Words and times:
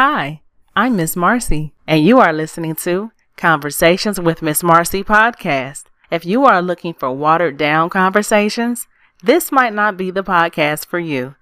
Hi, 0.00 0.42
I'm 0.76 0.94
Miss 0.94 1.16
Marcie, 1.16 1.72
and 1.84 2.04
you 2.04 2.20
are 2.20 2.32
listening 2.32 2.76
to 2.76 3.10
Conversations 3.36 4.20
with 4.20 4.42
Miss 4.42 4.62
Marcie 4.62 5.02
podcast. 5.02 5.86
If 6.08 6.24
you 6.24 6.44
are 6.44 6.62
looking 6.62 6.94
for 6.94 7.10
watered 7.10 7.56
down 7.56 7.90
conversations, 7.90 8.86
this 9.24 9.50
might 9.50 9.72
not 9.72 9.96
be 9.96 10.12
the 10.12 10.22
podcast 10.22 10.86
for 10.86 11.00
you. 11.00 11.34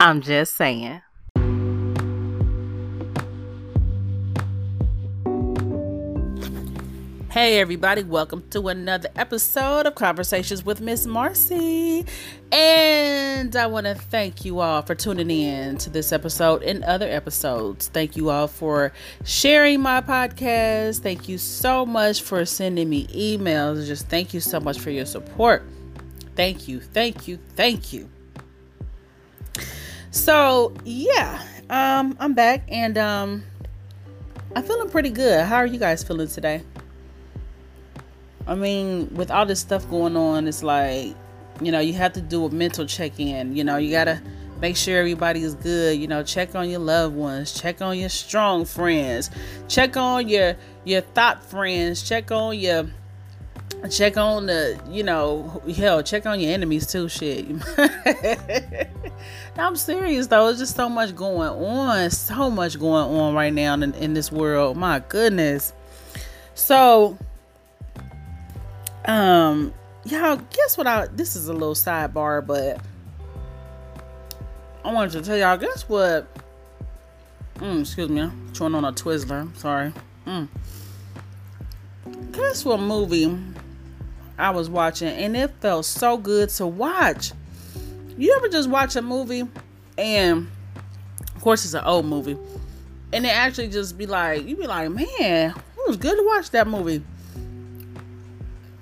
I'm 0.00 0.22
just 0.22 0.56
saying. 0.56 1.02
Hey, 7.30 7.60
everybody, 7.60 8.02
welcome 8.02 8.42
to 8.50 8.66
another 8.66 9.08
episode 9.14 9.86
of 9.86 9.94
Conversations 9.94 10.64
with 10.64 10.80
Miss 10.80 11.06
Marcie. 11.06 12.04
And 12.50 13.54
I 13.54 13.66
want 13.66 13.86
to 13.86 13.94
thank 13.94 14.44
you 14.44 14.58
all 14.58 14.82
for 14.82 14.96
tuning 14.96 15.30
in 15.30 15.78
to 15.78 15.90
this 15.90 16.10
episode 16.10 16.64
and 16.64 16.82
other 16.82 17.08
episodes. 17.08 17.86
Thank 17.86 18.16
you 18.16 18.30
all 18.30 18.48
for 18.48 18.92
sharing 19.24 19.80
my 19.80 20.00
podcast. 20.00 21.02
Thank 21.02 21.28
you 21.28 21.38
so 21.38 21.86
much 21.86 22.20
for 22.20 22.44
sending 22.44 22.90
me 22.90 23.06
emails. 23.06 23.86
Just 23.86 24.08
thank 24.08 24.34
you 24.34 24.40
so 24.40 24.58
much 24.58 24.80
for 24.80 24.90
your 24.90 25.06
support. 25.06 25.62
Thank 26.34 26.66
you, 26.66 26.80
thank 26.80 27.28
you, 27.28 27.38
thank 27.54 27.92
you. 27.92 28.10
So, 30.10 30.74
yeah, 30.84 31.46
um, 31.70 32.16
I'm 32.18 32.34
back 32.34 32.64
and 32.66 32.98
um, 32.98 33.44
I'm 34.56 34.64
feeling 34.64 34.90
pretty 34.90 35.10
good. 35.10 35.44
How 35.44 35.58
are 35.58 35.66
you 35.66 35.78
guys 35.78 36.02
feeling 36.02 36.26
today? 36.26 36.64
I 38.50 38.56
mean, 38.56 39.14
with 39.14 39.30
all 39.30 39.46
this 39.46 39.60
stuff 39.60 39.88
going 39.88 40.16
on, 40.16 40.48
it's 40.48 40.64
like, 40.64 41.14
you 41.62 41.70
know, 41.70 41.78
you 41.78 41.92
have 41.92 42.14
to 42.14 42.20
do 42.20 42.44
a 42.46 42.50
mental 42.50 42.84
check 42.84 43.20
in. 43.20 43.54
You 43.54 43.62
know, 43.62 43.76
you 43.76 43.92
got 43.92 44.04
to 44.04 44.20
make 44.60 44.76
sure 44.76 44.98
everybody 44.98 45.44
is 45.44 45.54
good. 45.54 46.00
You 46.00 46.08
know, 46.08 46.24
check 46.24 46.56
on 46.56 46.68
your 46.68 46.80
loved 46.80 47.14
ones, 47.14 47.52
check 47.52 47.80
on 47.80 47.96
your 47.96 48.08
strong 48.08 48.64
friends, 48.64 49.30
check 49.68 49.96
on 49.96 50.28
your 50.28 50.56
your 50.84 51.02
thought 51.02 51.44
friends, 51.44 52.02
check 52.02 52.32
on 52.32 52.58
your 52.58 52.90
check 53.88 54.16
on 54.16 54.46
the 54.46 54.78
you 54.90 55.02
know 55.04 55.62
hell 55.76 56.02
check 56.02 56.26
on 56.26 56.40
your 56.40 56.52
enemies 56.52 56.88
too 56.88 57.08
shit. 57.08 57.46
I'm 59.56 59.76
serious 59.76 60.26
though. 60.26 60.48
It's 60.48 60.58
just 60.58 60.74
so 60.74 60.88
much 60.88 61.14
going 61.14 61.50
on. 61.50 62.10
So 62.10 62.50
much 62.50 62.80
going 62.80 63.16
on 63.16 63.32
right 63.32 63.52
now 63.52 63.74
in, 63.74 63.94
in 63.94 64.14
this 64.14 64.32
world. 64.32 64.76
My 64.76 64.98
goodness. 64.98 65.72
So 66.54 67.16
um, 69.10 69.74
y'all, 70.04 70.36
guess 70.36 70.78
what? 70.78 70.86
I 70.86 71.06
this 71.06 71.34
is 71.34 71.48
a 71.48 71.52
little 71.52 71.74
sidebar, 71.74 72.46
but 72.46 72.80
I 74.84 74.92
wanted 74.92 75.12
to 75.12 75.22
tell 75.22 75.36
y'all. 75.36 75.56
Guess 75.56 75.88
what? 75.88 76.28
Mm, 77.56 77.80
excuse 77.80 78.08
me, 78.08 78.22
I'm 78.22 78.52
chewing 78.52 78.74
on 78.74 78.84
a 78.84 78.92
Twizzler. 78.92 79.54
Sorry. 79.56 79.92
Mm. 80.26 80.48
Guess 82.32 82.64
what 82.64 82.80
movie 82.80 83.36
I 84.38 84.50
was 84.50 84.70
watching, 84.70 85.08
and 85.08 85.36
it 85.36 85.50
felt 85.60 85.84
so 85.86 86.16
good 86.16 86.48
to 86.50 86.66
watch. 86.66 87.32
You 88.16 88.34
ever 88.36 88.48
just 88.48 88.70
watch 88.70 88.96
a 88.96 89.02
movie, 89.02 89.48
and 89.98 90.48
of 91.34 91.42
course 91.42 91.64
it's 91.64 91.74
an 91.74 91.84
old 91.84 92.06
movie, 92.06 92.36
and 93.12 93.26
it 93.26 93.30
actually 93.30 93.68
just 93.68 93.98
be 93.98 94.06
like, 94.06 94.46
you 94.46 94.56
be 94.56 94.66
like, 94.66 94.90
man, 94.90 95.50
it 95.50 95.88
was 95.88 95.96
good 95.96 96.16
to 96.16 96.24
watch 96.24 96.50
that 96.50 96.68
movie 96.68 97.02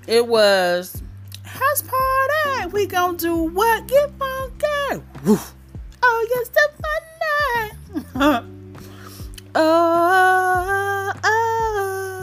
it 0.09 0.27
was 0.27 1.01
house 1.43 1.83
party. 1.83 2.71
We 2.71 2.87
gonna 2.87 3.15
do 3.17 3.35
what? 3.35 3.87
Get 3.87 4.11
funky. 4.17 5.03
Woof. 5.23 5.53
Oh, 6.01 6.27
yes, 6.29 6.49
the 6.49 6.69
fun 6.81 7.03
night. 7.53 7.73
oh, 9.55 11.13
oh, 11.13 11.13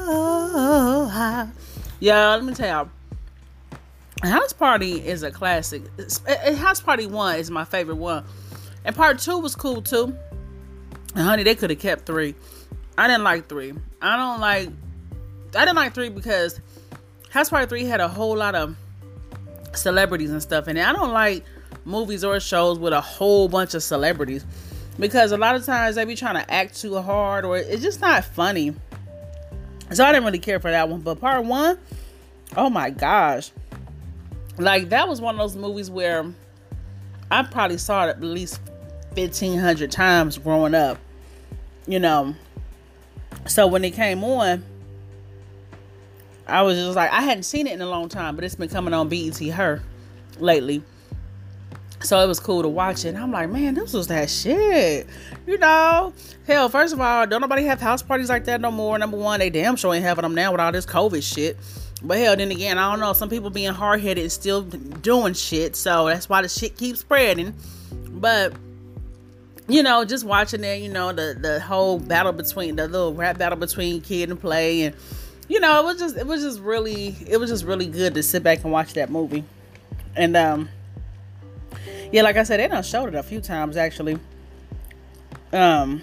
oh, 0.09 1.11
oh. 1.14 1.53
yeah. 2.01 2.34
Let 2.34 2.45
me 2.45 2.55
tell 2.55 2.69
y'all. 2.69 2.91
House 4.29 4.53
Party 4.53 5.07
is 5.07 5.23
a 5.23 5.30
classic. 5.30 5.83
Eh, 5.98 6.05
eh, 6.27 6.55
house 6.57 6.80
Party 6.80 7.07
one 7.07 7.39
is 7.39 7.51
my 7.51 7.64
favorite 7.64 7.97
one, 7.97 8.24
and 8.85 8.97
part 8.97 9.20
two 9.20 9.39
was 9.39 9.55
cool 9.55 9.80
too. 9.83 10.17
And 11.14 11.24
honey, 11.24 11.45
they 11.45 11.55
could 11.55 11.70
have 11.70 11.79
kept 11.79 12.05
three. 12.07 12.35
I 12.98 13.07
didn't 13.07 13.23
like 13.23 13.48
three. 13.48 13.74
I 14.03 14.17
don't 14.17 14.41
like. 14.41 14.70
I 15.55 15.64
didn't 15.64 15.77
like 15.77 15.95
three 15.95 16.08
because 16.08 16.61
House 17.31 17.51
Party 17.51 17.67
3 17.67 17.85
had 17.85 18.01
a 18.01 18.09
whole 18.09 18.37
lot 18.37 18.55
of 18.55 18.77
celebrities 19.75 20.31
and 20.31 20.42
stuff 20.42 20.69
it. 20.69 20.77
I 20.79 20.92
don't 20.92 21.13
like 21.13 21.45
movies 21.85 22.25
or 22.25 22.41
shows 22.41 22.79
with 22.79 22.92
a 22.92 23.01
whole 23.01 23.48
bunch 23.48 23.75
of 23.75 23.83
celebrities 23.83 24.45
because 24.98 25.33
a 25.33 25.36
lot 25.36 25.55
of 25.55 25.65
times 25.65 25.97
they 25.97 26.05
be 26.05 26.17
trying 26.17 26.35
to 26.35 26.51
act 26.51 26.81
too 26.81 27.01
hard 27.01 27.45
or 27.45 27.57
it's 27.57 27.83
just 27.83 28.01
not 28.01 28.25
funny. 28.25 28.75
So 29.92 30.05
I 30.05 30.13
didn't 30.13 30.25
really 30.25 30.39
care 30.39 30.59
for 30.59 30.70
that 30.70 30.89
one. 30.89 31.01
But 31.01 31.20
part 31.20 31.45
one, 31.45 31.79
oh 32.57 32.70
my 32.70 32.91
gosh. 32.91 33.51
Like 34.59 34.89
that 34.89 35.09
was 35.09 35.20
one 35.20 35.35
of 35.35 35.39
those 35.39 35.57
movies 35.57 35.91
where 35.91 36.33
I 37.31 37.42
probably 37.42 37.79
saw 37.79 38.07
it 38.07 38.11
at 38.11 38.20
least 38.20 38.61
1500 39.15 39.91
times 39.91 40.39
growing 40.39 40.75
up. 40.75 40.98
You 41.86 42.01
know. 42.01 42.35
So 43.47 43.67
when 43.67 43.85
it 43.85 43.92
came 43.92 44.25
on, 44.25 44.65
I 46.46 46.62
was 46.62 46.79
just 46.79 46.96
like, 46.96 47.11
I 47.11 47.23
hadn't 47.23 47.45
seen 47.45 47.67
it 47.67 47.73
in 47.73 47.80
a 47.80 47.89
long 47.89 48.08
time, 48.08 48.36
but 48.36 48.45
it's 48.45 48.55
been 48.55 48.68
coming 48.68 48.95
on 48.95 49.08
BET 49.08 49.39
Her 49.39 49.83
lately. 50.39 50.83
So 52.01 52.20
it 52.23 52.27
was 52.27 52.39
cool 52.39 52.62
to 52.62 52.68
watch 52.68 53.05
it. 53.05 53.08
And 53.08 53.18
I'm 53.18 53.33
like, 53.33 53.51
man, 53.51 53.74
this 53.74 53.92
was 53.92 54.07
that 54.08 54.30
shit. 54.30 55.06
You 55.46 55.58
know? 55.58 56.12
Hell, 56.46 56.68
first 56.68 56.92
of 56.92 57.01
all, 57.01 57.27
don't 57.27 57.40
nobody 57.40 57.64
have 57.64 57.80
house 57.80 58.02
parties 58.02 58.29
like 58.29 58.45
that 58.45 58.61
no 58.61 58.70
more. 58.70 58.98
Number 58.98 59.17
one, 59.17 59.40
they 59.40 59.51
damn 59.51 59.77
sure 59.77 59.95
ain't 59.95 60.05
having 60.05 60.23
them 60.23 60.35
now 60.35 60.52
with 60.52 60.61
all 60.61 60.70
this 60.70 60.86
COVID 60.86 61.23
shit. 61.23 61.56
But 62.02 62.18
hell, 62.18 62.36
then 62.36 62.51
again, 62.51 62.79
I 62.79 62.90
don't 62.90 63.01
know. 63.01 63.12
Some 63.14 63.30
people 63.30 63.51
being 63.51 63.73
hard 63.73 64.01
headed 64.01 64.23
and 64.23 64.33
still 64.33 64.62
doing 64.62 65.33
shit. 65.33 65.74
So 65.74 66.06
that's 66.06 66.29
why 66.29 66.42
the 66.42 66.48
shit 66.48 66.77
keeps 66.77 67.01
spreading. 67.01 67.55
But 68.08 68.52
you 69.68 69.83
know, 69.83 70.05
just 70.05 70.24
watching 70.24 70.62
it, 70.62 70.83
you 70.83 70.89
know, 70.89 71.12
the 71.12 71.36
the 71.40 71.58
whole 71.61 71.98
battle 71.98 72.33
between 72.33 72.77
the 72.77 72.86
little 72.86 73.14
rap 73.14 73.39
battle 73.39 73.58
between 73.58 74.01
Kid 74.01 74.30
and 74.30 74.40
Play 74.40 74.83
and 74.83 74.95
you 75.48 75.61
know, 75.61 75.80
it 75.80 75.84
was 75.84 75.98
just 75.98 76.17
it 76.17 76.27
was 76.27 76.42
just 76.42 76.61
really 76.61 77.14
it 77.27 77.39
was 77.39 77.51
just 77.51 77.64
really 77.64 77.86
good 77.86 78.14
to 78.14 78.23
sit 78.23 78.42
back 78.42 78.64
and 78.64 78.73
watch 78.73 78.95
that 78.95 79.11
movie. 79.11 79.45
And 80.17 80.36
um 80.36 80.68
yeah, 82.12 82.23
like 82.23 82.36
I 82.36 82.42
said, 82.42 82.61
they 82.61 82.68
done 82.68 82.83
showed 82.83 83.08
it 83.08 83.14
a 83.14 83.23
few 83.23 83.40
times 83.40 83.77
actually. 83.77 84.18
Um 85.52 86.02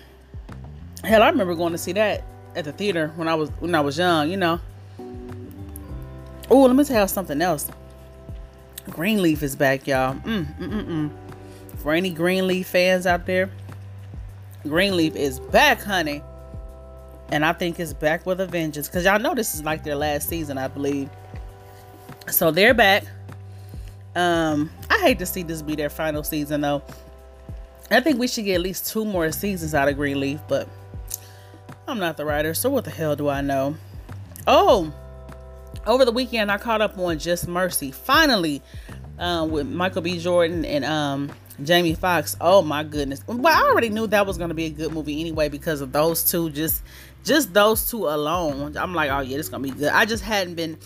hell, 1.04 1.24
I 1.24 1.30
remember 1.30 1.56
going 1.56 1.74
to 1.74 1.78
see 1.78 1.92
that 1.94 2.24
at 2.56 2.66
the 2.66 2.72
theater 2.72 3.12
when 3.16 3.28
I 3.28 3.36
was 3.36 3.50
when 3.60 3.76
I 3.76 3.82
was 3.82 3.98
young, 3.98 4.30
you 4.30 4.38
know. 4.38 4.60
Oh, 6.50 6.62
let 6.64 6.76
me 6.76 6.84
tell 6.84 7.02
you 7.02 7.08
something 7.08 7.42
else. 7.42 7.70
Greenleaf 8.90 9.42
is 9.44 9.56
back, 9.56 9.88
y'all. 9.88 10.16
Mm, 10.16 10.58
mm, 10.58 10.70
mm, 10.70 10.86
mm. 10.86 11.12
For 11.78 11.94
any 11.94 12.10
Greenleaf 12.10 12.68
fans 12.68 13.08
out 13.08 13.26
there, 13.26 13.50
Greenleaf 14.64 15.16
is 15.16 15.40
back, 15.40 15.82
honey 15.82 16.22
and 17.34 17.44
I 17.44 17.52
think 17.52 17.80
it's 17.80 17.94
back 17.94 18.28
with 18.28 18.40
a 18.42 18.46
vengeance 18.46 18.88
because 18.88 19.06
y'all 19.06 19.18
know 19.18 19.34
this 19.34 19.56
is 19.56 19.64
like 19.64 19.84
their 19.84 19.96
last 19.96 20.30
season, 20.30 20.60
I 20.60 20.68
believe. 20.68 21.10
So 22.30 22.52
they're 22.52 22.76
back. 22.76 23.06
Um, 24.16 24.70
I 24.88 25.00
hate 25.00 25.18
to 25.18 25.26
see 25.26 25.42
this 25.42 25.64
be 25.64 25.76
their 25.76 25.90
final 25.90 26.24
season 26.24 26.62
though. 26.62 26.84
I 27.90 28.02
think 28.02 28.20
we 28.20 28.28
should 28.28 28.46
get 28.46 28.54
at 28.54 28.62
least 28.62 28.92
two 28.92 29.04
more 29.04 29.32
seasons 29.32 29.74
out 29.74 29.88
of 29.88 29.96
Greenleaf, 29.96 30.42
but 30.48 30.70
I'm 31.88 31.98
not 31.98 32.18
the 32.18 32.26
writer, 32.26 32.54
so 32.54 32.70
what 32.70 32.86
the 32.86 32.92
hell 32.92 33.16
do 33.16 33.30
I 33.30 33.42
know? 33.42 33.78
Oh, 34.46 34.94
over 35.88 36.06
the 36.06 36.12
weekend 36.12 36.52
I 36.52 36.60
caught 36.60 36.82
up 36.82 37.00
on 37.00 37.18
Just 37.18 37.48
Mercy 37.48 37.90
finally 37.90 38.62
um, 39.18 39.50
with 39.50 39.68
Michael 39.68 40.04
B. 40.04 40.20
Jordan 40.20 40.66
and 40.66 40.86
um, 40.86 41.32
Jamie 41.62 41.94
Foxx. 41.94 42.36
Oh 42.42 42.62
my 42.62 42.84
goodness! 42.84 43.24
Well, 43.28 43.48
I 43.48 43.68
already 43.70 43.90
knew 43.90 44.08
that 44.08 44.26
was 44.26 44.38
to 44.38 44.54
be 44.54 44.66
a 44.66 44.70
good 44.70 44.92
movie 44.92 45.20
anyway 45.20 45.50
because 45.50 45.82
of 45.82 45.92
those 45.92 46.24
two 46.24 46.50
just 46.50 46.82
just 47.24 47.54
those 47.54 47.90
two 47.90 48.08
alone, 48.08 48.76
I'm 48.78 48.94
like, 48.94 49.10
oh 49.10 49.22
yeah, 49.22 49.38
this 49.38 49.50
gonna 49.50 49.64
be 49.64 49.70
good. 49.70 49.92
I 49.92 50.06
just 50.06 50.24
hadn't 50.24 50.56
been 50.56 50.78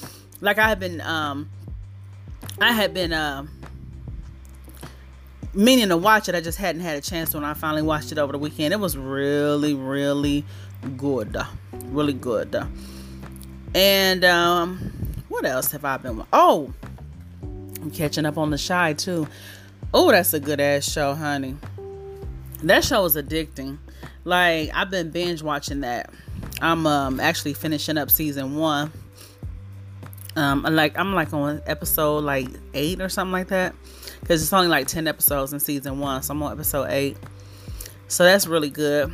like 0.42 0.58
I 0.58 0.68
had 0.68 0.80
been 0.80 1.02
um 1.02 1.50
I 2.60 2.72
had 2.72 2.94
been 2.94 3.14
um 3.14 3.50
meaning 5.54 5.90
to 5.90 5.98
watch 5.98 6.30
it. 6.30 6.36
I 6.36 6.42
just 6.42 6.58
hadn't 6.58 6.82
had 6.82 6.98
a 6.98 7.02
chance 7.02 7.34
when 7.34 7.44
I 7.44 7.54
finally 7.54 7.82
watched 7.82 8.12
it 8.12 8.18
over 8.18 8.32
the 8.32 8.38
weekend. 8.38 8.74
It 8.74 8.80
was 8.80 8.98
really, 8.98 9.74
really 9.74 10.46
good. 10.98 11.38
Really 11.86 12.14
good. 12.14 12.56
And 13.74 14.24
um 14.24 14.94
what 15.30 15.46
else 15.46 15.72
have 15.72 15.86
I 15.86 15.98
been 15.98 16.24
oh 16.34 16.74
I'm 17.42 17.92
catching 17.92 18.26
up 18.26 18.38
on 18.38 18.50
the 18.52 18.58
Chi 18.58 18.94
too. 18.94 19.28
Oh, 19.94 20.12
that's 20.12 20.34
a 20.34 20.40
good 20.40 20.60
ass 20.60 20.90
show, 20.92 21.14
honey. 21.16 21.56
That 22.64 22.84
show 22.84 23.06
is 23.06 23.16
addicting. 23.16 23.78
Like 24.26 24.72
I've 24.74 24.90
been 24.90 25.12
binge 25.12 25.42
watching 25.42 25.82
that. 25.82 26.12
I'm 26.62 26.86
um 26.86 27.20
actually 27.20 27.54
finishing 27.54 27.98
up 27.98 28.12
season 28.12 28.58
one. 28.58 28.92
Um, 30.36 30.64
like 30.64 31.00
I'm 31.00 31.14
like 31.16 31.34
on 31.34 31.62
episode 31.66 32.24
like 32.24 32.48
eight 32.74 33.02
or 33.02 33.10
something 33.10 33.32
like 33.32 33.48
that, 33.48 33.74
because 34.20 34.42
it's 34.44 34.52
only 34.52 34.68
like 34.68 34.88
ten 34.88 35.08
episodes 35.08 35.54
in 35.54 35.60
season 35.60 36.00
one, 36.00 36.22
so 36.22 36.34
I'm 36.34 36.44
on 36.44 36.52
episode 36.52 36.88
eight. 36.90 37.18
So 38.10 38.24
that's 38.24 38.46
really 38.46 38.70
good. 38.70 39.12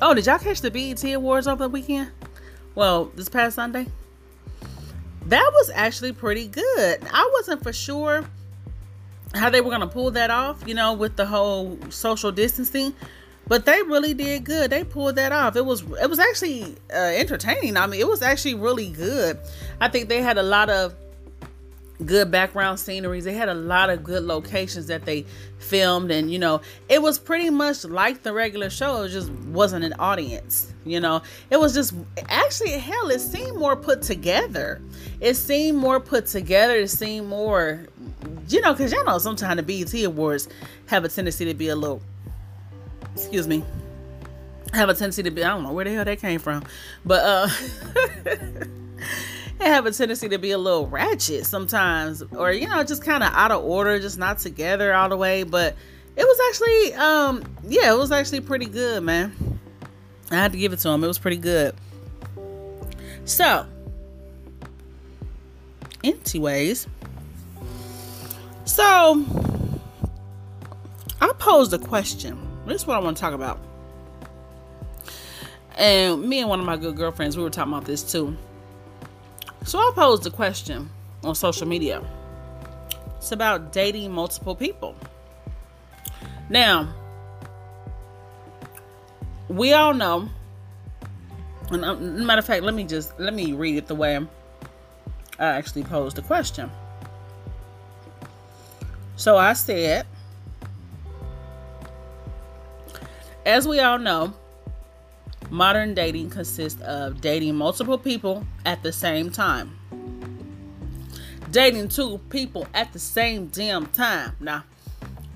Oh, 0.00 0.14
did 0.14 0.26
y'all 0.26 0.38
catch 0.38 0.60
the 0.60 0.70
BET 0.70 1.02
Awards 1.12 1.48
over 1.48 1.64
the 1.64 1.68
weekend? 1.68 2.12
Well, 2.74 3.06
this 3.16 3.28
past 3.28 3.56
Sunday? 3.56 3.86
That 5.26 5.50
was 5.54 5.70
actually 5.74 6.12
pretty 6.12 6.46
good. 6.46 7.00
I 7.12 7.30
wasn't 7.34 7.62
for 7.62 7.72
sure 7.72 8.24
how 9.36 9.50
they 9.50 9.60
were 9.60 9.70
going 9.70 9.80
to 9.80 9.86
pull 9.86 10.10
that 10.12 10.30
off, 10.30 10.62
you 10.66 10.74
know, 10.74 10.92
with 10.92 11.16
the 11.16 11.26
whole 11.26 11.78
social 11.90 12.32
distancing, 12.32 12.94
but 13.46 13.64
they 13.64 13.82
really 13.82 14.14
did 14.14 14.44
good. 14.44 14.70
They 14.70 14.84
pulled 14.84 15.16
that 15.16 15.32
off. 15.32 15.56
It 15.56 15.64
was 15.64 15.82
it 15.82 16.10
was 16.10 16.18
actually 16.18 16.76
uh, 16.92 16.96
entertaining. 16.96 17.76
I 17.76 17.86
mean, 17.86 18.00
it 18.00 18.08
was 18.08 18.22
actually 18.22 18.54
really 18.54 18.90
good. 18.90 19.38
I 19.80 19.88
think 19.88 20.08
they 20.08 20.20
had 20.22 20.38
a 20.38 20.42
lot 20.42 20.68
of 20.70 20.94
good 22.04 22.30
background 22.30 22.78
sceneries. 22.78 23.24
They 23.24 23.34
had 23.34 23.48
a 23.48 23.54
lot 23.54 23.90
of 23.90 24.04
good 24.04 24.22
locations 24.22 24.86
that 24.88 25.04
they 25.04 25.24
filmed, 25.58 26.10
and 26.10 26.30
you 26.30 26.38
know, 26.38 26.60
it 26.88 27.00
was 27.00 27.18
pretty 27.18 27.50
much 27.50 27.84
like 27.84 28.22
the 28.22 28.32
regular 28.32 28.70
show. 28.70 29.02
It 29.02 29.10
just 29.10 29.30
wasn't 29.30 29.84
an 29.84 29.94
audience. 29.94 30.72
You 30.84 31.00
know, 31.00 31.22
it 31.50 31.58
was 31.58 31.74
just 31.74 31.94
actually 32.28 32.72
hell. 32.72 33.10
It 33.10 33.20
seemed 33.20 33.56
more 33.56 33.76
put 33.76 34.02
together. 34.02 34.80
It 35.20 35.34
seemed 35.34 35.78
more 35.78 36.00
put 36.00 36.26
together. 36.26 36.76
It 36.76 36.90
seemed 36.90 37.28
more, 37.28 37.86
you 38.48 38.60
know, 38.60 38.72
because 38.72 38.92
y'all 38.92 39.04
know 39.04 39.18
sometimes 39.18 39.56
the 39.56 39.62
BET 39.62 40.04
Awards 40.04 40.48
have 40.86 41.04
a 41.04 41.08
tendency 41.08 41.44
to 41.46 41.54
be 41.54 41.68
a 41.68 41.76
little, 41.76 42.02
excuse 43.14 43.48
me, 43.48 43.64
have 44.72 44.88
a 44.88 44.94
tendency 44.94 45.22
to 45.22 45.30
be. 45.30 45.42
I 45.42 45.48
don't 45.48 45.62
know 45.62 45.72
where 45.72 45.84
the 45.84 45.92
hell 45.92 46.04
that 46.04 46.20
came 46.20 46.40
from, 46.40 46.64
but 47.04 47.24
uh. 47.24 47.48
they 49.58 49.66
have 49.66 49.86
a 49.86 49.90
tendency 49.90 50.28
to 50.28 50.38
be 50.38 50.50
a 50.50 50.58
little 50.58 50.86
ratchet 50.86 51.46
sometimes, 51.46 52.22
or 52.36 52.52
you 52.52 52.68
know, 52.68 52.82
just 52.84 53.02
kind 53.02 53.22
of 53.22 53.32
out 53.32 53.50
of 53.50 53.64
order, 53.64 53.98
just 53.98 54.18
not 54.18 54.38
together 54.38 54.94
all 54.94 55.08
the 55.08 55.16
way. 55.16 55.42
But 55.42 55.76
it 56.16 56.24
was 56.24 56.38
actually, 56.48 56.94
um, 56.94 57.42
yeah, 57.68 57.92
it 57.92 57.96
was 57.96 58.12
actually 58.12 58.40
pretty 58.40 58.66
good, 58.66 59.02
man. 59.02 59.60
I 60.30 60.36
had 60.36 60.52
to 60.52 60.58
give 60.58 60.72
it 60.72 60.78
to 60.80 60.88
him. 60.88 61.04
It 61.04 61.06
was 61.06 61.18
pretty 61.18 61.36
good. 61.36 61.74
So, 63.24 63.66
anyways, 66.04 66.86
so 68.64 69.24
I 71.20 71.32
posed 71.38 71.72
a 71.72 71.78
question. 71.78 72.38
This 72.66 72.82
is 72.82 72.86
what 72.86 72.96
I 72.96 73.00
want 73.00 73.16
to 73.16 73.20
talk 73.20 73.32
about. 73.32 73.60
And 75.76 76.22
me 76.22 76.40
and 76.40 76.48
one 76.48 76.60
of 76.60 76.66
my 76.66 76.76
good 76.76 76.96
girlfriends, 76.96 77.36
we 77.36 77.42
were 77.42 77.50
talking 77.50 77.72
about 77.72 77.84
this 77.84 78.02
too. 78.02 78.36
So 79.66 79.80
I 79.80 79.90
posed 79.96 80.24
a 80.28 80.30
question 80.30 80.88
on 81.24 81.34
social 81.34 81.66
media. 81.66 82.00
It's 83.16 83.32
about 83.32 83.72
dating 83.72 84.12
multiple 84.12 84.54
people. 84.54 84.94
Now, 86.48 86.94
we 89.48 89.72
all 89.72 89.92
know, 89.92 90.28
and 91.72 91.84
uh, 91.84 91.96
matter 91.96 92.38
of 92.38 92.44
fact, 92.44 92.62
let 92.62 92.74
me 92.74 92.84
just 92.84 93.18
let 93.18 93.34
me 93.34 93.54
read 93.54 93.76
it 93.76 93.88
the 93.88 93.96
way 93.96 94.16
I 95.40 95.44
actually 95.44 95.82
posed 95.82 96.14
the 96.14 96.22
question. 96.22 96.70
So 99.16 99.36
I 99.36 99.54
said, 99.54 100.06
as 103.44 103.66
we 103.66 103.80
all 103.80 103.98
know, 103.98 104.32
Modern 105.50 105.94
dating 105.94 106.30
consists 106.30 106.80
of 106.82 107.20
dating 107.20 107.54
multiple 107.54 107.98
people 107.98 108.44
at 108.64 108.82
the 108.82 108.92
same 108.92 109.30
time. 109.30 109.78
Dating 111.50 111.88
two 111.88 112.18
people 112.30 112.66
at 112.74 112.92
the 112.92 112.98
same 112.98 113.46
damn 113.46 113.86
time. 113.86 114.34
Now, 114.40 114.64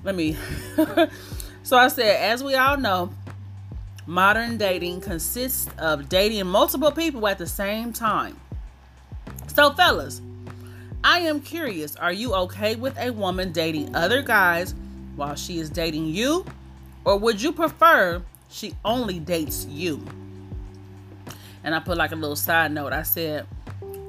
let 0.03 0.15
me. 0.15 0.35
so 1.63 1.77
I 1.77 1.87
said, 1.87 2.21
as 2.21 2.43
we 2.43 2.55
all 2.55 2.77
know, 2.77 3.13
modern 4.05 4.57
dating 4.57 4.99
consists 5.01 5.69
of 5.77 6.09
dating 6.09 6.45
multiple 6.47 6.91
people 6.91 7.25
at 7.27 7.37
the 7.37 7.47
same 7.47 7.93
time. 7.93 8.39
So, 9.47 9.73
fellas, 9.73 10.21
I 11.03 11.19
am 11.19 11.39
curious 11.39 11.95
are 11.95 12.13
you 12.13 12.33
okay 12.35 12.75
with 12.75 12.97
a 12.99 13.11
woman 13.11 13.53
dating 13.53 13.95
other 13.95 14.21
guys 14.21 14.75
while 15.15 15.35
she 15.35 15.59
is 15.59 15.69
dating 15.69 16.07
you? 16.07 16.45
Or 17.05 17.17
would 17.17 17.41
you 17.41 17.51
prefer 17.53 18.21
she 18.51 18.75
only 18.83 19.19
dates 19.19 19.65
you. 19.65 20.05
And 21.63 21.73
I 21.73 21.79
put 21.79 21.97
like 21.97 22.11
a 22.11 22.15
little 22.15 22.35
side 22.35 22.71
note. 22.71 22.93
I 22.93 23.03
said, 23.03 23.47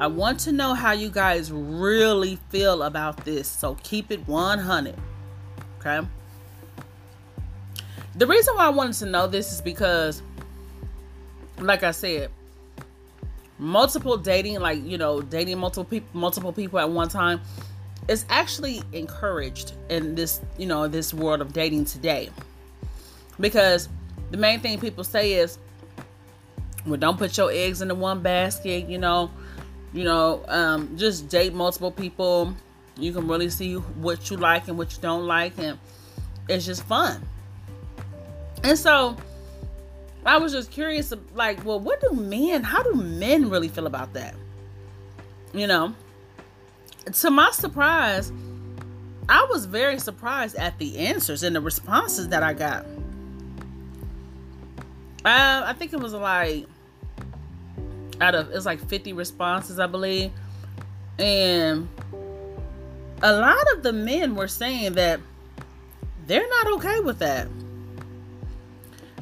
I 0.00 0.06
want 0.08 0.40
to 0.40 0.52
know 0.52 0.74
how 0.74 0.92
you 0.92 1.10
guys 1.10 1.52
really 1.52 2.36
feel 2.48 2.82
about 2.82 3.24
this. 3.24 3.48
So 3.48 3.76
keep 3.82 4.10
it 4.10 4.26
100. 4.26 4.96
Okay. 5.78 6.06
The 8.16 8.26
reason 8.26 8.54
why 8.56 8.66
I 8.66 8.70
wanted 8.70 8.94
to 8.96 9.06
know 9.06 9.26
this 9.26 9.52
is 9.52 9.60
because, 9.60 10.22
like 11.58 11.82
I 11.82 11.92
said, 11.92 12.30
multiple 13.58 14.16
dating, 14.16 14.60
like 14.60 14.84
you 14.84 14.98
know, 14.98 15.22
dating 15.22 15.58
multiple 15.58 15.84
people, 15.84 16.08
multiple 16.12 16.52
people 16.52 16.78
at 16.78 16.90
one 16.90 17.08
time, 17.08 17.40
is 18.08 18.24
actually 18.28 18.82
encouraged 18.92 19.72
in 19.88 20.14
this, 20.14 20.40
you 20.58 20.66
know, 20.66 20.88
this 20.88 21.14
world 21.14 21.40
of 21.40 21.52
dating 21.52 21.84
today. 21.84 22.28
Because 23.40 23.88
the 24.32 24.38
main 24.38 24.61
thing 24.61 24.81
people 24.81 25.05
say 25.05 25.34
is, 25.34 25.58
well, 26.87 26.96
don't 26.96 27.19
put 27.19 27.37
your 27.37 27.52
eggs 27.52 27.82
into 27.82 27.94
one 27.94 28.23
basket, 28.23 28.88
you 28.88 28.99
know, 28.99 29.31
you 29.93 30.05
know, 30.05 30.43
um, 30.49 30.96
just 30.96 31.29
date 31.29 31.55
multiple 31.55 31.93
people. 31.93 32.55
You 32.96 33.12
can 33.12 33.29
really 33.29 33.50
see 33.50 33.75
what 33.75 34.31
you 34.31 34.38
like 34.38 34.69
and 34.69 34.76
what 34.76 34.93
you 34.93 35.02
don't 35.02 35.26
like, 35.26 35.58
and 35.58 35.79
it's 36.49 36.64
just 36.64 36.82
fun. 36.84 37.23
And 38.64 38.79
so 38.79 39.17
I 40.25 40.38
was 40.38 40.52
just 40.52 40.70
curious, 40.70 41.12
like, 41.35 41.64
well, 41.64 41.78
what 41.78 42.00
do 42.00 42.12
men, 42.12 42.62
how 42.62 42.82
do 42.82 42.94
men 42.94 43.50
really 43.50 43.69
feel 43.69 43.87
about 43.87 44.14
that? 44.14 44.35
You 45.52 45.67
know, 45.67 45.94
to 47.12 47.31
my 47.31 47.50
surprise, 47.50 48.32
I 49.28 49.46
was 49.50 49.67
very 49.67 49.99
surprised 49.99 50.56
at 50.56 50.78
the 50.78 50.99
answers 50.99 51.43
and 51.43 51.55
the 51.55 51.61
responses 51.61 52.28
that 52.28 52.43
I 52.43 52.55
got. 52.55 52.87
Uh, 55.24 55.62
I 55.64 55.72
think 55.74 55.92
it 55.92 56.00
was 56.00 56.14
like 56.14 56.66
out 58.20 58.34
of 58.34 58.50
it's 58.50 58.66
like 58.66 58.80
50 58.88 59.12
responses, 59.12 59.78
I 59.78 59.86
believe. 59.86 60.32
And 61.19 61.88
a 63.22 63.32
lot 63.32 63.72
of 63.74 63.82
the 63.82 63.92
men 63.92 64.34
were 64.34 64.48
saying 64.48 64.94
that 64.94 65.20
they're 66.26 66.48
not 66.48 66.72
okay 66.74 67.00
with 67.00 67.19
that. 67.20 67.48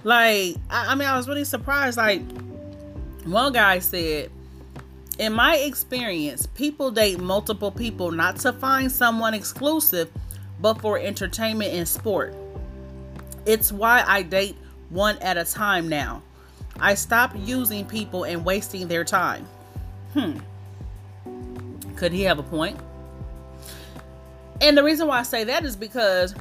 Like, 0.04 0.56
I, 0.70 0.92
I 0.92 0.94
mean, 0.94 1.08
I 1.08 1.16
was 1.16 1.28
really 1.28 1.44
surprised. 1.44 1.96
Like, 1.96 2.22
one 3.24 3.52
guy 3.52 3.80
said, 3.80 4.30
in 5.18 5.34
my 5.34 5.56
experience, 5.56 6.46
people 6.46 6.90
date 6.90 7.20
multiple 7.20 7.70
people 7.70 8.10
not 8.10 8.36
to 8.36 8.52
find 8.54 8.90
someone 8.90 9.34
exclusive, 9.34 10.10
but 10.60 10.80
for 10.80 10.98
entertainment 10.98 11.74
and 11.74 11.86
sport. 11.86 12.34
It's 13.44 13.72
why 13.72 14.04
I 14.06 14.22
date 14.22 14.56
one 14.90 15.16
at 15.18 15.38
a 15.38 15.44
time 15.44 15.88
now. 15.88 16.22
I 16.78 16.94
stopped 16.94 17.36
using 17.36 17.86
people 17.86 18.24
and 18.24 18.44
wasting 18.44 18.88
their 18.88 19.04
time. 19.04 19.46
Hmm. 20.12 20.38
Could 21.96 22.12
he 22.12 22.22
have 22.22 22.38
a 22.38 22.42
point? 22.42 22.78
And 24.60 24.76
the 24.76 24.84
reason 24.84 25.06
why 25.06 25.20
I 25.20 25.22
say 25.22 25.44
that 25.44 25.64
is 25.64 25.76
because 25.76 26.34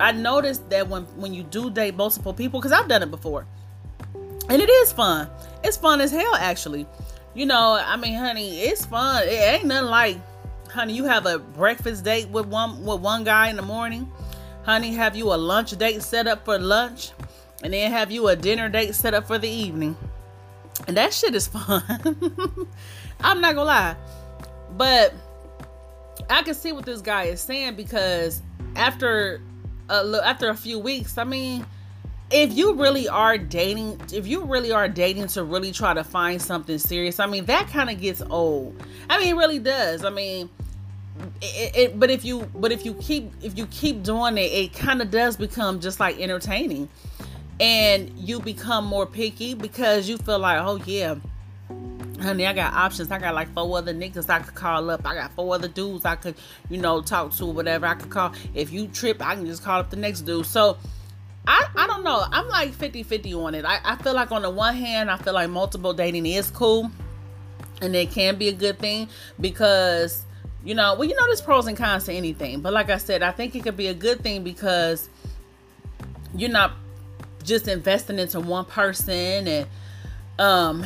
I 0.00 0.12
noticed 0.12 0.68
that 0.70 0.88
when 0.88 1.02
when 1.16 1.34
you 1.34 1.42
do 1.42 1.70
date 1.70 1.94
multiple 1.94 2.32
people, 2.32 2.60
because 2.60 2.72
I've 2.72 2.88
done 2.88 3.02
it 3.02 3.10
before, 3.10 3.46
and 4.48 4.62
it 4.62 4.68
is 4.68 4.92
fun. 4.92 5.28
It's 5.62 5.76
fun 5.76 6.00
as 6.00 6.10
hell, 6.10 6.34
actually. 6.34 6.86
You 7.34 7.46
know, 7.46 7.80
I 7.82 7.96
mean, 7.96 8.14
honey, 8.14 8.60
it's 8.60 8.84
fun. 8.86 9.24
It 9.24 9.30
ain't 9.30 9.64
nothing 9.66 9.90
like, 9.90 10.18
honey, 10.70 10.94
you 10.94 11.04
have 11.04 11.26
a 11.26 11.38
breakfast 11.38 12.04
date 12.04 12.28
with 12.28 12.46
one 12.46 12.84
with 12.84 13.00
one 13.00 13.24
guy 13.24 13.48
in 13.48 13.56
the 13.56 13.62
morning. 13.62 14.10
Honey, 14.64 14.94
have 14.94 15.14
you 15.16 15.32
a 15.32 15.36
lunch 15.36 15.76
date 15.76 16.02
set 16.02 16.26
up 16.26 16.44
for 16.44 16.58
lunch? 16.58 17.10
And 17.64 17.72
then 17.72 17.90
have 17.90 18.12
you 18.12 18.28
a 18.28 18.36
dinner 18.36 18.68
date 18.68 18.94
set 18.94 19.14
up 19.14 19.26
for 19.26 19.38
the 19.38 19.48
evening. 19.48 19.96
And 20.86 20.96
that 20.98 21.14
shit 21.14 21.34
is 21.34 21.46
fun. 21.48 21.82
I'm 23.20 23.40
not 23.40 23.54
gonna 23.54 23.64
lie. 23.64 23.96
But 24.76 25.14
I 26.28 26.42
can 26.42 26.54
see 26.54 26.72
what 26.72 26.84
this 26.84 27.00
guy 27.00 27.24
is 27.24 27.40
saying 27.40 27.74
because 27.74 28.42
after 28.76 29.40
a, 29.88 30.20
after 30.22 30.50
a 30.50 30.54
few 30.54 30.78
weeks, 30.78 31.16
I 31.16 31.24
mean, 31.24 31.64
if 32.30 32.52
you 32.52 32.74
really 32.74 33.08
are 33.08 33.38
dating, 33.38 33.98
if 34.12 34.26
you 34.26 34.44
really 34.44 34.70
are 34.70 34.88
dating 34.88 35.28
to 35.28 35.42
really 35.42 35.72
try 35.72 35.94
to 35.94 36.04
find 36.04 36.42
something 36.42 36.78
serious, 36.78 37.18
I 37.18 37.26
mean, 37.26 37.46
that 37.46 37.68
kind 37.68 37.88
of 37.88 37.98
gets 37.98 38.20
old. 38.20 38.76
I 39.08 39.18
mean, 39.18 39.28
it 39.28 39.38
really 39.38 39.58
does. 39.58 40.04
I 40.04 40.10
mean, 40.10 40.50
it, 41.40 41.76
it, 41.76 42.00
but 42.00 42.10
if 42.10 42.26
you 42.26 42.42
but 42.54 42.72
if 42.72 42.84
you 42.84 42.92
keep 42.94 43.32
if 43.42 43.56
you 43.56 43.66
keep 43.66 44.02
doing 44.02 44.36
it, 44.36 44.52
it 44.52 44.74
kind 44.74 45.00
of 45.00 45.10
does 45.10 45.36
become 45.36 45.80
just 45.80 45.98
like 45.98 46.18
entertaining 46.18 46.88
and 47.60 48.10
you 48.18 48.40
become 48.40 48.84
more 48.84 49.06
picky 49.06 49.54
because 49.54 50.08
you 50.08 50.16
feel 50.18 50.38
like, 50.38 50.60
oh 50.60 50.76
yeah, 50.84 51.16
honey, 52.20 52.46
I 52.46 52.52
got 52.52 52.72
options. 52.72 53.10
I 53.10 53.18
got 53.18 53.34
like 53.34 53.52
four 53.54 53.78
other 53.78 53.94
niggas 53.94 54.28
I 54.28 54.40
could 54.40 54.54
call 54.54 54.90
up. 54.90 55.06
I 55.06 55.14
got 55.14 55.32
four 55.32 55.54
other 55.54 55.68
dudes 55.68 56.04
I 56.04 56.16
could, 56.16 56.34
you 56.68 56.78
know, 56.78 57.02
talk 57.02 57.32
to, 57.36 57.46
whatever 57.46 57.86
I 57.86 57.94
could 57.94 58.10
call. 58.10 58.32
If 58.54 58.72
you 58.72 58.88
trip, 58.88 59.24
I 59.24 59.34
can 59.34 59.46
just 59.46 59.62
call 59.62 59.80
up 59.80 59.90
the 59.90 59.96
next 59.96 60.22
dude. 60.22 60.46
So 60.46 60.78
I, 61.46 61.68
I 61.76 61.86
don't 61.86 62.04
know. 62.04 62.24
I'm 62.30 62.48
like 62.48 62.72
50 62.72 63.02
50 63.02 63.34
on 63.34 63.54
it. 63.54 63.64
I, 63.64 63.78
I 63.84 63.96
feel 63.96 64.14
like, 64.14 64.32
on 64.32 64.42
the 64.42 64.50
one 64.50 64.74
hand, 64.74 65.10
I 65.10 65.16
feel 65.18 65.34
like 65.34 65.50
multiple 65.50 65.92
dating 65.92 66.26
is 66.26 66.50
cool 66.50 66.90
and 67.80 67.94
it 67.94 68.10
can 68.10 68.36
be 68.36 68.48
a 68.48 68.52
good 68.52 68.78
thing 68.78 69.08
because, 69.40 70.24
you 70.64 70.74
know, 70.74 70.94
well, 70.94 71.08
you 71.08 71.14
know, 71.14 71.26
there's 71.26 71.42
pros 71.42 71.66
and 71.66 71.76
cons 71.76 72.04
to 72.04 72.12
anything. 72.12 72.60
But 72.60 72.72
like 72.72 72.90
I 72.90 72.96
said, 72.96 73.22
I 73.22 73.30
think 73.30 73.54
it 73.54 73.62
could 73.62 73.76
be 73.76 73.88
a 73.88 73.94
good 73.94 74.22
thing 74.22 74.42
because 74.42 75.08
you're 76.34 76.50
not 76.50 76.72
just 77.44 77.68
investing 77.68 78.18
into 78.18 78.40
one 78.40 78.64
person 78.64 79.46
and, 79.46 79.66
um, 80.38 80.84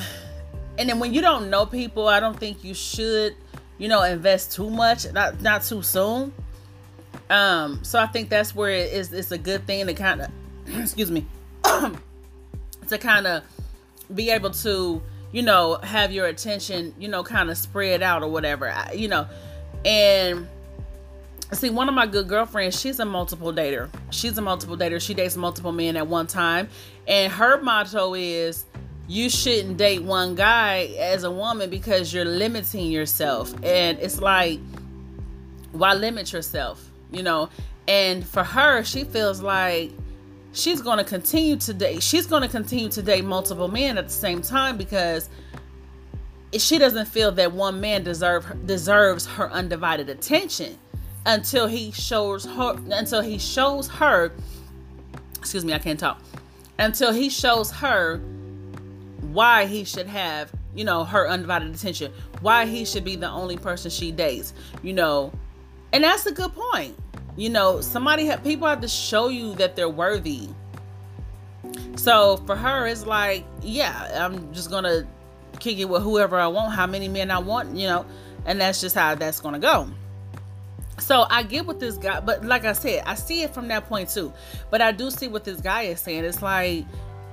and 0.78 0.88
then 0.88 1.00
when 1.00 1.12
you 1.12 1.20
don't 1.20 1.50
know 1.50 1.66
people, 1.66 2.06
I 2.06 2.20
don't 2.20 2.38
think 2.38 2.62
you 2.62 2.72
should, 2.72 3.34
you 3.78 3.88
know, 3.88 4.02
invest 4.02 4.52
too 4.52 4.70
much, 4.70 5.12
not 5.12 5.40
not 5.40 5.62
too 5.64 5.82
soon. 5.82 6.32
Um, 7.28 7.80
so 7.82 7.98
I 7.98 8.06
think 8.06 8.30
that's 8.30 8.54
where 8.54 8.70
it 8.70 8.92
is. 8.92 9.12
It's 9.12 9.32
a 9.32 9.38
good 9.38 9.66
thing 9.66 9.86
to 9.86 9.94
kind 9.94 10.20
of 10.22 10.30
excuse 10.66 11.10
me, 11.10 11.26
to 11.64 12.98
kind 12.98 13.26
of 13.26 13.42
be 14.14 14.30
able 14.30 14.50
to, 14.50 15.02
you 15.32 15.42
know, 15.42 15.76
have 15.82 16.12
your 16.12 16.26
attention, 16.26 16.94
you 16.98 17.08
know, 17.08 17.24
kind 17.24 17.50
of 17.50 17.58
spread 17.58 18.00
out 18.00 18.22
or 18.22 18.28
whatever, 18.28 18.72
you 18.94 19.08
know. 19.08 19.26
And 19.84 20.48
see, 21.52 21.70
one 21.70 21.88
of 21.88 21.94
my 21.94 22.06
good 22.06 22.28
girlfriends, 22.28 22.78
she's 22.78 23.00
a 23.00 23.04
multiple 23.04 23.52
dater. 23.52 23.88
She's 24.10 24.36
a 24.36 24.42
multiple 24.42 24.76
dater. 24.76 25.00
She 25.00 25.14
dates 25.14 25.36
multiple 25.36 25.72
men 25.72 25.96
at 25.96 26.06
one 26.06 26.26
time. 26.26 26.68
And 27.06 27.32
her 27.32 27.60
motto 27.62 28.14
is, 28.14 28.66
you 29.06 29.30
shouldn't 29.30 29.78
date 29.78 30.02
one 30.02 30.34
guy 30.34 30.94
as 30.98 31.24
a 31.24 31.30
woman 31.30 31.70
because 31.70 32.12
you're 32.12 32.26
limiting 32.26 32.90
yourself. 32.90 33.54
And 33.62 33.98
it's 33.98 34.20
like, 34.20 34.60
why 35.72 35.94
limit 35.94 36.32
yourself? 36.32 36.90
You 37.10 37.22
know? 37.22 37.48
And 37.86 38.26
for 38.26 38.44
her, 38.44 38.84
she 38.84 39.04
feels 39.04 39.40
like 39.40 39.92
she's 40.52 40.82
going 40.82 40.98
to 40.98 41.04
continue 41.04 41.56
to 41.56 41.74
date 41.74 42.02
she's 42.02 42.26
going 42.26 42.42
to 42.42 42.48
continue 42.48 42.88
to 42.88 43.02
date 43.02 43.24
multiple 43.24 43.68
men 43.68 43.98
at 43.98 44.06
the 44.06 44.12
same 44.12 44.40
time 44.40 44.76
because 44.76 45.28
she 46.56 46.78
doesn't 46.78 47.06
feel 47.06 47.30
that 47.30 47.52
one 47.52 47.80
man 47.80 48.02
deserve 48.02 48.66
deserves 48.66 49.26
her 49.26 49.50
undivided 49.52 50.08
attention 50.08 50.78
until 51.28 51.66
he 51.66 51.92
shows 51.92 52.46
her 52.46 52.76
until 52.90 53.20
he 53.20 53.38
shows 53.38 53.86
her 53.86 54.32
excuse 55.38 55.64
me 55.64 55.72
I 55.74 55.78
can't 55.78 56.00
talk. 56.00 56.20
Until 56.78 57.12
he 57.12 57.28
shows 57.28 57.70
her 57.70 58.18
why 59.20 59.66
he 59.66 59.84
should 59.84 60.06
have 60.06 60.50
you 60.74 60.84
know 60.84 61.04
her 61.04 61.28
undivided 61.28 61.72
attention 61.74 62.12
why 62.40 62.64
he 62.64 62.84
should 62.84 63.04
be 63.04 63.14
the 63.14 63.28
only 63.28 63.56
person 63.56 63.90
she 63.90 64.10
dates 64.10 64.54
you 64.82 64.92
know. 64.92 65.30
And 65.92 66.04
that's 66.04 66.26
a 66.26 66.32
good 66.32 66.52
point. 66.54 66.96
You 67.36 67.50
know 67.50 67.82
somebody 67.82 68.24
have 68.26 68.42
people 68.42 68.66
have 68.66 68.80
to 68.80 68.88
show 68.88 69.28
you 69.28 69.54
that 69.56 69.76
they're 69.76 69.88
worthy. 69.88 70.48
So 71.96 72.38
for 72.46 72.56
her 72.56 72.86
it's 72.86 73.04
like 73.04 73.44
yeah 73.62 74.24
i'm 74.24 74.52
just 74.54 74.70
gonna 74.70 75.06
kick 75.60 75.78
it 75.78 75.86
with 75.86 76.02
whoever 76.02 76.38
i 76.38 76.46
want 76.46 76.72
how 76.72 76.86
many 76.86 77.08
men 77.08 77.30
i 77.30 77.38
want 77.38 77.76
you 77.76 77.88
know 77.88 78.06
and 78.46 78.60
that's 78.60 78.80
just 78.80 78.94
how 78.94 79.14
that's 79.16 79.40
gonna 79.40 79.58
go 79.58 79.88
so 80.98 81.26
i 81.30 81.42
get 81.42 81.66
what 81.66 81.78
this 81.80 81.96
guy 81.96 82.20
but 82.20 82.44
like 82.44 82.64
i 82.64 82.72
said 82.72 83.02
i 83.06 83.14
see 83.14 83.42
it 83.42 83.54
from 83.54 83.68
that 83.68 83.88
point 83.88 84.08
too. 84.08 84.32
But 84.70 84.80
i 84.80 84.92
do 84.92 85.10
see 85.10 85.28
what 85.28 85.44
this 85.44 85.60
guy 85.60 85.82
is 85.82 86.00
saying. 86.00 86.24
It's 86.24 86.42
like 86.42 86.84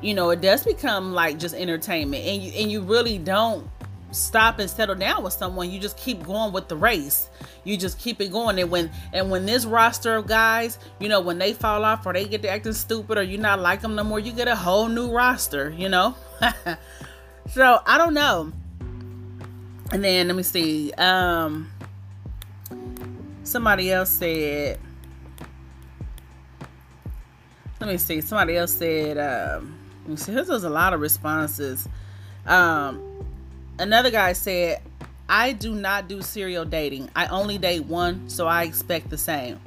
you 0.01 0.13
know 0.13 0.29
it 0.29 0.41
does 0.41 0.63
become 0.63 1.13
like 1.13 1.39
just 1.39 1.55
entertainment. 1.55 2.23
And 2.23 2.41
you 2.41 2.51
and 2.51 2.71
you 2.71 2.81
really 2.81 3.17
don't 3.17 3.69
stop 4.11 4.59
and 4.59 4.69
settle 4.69 4.95
down 4.95 5.23
with 5.23 5.33
someone. 5.33 5.69
You 5.69 5.79
just 5.79 5.97
keep 5.97 6.23
going 6.23 6.53
with 6.53 6.69
the 6.69 6.77
race. 6.77 7.29
You 7.65 7.75
just 7.75 7.99
keep 7.99 8.21
it 8.21 8.31
going. 8.31 8.57
And 8.59 8.69
when 8.69 8.91
and 9.13 9.29
when 9.29 9.45
this 9.45 9.65
roster 9.65 10.15
of 10.15 10.27
guys 10.27 10.79
you 10.99 11.09
know 11.09 11.21
when 11.21 11.37
they 11.37 11.53
fall 11.53 11.83
off 11.83 12.05
or 12.05 12.13
they 12.13 12.25
get 12.25 12.41
to 12.43 12.49
acting 12.49 12.73
stupid 12.73 13.17
or 13.17 13.23
you 13.23 13.37
not 13.37 13.59
like 13.59 13.81
them 13.81 13.95
no 13.95 14.03
more 14.03 14.19
you 14.19 14.31
get 14.31 14.47
a 14.47 14.55
whole 14.55 14.87
new 14.87 15.11
roster 15.11 15.69
you 15.71 15.89
know? 15.89 16.15
So 17.51 17.79
i 17.85 17.97
don't 17.97 18.13
know. 18.13 18.51
And 19.91 20.03
then 20.03 20.27
let 20.27 20.35
me 20.35 20.43
see 20.43 20.91
um 20.93 21.69
somebody 23.45 23.91
else 23.91 24.09
said 24.09 24.77
let 27.79 27.89
me 27.89 27.97
see 27.97 28.19
somebody 28.19 28.57
else 28.57 28.73
said 28.73 29.17
um 29.17 29.77
let 30.03 30.09
me 30.09 30.15
see 30.17 30.33
there's 30.33 30.49
a 30.49 30.69
lot 30.69 30.93
of 30.93 30.99
responses 30.99 31.87
um 32.45 33.15
another 33.79 34.11
guy 34.11 34.33
said, 34.33 34.81
I 35.27 35.53
do 35.53 35.73
not 35.73 36.07
do 36.07 36.21
serial 36.21 36.65
dating. 36.65 37.09
I 37.15 37.27
only 37.27 37.57
date 37.57 37.85
one, 37.85 38.29
so 38.29 38.47
I 38.47 38.63
expect 38.63 39.09
the 39.09 39.17
same. 39.17 39.59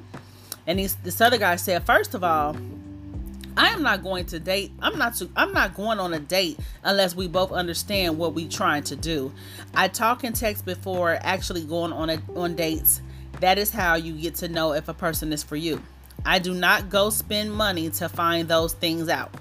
And 0.67 0.79
he's, 0.79 0.95
this 0.97 1.21
other 1.21 1.39
guy 1.39 1.57
said, 1.57 1.85
first 1.85 2.15
of 2.15 2.23
all, 2.23 2.57
I 3.57 3.69
am 3.71 3.83
not 3.83 4.05
going 4.05 4.27
to 4.27 4.39
date. 4.39 4.71
I'm 4.81 4.99
not 4.99 5.17
to, 5.17 5.29
I'm 5.35 5.53
not 5.53 5.75
going 5.75 5.99
on 5.99 6.15
a 6.15 6.21
date 6.21 6.59
unless 6.85 7.17
we 7.17 7.27
both 7.27 7.51
understand 7.51 8.17
what 8.17 8.35
we 8.35 8.47
trying 8.47 8.85
to 8.85 8.97
do. 8.97 9.33
I 9.75 9.89
talk 9.89 10.23
and 10.23 10.35
text 10.35 10.65
before 10.65 11.19
actually 11.23 11.65
going 11.65 11.93
on 11.93 12.11
a, 12.11 12.23
on 12.37 12.55
dates. 12.55 13.01
That 13.41 13.59
is 13.59 13.71
how 13.71 13.95
you 13.95 14.15
get 14.15 14.37
to 14.37 14.49
know 14.49 14.73
if 14.73 14.89
a 14.89 14.95
person 14.95 15.33
is 15.33 15.43
for 15.43 15.57
you. 15.57 15.83
I 16.25 16.39
do 16.39 16.53
not 16.53 16.91
go 16.91 17.11
spend 17.11 17.53
money 17.53 17.91
to 17.91 18.09
find 18.09 18.49
those 18.49 18.73
things 18.73 19.09
out. 19.09 19.33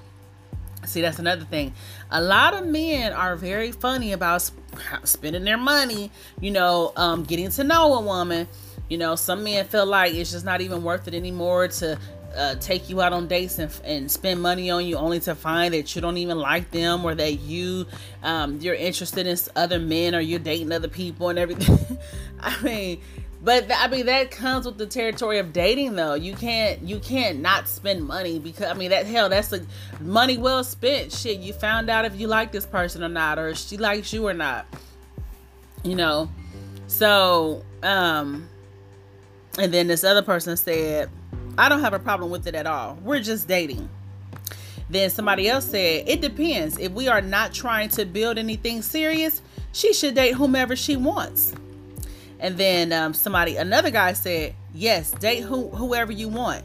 See, 0.86 1.02
that's 1.02 1.20
another 1.20 1.44
thing. 1.44 1.74
A 2.12 2.22
lot 2.22 2.54
of 2.54 2.66
men 2.66 3.12
are 3.12 3.36
very 3.36 3.72
funny 3.72 4.14
about 4.14 4.42
sp- 4.46 4.56
spending 5.04 5.44
their 5.44 5.58
money, 5.58 6.12
you 6.40 6.52
know, 6.52 6.94
um, 6.96 7.24
getting 7.24 7.50
to 7.52 7.64
know 7.64 7.96
a 7.96 8.02
woman. 8.02 8.48
You 8.88 8.98
know, 8.98 9.16
some 9.16 9.44
men 9.44 9.66
feel 9.66 9.86
like 9.86 10.14
it's 10.14 10.32
just 10.32 10.46
not 10.46 10.62
even 10.62 10.84
worth 10.84 11.08
it 11.08 11.14
anymore 11.14 11.68
to 11.68 12.00
uh, 12.38 12.56
take 12.56 12.90
you 12.90 13.02
out 13.02 13.12
on 13.12 13.28
dates 13.28 13.60
and, 13.60 13.72
and, 13.84 14.12
spend 14.12 14.42
money 14.42 14.70
on 14.70 14.86
you 14.86 14.96
only 14.96 15.20
to 15.20 15.34
find 15.34 15.74
that 15.74 15.96
you 15.96 16.02
don't 16.02 16.18
even 16.18 16.38
like 16.38 16.70
them 16.72 17.04
or 17.04 17.16
that 17.16 17.40
you 17.40 17.86
um, 18.22 18.60
you're 18.62 18.76
interested 18.76 19.26
in 19.26 19.38
other 19.56 19.80
men 19.80 20.14
or 20.14 20.20
you're 20.20 20.40
dating 20.40 20.72
other 20.72 20.88
people 20.88 21.30
and 21.30 21.40
everything. 21.40 21.98
I 22.40 22.62
mean, 22.62 23.02
but 23.48 23.72
I 23.74 23.88
mean 23.88 24.08
that 24.08 24.30
comes 24.30 24.66
with 24.66 24.78
the 24.78 24.86
territory 24.86 25.40
of 25.40 25.54
dating 25.54 25.96
though. 25.96 26.16
You 26.16 26.34
can't 26.34 26.82
you 26.82 27.00
can't 27.00 27.40
not 27.40 27.70
spend 27.70 28.06
money 28.06 28.40
because 28.40 28.70
I 28.70 28.74
mean 28.74 28.90
that 28.90 29.06
hell 29.06 29.30
that's 29.30 29.54
a 29.54 29.62
money 30.02 30.38
well 30.38 30.66
spent. 30.66 31.14
Shit, 31.14 31.40
you 31.40 31.54
found 31.54 31.90
out 31.90 32.04
if 32.04 32.20
you 32.20 32.28
like 32.28 32.52
this 32.52 32.66
person 32.66 33.06
or 33.06 33.08
not 33.08 33.40
or 33.40 33.56
she 33.56 33.78
likes 33.78 34.12
you 34.12 34.28
or 34.28 34.34
not. 34.34 34.66
You 35.82 35.96
know. 35.96 36.30
So, 36.88 37.64
um 37.84 38.50
and 39.58 39.74
then 39.74 39.88
this 39.88 40.04
other 40.04 40.24
person 40.24 40.58
said, 40.58 41.10
"I 41.58 41.70
don't 41.70 41.80
have 41.80 41.94
a 41.94 42.00
problem 42.00 42.30
with 42.30 42.48
it 42.48 42.54
at 42.54 42.68
all. 42.68 42.98
We're 43.02 43.22
just 43.22 43.48
dating." 43.48 43.88
Then 44.90 45.10
somebody 45.10 45.48
else 45.48 45.64
said, 45.64 46.04
"It 46.06 46.20
depends. 46.20 46.78
If 46.78 46.92
we 46.92 47.08
are 47.08 47.22
not 47.22 47.54
trying 47.54 47.88
to 47.92 48.04
build 48.04 48.38
anything 48.38 48.82
serious, 48.82 49.42
she 49.72 49.94
should 49.94 50.16
date 50.16 50.34
whomever 50.34 50.76
she 50.76 50.98
wants." 50.98 51.54
And 52.40 52.58
then 52.58 52.94
um, 52.94 53.14
somebody, 53.14 53.58
another 53.58 53.90
guy 53.90 54.14
said, 54.14 54.56
yes, 54.74 55.12
date 55.12 55.42
who, 55.42 55.70
whoever 55.70 56.12
you 56.12 56.30
want. 56.30 56.64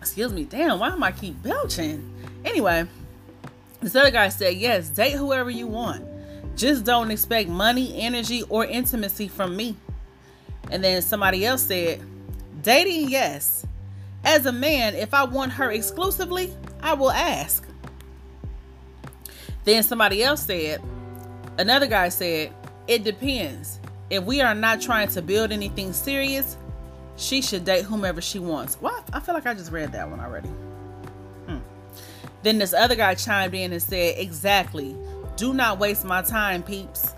Excuse 0.00 0.32
me, 0.32 0.44
damn, 0.44 0.78
why 0.78 0.88
am 0.88 1.02
I 1.02 1.12
keep 1.12 1.42
belching? 1.42 2.14
Anyway, 2.44 2.86
this 3.80 3.94
other 3.94 4.10
guy 4.10 4.28
said, 4.28 4.54
yes, 4.56 4.88
date 4.88 5.12
whoever 5.12 5.50
you 5.50 5.66
want. 5.66 6.04
Just 6.56 6.84
don't 6.84 7.10
expect 7.10 7.48
money, 7.48 8.00
energy, 8.00 8.42
or 8.48 8.64
intimacy 8.64 9.28
from 9.28 9.56
me. 9.56 9.76
And 10.70 10.82
then 10.82 11.02
somebody 11.02 11.46
else 11.46 11.62
said, 11.62 12.02
dating, 12.62 13.08
yes. 13.08 13.64
As 14.24 14.44
a 14.44 14.52
man, 14.52 14.94
if 14.94 15.14
I 15.14 15.24
want 15.24 15.52
her 15.52 15.70
exclusively, 15.70 16.52
I 16.82 16.94
will 16.94 17.12
ask. 17.12 17.64
Then 19.64 19.82
somebody 19.82 20.22
else 20.22 20.42
said, 20.42 20.82
another 21.58 21.86
guy 21.86 22.08
said, 22.08 22.52
it 22.88 23.04
depends. 23.04 23.78
If 24.10 24.24
we 24.24 24.40
are 24.40 24.54
not 24.54 24.80
trying 24.80 25.08
to 25.08 25.22
build 25.22 25.52
anything 25.52 25.92
serious, 25.92 26.56
she 27.16 27.42
should 27.42 27.64
date 27.64 27.84
whomever 27.84 28.20
she 28.20 28.38
wants. 28.38 28.80
Well, 28.80 29.04
I 29.12 29.20
feel 29.20 29.34
like 29.34 29.46
I 29.46 29.52
just 29.52 29.70
read 29.70 29.92
that 29.92 30.08
one 30.08 30.20
already. 30.20 30.48
Hmm. 31.46 31.58
Then 32.42 32.58
this 32.58 32.72
other 32.72 32.96
guy 32.96 33.14
chimed 33.14 33.54
in 33.54 33.72
and 33.72 33.82
said, 33.82 34.14
Exactly. 34.18 34.96
Do 35.36 35.52
not 35.52 35.78
waste 35.78 36.04
my 36.04 36.22
time, 36.22 36.62
peeps. 36.62 37.12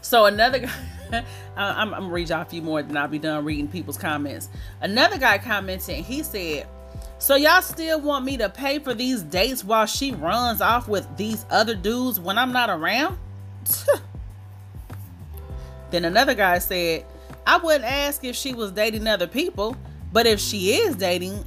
So 0.00 0.26
another 0.26 0.58
guy, 0.58 0.72
I'm, 1.56 1.94
I'm 1.94 2.02
gonna 2.02 2.08
read 2.08 2.28
y'all 2.28 2.42
a 2.42 2.44
few 2.44 2.60
more, 2.60 2.82
then 2.82 2.96
I'll 2.96 3.08
be 3.08 3.18
done 3.18 3.44
reading 3.44 3.68
people's 3.68 3.96
comments. 3.96 4.48
Another 4.80 5.18
guy 5.18 5.38
commented, 5.38 6.04
he 6.04 6.22
said, 6.22 6.66
So 7.18 7.36
y'all 7.36 7.62
still 7.62 8.00
want 8.00 8.24
me 8.24 8.36
to 8.38 8.48
pay 8.48 8.80
for 8.80 8.92
these 8.92 9.22
dates 9.22 9.64
while 9.64 9.86
she 9.86 10.12
runs 10.12 10.60
off 10.60 10.88
with 10.88 11.06
these 11.16 11.46
other 11.48 11.74
dudes 11.74 12.18
when 12.18 12.36
I'm 12.36 12.52
not 12.52 12.68
around? 12.68 13.18
then 15.90 16.04
another 16.04 16.34
guy 16.34 16.58
said, 16.58 17.04
I 17.46 17.58
wouldn't 17.58 17.84
ask 17.84 18.24
if 18.24 18.36
she 18.36 18.54
was 18.54 18.72
dating 18.72 19.06
other 19.06 19.26
people, 19.26 19.76
but 20.12 20.26
if 20.26 20.40
she 20.40 20.74
is 20.74 20.96
dating 20.96 21.44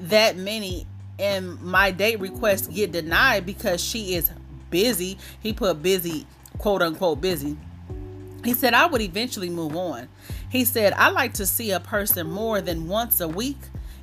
that 0.00 0.36
many 0.36 0.86
and 1.18 1.60
my 1.60 1.90
date 1.90 2.20
requests 2.20 2.66
get 2.66 2.92
denied 2.92 3.46
because 3.46 3.82
she 3.82 4.14
is 4.14 4.30
busy, 4.70 5.18
he 5.40 5.52
put 5.52 5.82
busy, 5.82 6.26
quote 6.58 6.82
unquote, 6.82 7.20
busy. 7.20 7.56
He 8.44 8.52
said, 8.52 8.74
I 8.74 8.86
would 8.86 9.00
eventually 9.00 9.48
move 9.50 9.76
on. 9.76 10.08
He 10.50 10.64
said, 10.64 10.92
I 10.94 11.10
like 11.10 11.34
to 11.34 11.46
see 11.46 11.70
a 11.70 11.80
person 11.80 12.28
more 12.28 12.60
than 12.60 12.88
once 12.88 13.20
a 13.20 13.28
week. 13.28 13.56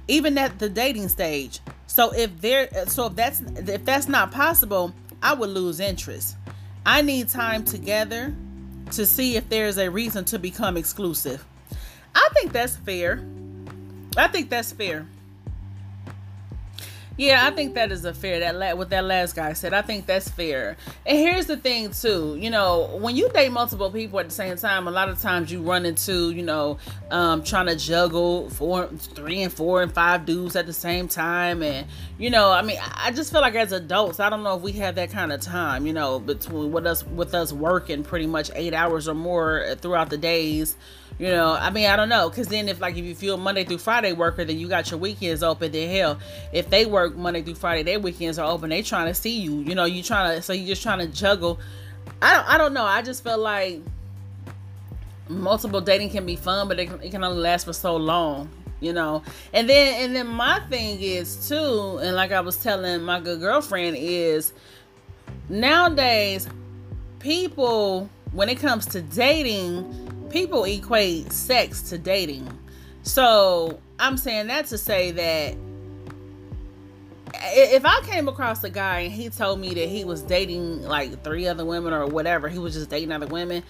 even 0.08 0.38
at 0.38 0.60
the 0.60 0.70
dating 0.70 1.10
stage. 1.10 1.60
So 1.88 2.12
if 2.12 2.42
there 2.42 2.70
so 2.88 3.08
if 3.08 3.16
that's 3.16 3.42
if 3.42 3.86
that's 3.86 4.08
not 4.08 4.32
possible, 4.32 4.94
I 5.22 5.34
would 5.34 5.50
lose 5.50 5.80
interest. 5.80 6.38
I 6.86 7.02
need 7.02 7.30
time 7.30 7.64
together 7.64 8.34
to 8.92 9.06
see 9.06 9.36
if 9.38 9.48
there's 9.50 9.78
a 9.78 9.90
reason 9.90 10.26
to 10.26 10.40
become 10.40 10.78
exclusive. 10.78 11.46
I 12.16 12.30
think 12.34 12.52
that's 12.52 12.76
fair. 12.76 13.24
I 14.18 14.28
think 14.28 14.50
that's 14.50 14.72
fair. 14.72 15.06
Yeah, 17.18 17.46
I 17.46 17.52
think 17.52 17.76
that 17.76 17.92
is 17.92 18.06
a 18.06 18.14
fair 18.14 18.40
that 18.40 18.56
la- 18.56 18.74
what 18.74 18.90
that 18.90 19.04
last 19.04 19.36
guy 19.36 19.54
said. 19.54 19.74
I 19.74 19.82
think 19.82 20.06
that's 20.06 20.30
fair. 20.30 20.78
And 21.06 21.18
here's 21.18 21.46
the 21.46 21.58
thing 21.58 21.92
too, 21.92 22.38
you 22.40 22.50
know, 22.50 22.98
when 23.02 23.16
you 23.16 23.30
date 23.30 23.52
multiple 23.52 23.92
people 23.92 24.20
at 24.20 24.30
the 24.30 24.34
same 24.34 24.56
time, 24.58 24.88
a 24.88 24.92
lot 24.92 25.10
of 25.10 25.22
times 25.22 25.52
you 25.52 25.62
run 25.62 25.86
into, 25.86 26.32
you 26.32 26.42
know, 26.42 26.78
um, 27.12 27.44
trying 27.44 27.68
to 27.68 27.76
juggle 27.76 28.50
four, 28.50 28.88
three, 28.88 29.44
and 29.44 29.52
four 29.54 29.82
and 29.84 29.94
five 29.94 30.26
dudes 30.26 30.56
at 30.56 30.66
the 30.66 30.74
same 30.74 31.08
time, 31.10 31.62
and 31.62 31.86
you 32.18 32.30
know, 32.30 32.50
I 32.50 32.62
mean, 32.62 32.80
I 32.96 33.12
just 33.12 33.32
feel 33.32 33.42
like 33.42 33.56
as 33.56 33.72
adults, 33.74 34.20
I 34.20 34.30
don't 34.30 34.42
know 34.42 34.56
if 34.56 34.62
we 34.62 34.72
have 34.74 34.96
that 34.96 35.12
kind 35.12 35.32
of 35.34 35.42
time, 35.42 35.86
you 35.86 35.94
know, 35.94 36.18
between 36.18 36.72
with 36.72 36.88
us 36.88 37.04
with 37.06 37.36
us 37.36 37.52
working 37.52 38.04
pretty 38.04 38.26
much 38.28 38.50
eight 38.56 38.74
hours 38.74 39.08
or 39.10 39.14
more 39.14 39.76
throughout 39.82 40.10
the 40.10 40.18
days 40.18 40.76
you 41.22 41.28
know, 41.28 41.54
I 41.54 41.70
mean, 41.70 41.88
I 41.88 41.96
don't 41.96 42.10
know, 42.10 42.32
because 42.32 42.48
then 42.48 42.68
if 42.68 42.82
like 42.82 42.98
if 42.98 43.06
you 43.06 43.14
feel 43.14 43.38
Monday 43.38 43.64
through 43.64 43.78
Friday 43.78 44.12
worker, 44.12 44.44
then 44.44 44.58
you 44.58 44.68
got 44.68 44.90
your 44.90 45.00
weekends 45.00 45.44
open. 45.44 45.72
Then 45.72 45.88
hell, 45.96 46.18
if 46.52 46.72
they 46.72 46.88
work 46.88 47.16
Monday 47.16 47.44
through 47.44 47.54
Friday, 47.54 47.84
their 47.84 48.00
weekends 48.00 48.40
are 48.40 48.52
open. 48.52 48.72
They 48.72 48.82
trying 48.82 49.06
to 49.06 49.14
see 49.14 49.40
you. 49.40 49.60
You 49.60 49.76
know, 49.76 49.86
you 49.86 50.02
trying 50.02 50.36
to 50.36 50.42
so 50.42 50.52
you 50.52 50.66
just 50.66 50.82
trying 50.82 50.98
to 50.98 51.06
juggle. 51.06 51.60
I 52.24 52.34
don't. 52.34 52.50
I 52.50 52.58
don't 52.58 52.74
know. 52.74 52.86
I 52.86 53.04
just 53.04 53.24
felt 53.24 53.40
like 53.40 53.82
multiple 55.30 55.80
dating 55.80 56.10
can 56.10 56.26
be 56.26 56.36
fun, 56.36 56.68
but 56.68 56.80
it 56.80 56.88
can, 56.88 57.00
it 57.04 57.12
can 57.12 57.24
only 57.24 57.40
last 57.40 57.66
for 57.66 57.74
so 57.74 57.98
long. 57.98 58.50
You 58.80 58.94
know, 58.94 59.22
and 59.54 59.70
then 59.70 60.04
and 60.04 60.16
then 60.16 60.26
my 60.26 60.60
thing 60.72 61.00
is 61.02 61.48
too, 61.48 62.00
and 62.02 62.16
like 62.16 62.32
I 62.32 62.42
was 62.42 62.58
telling 62.58 63.04
my 63.04 63.20
good 63.20 63.42
girlfriend 63.42 63.96
is 63.96 64.54
nowadays 65.50 66.50
people 67.20 68.10
when 68.32 68.50
it 68.50 68.58
comes 68.58 68.88
to 68.88 69.04
dating 69.04 70.11
people 70.32 70.64
equate 70.64 71.32
sex 71.32 71.82
to 71.90 71.98
dating. 71.98 72.48
So 73.04 73.80
I'm 74.00 74.18
saying 74.18 74.48
that 74.48 74.68
to 74.68 74.78
say 74.78 75.12
that 75.12 75.56
if 77.34 77.86
I 77.86 78.02
came 78.02 78.28
across 78.28 78.64
a 78.64 78.70
guy 78.70 79.02
and 79.02 79.14
he 79.14 79.30
told 79.30 79.60
me 79.60 79.74
that 79.74 79.90
he 79.90 80.04
was 80.04 80.22
dating 80.22 80.84
like 80.84 81.24
three 81.24 81.48
other 81.48 81.66
women 81.66 81.94
or 81.94 82.06
whatever, 82.06 82.48
he 82.50 82.60
was 82.60 82.74
just 82.74 82.90
dating 82.90 83.12
other 83.12 83.28
women, 83.28 83.64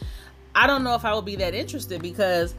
I 0.53 0.67
don't 0.67 0.83
know 0.83 0.95
if 0.95 1.05
I 1.05 1.13
would 1.13 1.25
be 1.25 1.37
that 1.37 1.53
interested 1.53 2.01
because 2.01 2.53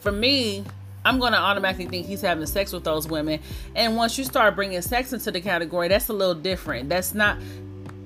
for 0.00 0.12
me, 0.12 0.64
I'm 1.04 1.18
going 1.18 1.32
to 1.32 1.38
automatically 1.38 1.86
think 1.86 2.06
he's 2.06 2.20
having 2.20 2.46
sex 2.46 2.72
with 2.72 2.84
those 2.84 3.08
women. 3.08 3.40
And 3.74 3.96
once 3.96 4.18
you 4.18 4.24
start 4.24 4.54
bringing 4.54 4.80
sex 4.82 5.12
into 5.12 5.30
the 5.30 5.40
category, 5.40 5.88
that's 5.88 6.08
a 6.08 6.12
little 6.12 6.34
different. 6.34 6.88
That's 6.88 7.14
not, 7.14 7.38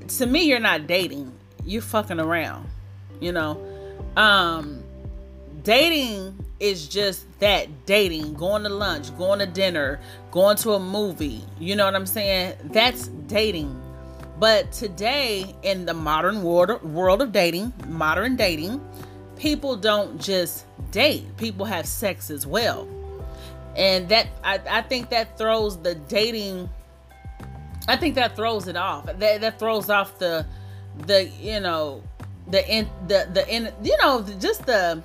to 0.08 0.26
me, 0.26 0.44
you're 0.44 0.60
not 0.60 0.86
dating, 0.86 1.32
you're 1.64 1.82
fucking 1.82 2.20
around, 2.20 2.68
you 3.20 3.32
know? 3.32 3.73
Um, 4.16 4.82
dating 5.62 6.44
is 6.60 6.88
just 6.88 7.26
that 7.40 7.86
dating, 7.86 8.34
going 8.34 8.62
to 8.62 8.68
lunch, 8.68 9.16
going 9.18 9.40
to 9.40 9.46
dinner, 9.46 10.00
going 10.30 10.56
to 10.58 10.72
a 10.72 10.80
movie. 10.80 11.42
You 11.58 11.76
know 11.76 11.84
what 11.84 11.94
I'm 11.94 12.06
saying? 12.06 12.54
That's 12.64 13.08
dating. 13.08 13.80
But 14.38 14.72
today, 14.72 15.54
in 15.62 15.86
the 15.86 15.94
modern 15.94 16.42
world, 16.42 16.82
world 16.82 17.22
of 17.22 17.32
dating, 17.32 17.72
modern 17.86 18.36
dating, 18.36 18.80
people 19.36 19.76
don't 19.76 20.20
just 20.20 20.66
date, 20.90 21.36
people 21.36 21.66
have 21.66 21.86
sex 21.86 22.30
as 22.30 22.46
well. 22.46 22.88
And 23.76 24.08
that, 24.08 24.28
I, 24.42 24.60
I 24.68 24.82
think 24.82 25.10
that 25.10 25.36
throws 25.36 25.76
the 25.78 25.94
dating, 25.94 26.68
I 27.88 27.96
think 27.96 28.14
that 28.14 28.36
throws 28.36 28.68
it 28.68 28.76
off. 28.76 29.06
That, 29.06 29.40
that 29.40 29.58
throws 29.58 29.90
off 29.90 30.18
the, 30.18 30.46
the, 31.06 31.24
you 31.40 31.60
know, 31.60 32.02
the 32.48 32.68
in 32.70 32.88
the 33.08 33.28
the 33.32 33.48
in 33.48 33.72
you 33.82 33.96
know 33.98 34.22
just 34.38 34.66
the 34.66 35.02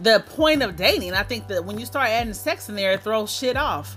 the 0.00 0.22
point 0.28 0.62
of 0.62 0.76
dating. 0.76 1.14
I 1.14 1.22
think 1.22 1.48
that 1.48 1.64
when 1.64 1.78
you 1.78 1.86
start 1.86 2.08
adding 2.08 2.34
sex 2.34 2.68
in 2.68 2.76
there, 2.76 2.92
it 2.92 3.02
throws 3.02 3.32
shit 3.32 3.56
off. 3.56 3.96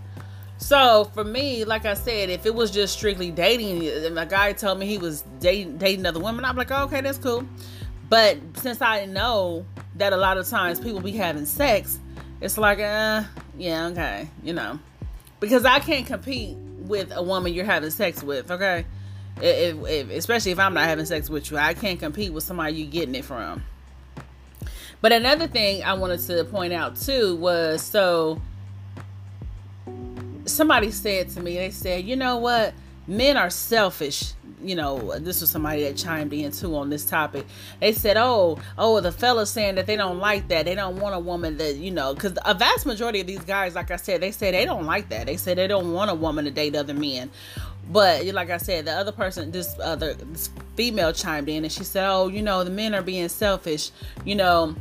So 0.58 1.06
for 1.14 1.24
me, 1.24 1.64
like 1.64 1.86
I 1.86 1.94
said, 1.94 2.30
if 2.30 2.46
it 2.46 2.54
was 2.54 2.72
just 2.72 2.94
strictly 2.94 3.32
dating, 3.32 3.88
and 3.88 4.18
a 4.18 4.26
guy 4.26 4.54
told 4.54 4.80
me 4.80 4.86
he 4.86 4.98
was 4.98 5.24
dating 5.40 5.78
dating 5.78 6.06
other 6.06 6.20
women, 6.20 6.46
I'm 6.46 6.56
like, 6.56 6.72
oh, 6.72 6.84
okay, 6.84 7.02
that's 7.02 7.18
cool. 7.18 7.46
But 8.10 8.38
since 8.56 8.82
I 8.82 9.06
know 9.06 9.66
that 9.96 10.14
a 10.14 10.18
lot 10.18 10.38
of 10.38 10.48
times 10.48 10.80
people 10.80 11.00
be 11.02 11.12
having 11.12 11.46
sex, 11.46 12.00
it's 12.42 12.58
like, 12.58 12.80
uh, 12.80 13.24
yeah, 13.58 13.88
okay, 13.88 14.28
you 14.44 14.54
know, 14.54 14.80
because 15.40 15.66
I 15.66 15.80
can't 15.80 16.06
compete 16.06 16.58
with 16.58 17.12
a 17.16 17.24
woman 17.24 17.54
you're 17.54 17.66
having 17.66 17.92
sex 17.92 18.24
with, 18.24 18.52
okay 18.52 18.86
if, 19.38 19.78
if, 19.88 20.10
especially 20.10 20.52
if 20.52 20.60
I'm 20.60 20.74
not 20.74 20.86
having 20.86 21.06
sex 21.06 21.30
with 21.30 21.52
you, 21.52 21.58
I 21.58 21.74
can't 21.74 22.00
compete 22.00 22.34
with 22.34 22.44
somebody 22.44 22.74
you're 22.76 22.92
getting 22.92 23.16
it 23.16 23.26
from. 23.26 23.64
But 25.02 25.12
another 25.12 25.48
thing 25.48 25.84
I 25.84 25.94
wanted 25.94 26.20
to 26.28 26.44
point 26.46 26.74
out 26.74 26.96
too 26.96 27.36
was 27.36 27.82
so 27.82 28.40
somebody 30.46 30.92
said 30.92 31.30
to 31.30 31.42
me, 31.42 31.56
they 31.56 31.72
said, 31.72 32.06
you 32.06 32.16
know 32.16 32.38
what? 32.38 32.74
Men 33.08 33.38
are 33.38 33.50
selfish. 33.50 34.34
You 34.64 34.76
know, 34.76 35.18
this 35.18 35.42
was 35.42 35.50
somebody 35.50 35.84
that 35.84 35.98
chimed 35.98 36.34
in 36.34 36.52
too 36.52 36.76
on 36.76 36.92
this 36.92 37.04
topic. 37.04 37.48
They 37.80 37.94
said, 37.94 38.16
oh, 38.16 38.60
oh, 38.78 39.00
the 39.00 39.12
fellas 39.12 39.50
saying 39.50 39.74
that 39.76 39.88
they 39.88 39.96
don't 39.96 40.20
like 40.20 40.50
that. 40.50 40.66
They 40.66 40.76
don't 40.76 41.00
want 41.00 41.16
a 41.16 41.20
woman 41.20 41.58
that, 41.58 41.78
you 41.78 41.90
know, 41.90 42.14
because 42.14 42.38
a 42.46 42.54
vast 42.54 42.86
majority 42.86 43.22
of 43.22 43.28
these 43.28 43.40
guys, 43.40 43.74
like 43.74 43.90
I 43.90 43.96
said, 43.96 44.22
they 44.22 44.30
say 44.30 44.52
they 44.52 44.66
don't 44.66 44.86
like 44.86 45.10
that. 45.10 45.26
They 45.26 45.38
say 45.38 45.56
they 45.56 45.66
don't 45.66 45.94
want 45.94 46.12
a 46.12 46.14
woman 46.14 46.46
to 46.46 46.52
date 46.52 46.76
other 46.76 46.94
men. 46.94 47.32
But 47.92 48.26
like 48.28 48.50
I 48.50 48.58
said, 48.58 48.86
the 48.86 48.94
other 48.94 49.12
person, 49.12 49.52
this 49.52 49.78
other 49.80 50.14
this 50.14 50.50
female 50.76 51.12
chimed 51.12 51.50
in 51.50 51.66
and 51.66 51.72
she 51.72 51.84
said, 51.84 52.10
"Oh, 52.10 52.30
you 52.30 52.42
know, 52.42 52.64
the 52.64 52.70
men 52.70 52.96
are 52.96 53.02
being 53.02 53.28
selfish, 53.30 53.92
you 54.24 54.36
know." 54.36 54.76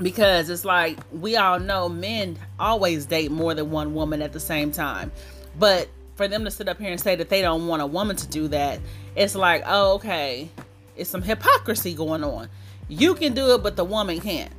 Because 0.00 0.48
it's 0.48 0.64
like 0.64 0.98
we 1.12 1.36
all 1.36 1.60
know 1.60 1.88
men 1.88 2.38
always 2.58 3.04
date 3.04 3.30
more 3.30 3.52
than 3.52 3.70
one 3.70 3.94
woman 3.94 4.22
at 4.22 4.32
the 4.32 4.40
same 4.40 4.72
time. 4.72 5.12
But 5.58 5.88
for 6.16 6.26
them 6.26 6.44
to 6.44 6.50
sit 6.50 6.68
up 6.68 6.78
here 6.78 6.90
and 6.90 7.00
say 7.00 7.14
that 7.16 7.28
they 7.28 7.42
don't 7.42 7.66
want 7.66 7.82
a 7.82 7.86
woman 7.86 8.16
to 8.16 8.26
do 8.26 8.48
that, 8.48 8.80
it's 9.14 9.34
like, 9.34 9.62
oh, 9.66 9.94
okay, 9.94 10.48
it's 10.96 11.10
some 11.10 11.22
hypocrisy 11.22 11.92
going 11.92 12.24
on. 12.24 12.48
You 12.88 13.14
can 13.14 13.34
do 13.34 13.54
it, 13.54 13.62
but 13.62 13.76
the 13.76 13.84
woman 13.84 14.20
can't. 14.20 14.52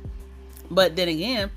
But 0.70 0.94
then 0.94 1.08
again, 1.08 1.50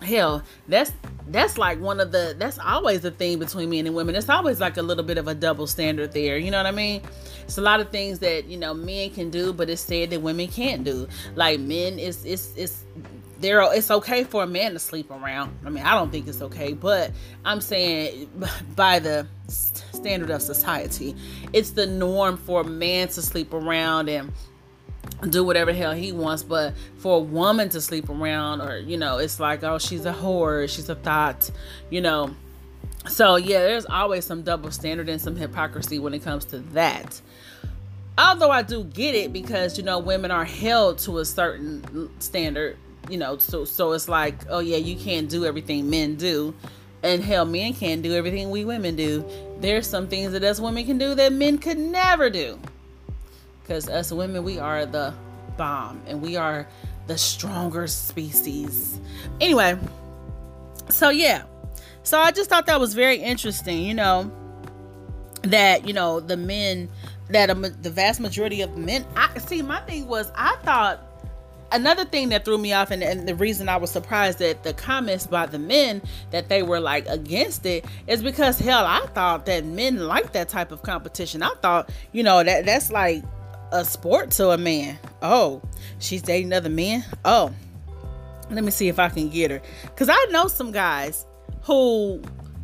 hell, 0.00 0.42
that's 0.68 0.92
that's 1.30 1.58
like 1.58 1.80
one 1.80 2.00
of 2.00 2.12
the 2.12 2.34
that's 2.38 2.58
always 2.58 3.02
the 3.02 3.10
thing 3.10 3.38
between 3.38 3.70
men 3.70 3.86
and 3.86 3.94
women. 3.94 4.14
It's 4.14 4.28
always 4.28 4.60
like 4.60 4.76
a 4.76 4.82
little 4.82 5.04
bit 5.04 5.18
of 5.18 5.28
a 5.28 5.34
double 5.34 5.66
standard 5.66 6.12
there. 6.12 6.38
You 6.38 6.50
know 6.50 6.58
what 6.58 6.66
I 6.66 6.70
mean? 6.70 7.02
It's 7.44 7.58
a 7.58 7.62
lot 7.62 7.80
of 7.80 7.90
things 7.90 8.18
that 8.20 8.46
you 8.46 8.56
know 8.56 8.74
men 8.74 9.10
can 9.10 9.30
do, 9.30 9.52
but 9.52 9.70
it's 9.70 9.80
said 9.80 10.10
that 10.10 10.20
women 10.20 10.48
can't 10.48 10.84
do. 10.84 11.08
Like 11.34 11.60
men, 11.60 11.98
it's 11.98 12.24
it's 12.24 12.52
it's 12.56 12.84
there. 13.40 13.62
It's 13.72 13.90
okay 13.90 14.24
for 14.24 14.42
a 14.42 14.46
man 14.46 14.72
to 14.72 14.78
sleep 14.78 15.10
around. 15.10 15.56
I 15.64 15.70
mean, 15.70 15.84
I 15.84 15.94
don't 15.94 16.10
think 16.10 16.28
it's 16.28 16.42
okay, 16.42 16.72
but 16.72 17.12
I'm 17.44 17.60
saying 17.60 18.30
by 18.76 18.98
the 18.98 19.26
standard 19.92 20.30
of 20.30 20.42
society, 20.42 21.14
it's 21.52 21.70
the 21.70 21.86
norm 21.86 22.36
for 22.36 22.62
a 22.62 22.64
man 22.64 23.08
to 23.08 23.22
sleep 23.22 23.52
around 23.52 24.08
and 24.08 24.32
do 25.26 25.42
whatever 25.42 25.72
hell 25.72 25.92
he 25.92 26.12
wants 26.12 26.42
but 26.42 26.74
for 26.98 27.16
a 27.16 27.20
woman 27.20 27.68
to 27.68 27.80
sleep 27.80 28.08
around 28.08 28.60
or 28.60 28.78
you 28.78 28.96
know 28.96 29.18
it's 29.18 29.40
like 29.40 29.64
oh 29.64 29.78
she's 29.78 30.06
a 30.06 30.12
whore 30.12 30.68
she's 30.68 30.88
a 30.88 30.94
thought 30.94 31.50
you 31.90 32.00
know. 32.00 32.34
So 33.08 33.36
yeah 33.36 33.60
there's 33.60 33.86
always 33.86 34.24
some 34.24 34.42
double 34.42 34.70
standard 34.70 35.08
and 35.08 35.20
some 35.20 35.34
hypocrisy 35.34 35.98
when 35.98 36.14
it 36.14 36.22
comes 36.22 36.44
to 36.46 36.58
that. 36.72 37.20
Although 38.16 38.50
i 38.50 38.62
do 38.62 38.84
get 38.84 39.14
it 39.14 39.32
because 39.32 39.76
you 39.76 39.84
know 39.84 39.98
women 39.98 40.30
are 40.30 40.44
held 40.44 40.98
to 40.98 41.18
a 41.18 41.24
certain 41.24 42.10
standard 42.20 42.76
you 43.08 43.16
know 43.16 43.38
so 43.38 43.64
so 43.64 43.92
it's 43.92 44.08
like 44.08 44.34
oh 44.50 44.58
yeah 44.58 44.76
you 44.76 44.96
can't 44.96 45.28
do 45.28 45.44
everything 45.44 45.90
men 45.90 46.14
do. 46.14 46.54
And 47.02 47.22
hell 47.22 47.44
men 47.44 47.74
can't 47.74 48.02
do 48.02 48.12
everything 48.12 48.50
we 48.50 48.64
women 48.64 48.96
do. 48.96 49.24
There's 49.60 49.86
some 49.86 50.08
things 50.08 50.32
that 50.32 50.42
us 50.42 50.58
women 50.58 50.84
can 50.84 50.98
do 50.98 51.14
that 51.14 51.32
men 51.32 51.58
could 51.58 51.78
never 51.78 52.28
do 52.28 52.58
because 53.68 53.86
us 53.90 54.10
women, 54.10 54.42
we 54.44 54.58
are 54.58 54.86
the 54.86 55.12
bomb 55.58 56.00
and 56.06 56.22
we 56.22 56.36
are 56.36 56.66
the 57.06 57.18
stronger 57.18 57.86
species. 57.86 58.98
Anyway, 59.42 59.78
so 60.88 61.10
yeah. 61.10 61.42
So 62.02 62.18
I 62.18 62.30
just 62.30 62.48
thought 62.48 62.64
that 62.66 62.80
was 62.80 62.94
very 62.94 63.16
interesting, 63.16 63.82
you 63.82 63.92
know, 63.92 64.32
that, 65.42 65.86
you 65.86 65.92
know, 65.92 66.18
the 66.18 66.38
men, 66.38 66.88
that 67.28 67.48
the 67.82 67.90
vast 67.90 68.20
majority 68.20 68.62
of 68.62 68.74
men, 68.78 69.04
I 69.14 69.38
see, 69.38 69.60
my 69.60 69.80
thing 69.80 70.08
was, 70.08 70.32
I 70.34 70.56
thought 70.62 71.04
another 71.70 72.06
thing 72.06 72.30
that 72.30 72.46
threw 72.46 72.56
me 72.56 72.72
off 72.72 72.90
and, 72.90 73.02
and, 73.02 73.28
the 73.28 73.34
reason 73.34 73.68
i 73.68 73.76
was 73.76 73.90
surprised 73.90 74.40
at 74.40 74.62
the 74.62 74.72
comments 74.72 75.26
by 75.26 75.44
the 75.44 75.58
men 75.58 76.00
that 76.30 76.48
they 76.48 76.62
were 76.62 76.80
like 76.80 77.06
against 77.08 77.66
it 77.66 77.84
is 78.06 78.22
because 78.22 78.58
hell 78.58 78.86
i 78.86 79.04
thought 79.08 79.44
that 79.44 79.66
men 79.66 79.98
like 80.08 80.32
that 80.32 80.48
type 80.48 80.72
of 80.72 80.80
competition 80.80 81.42
i 81.42 81.52
thought 81.60 81.90
you 82.12 82.22
know 82.22 82.42
that 82.42 82.64
that's 82.64 82.90
like 82.90 83.22
a 83.72 83.84
sport 83.84 84.30
to 84.32 84.50
a 84.50 84.58
man. 84.58 84.98
Oh, 85.22 85.62
she's 85.98 86.22
dating 86.22 86.52
other 86.52 86.68
men. 86.68 87.04
Oh, 87.24 87.52
let 88.50 88.64
me 88.64 88.70
see 88.70 88.88
if 88.88 88.98
I 88.98 89.08
can 89.08 89.28
get 89.28 89.50
her. 89.50 89.60
Because 89.82 90.08
I 90.08 90.26
know 90.30 90.48
some 90.48 90.72
guys 90.72 91.26
who 91.62 92.22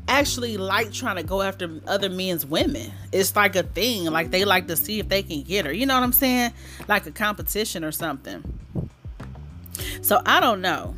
actually 0.09 0.57
like 0.57 0.93
trying 0.93 1.17
to 1.17 1.23
go 1.23 1.43
after 1.43 1.81
other 1.87 2.09
men's 2.09 2.45
women. 2.45 2.93
It's 3.13 3.35
like 3.35 3.57
a 3.57 3.63
thing. 3.63 4.05
Like 4.07 4.31
they 4.31 4.45
like 4.45 4.67
to 4.69 4.77
see 4.77 5.01
if 5.01 5.09
they 5.09 5.23
can 5.23 5.43
get 5.43 5.67
her. 5.67 5.73
You 5.73 5.87
know 5.87 5.95
what 5.95 6.03
I'm 6.03 6.13
saying? 6.13 6.53
Like 6.89 7.07
a 7.07 7.11
competition 7.11 7.85
or 7.85 7.93
something. 7.93 8.43
So 10.03 10.21
I 10.25 10.41
don't 10.41 10.61
know. 10.61 10.95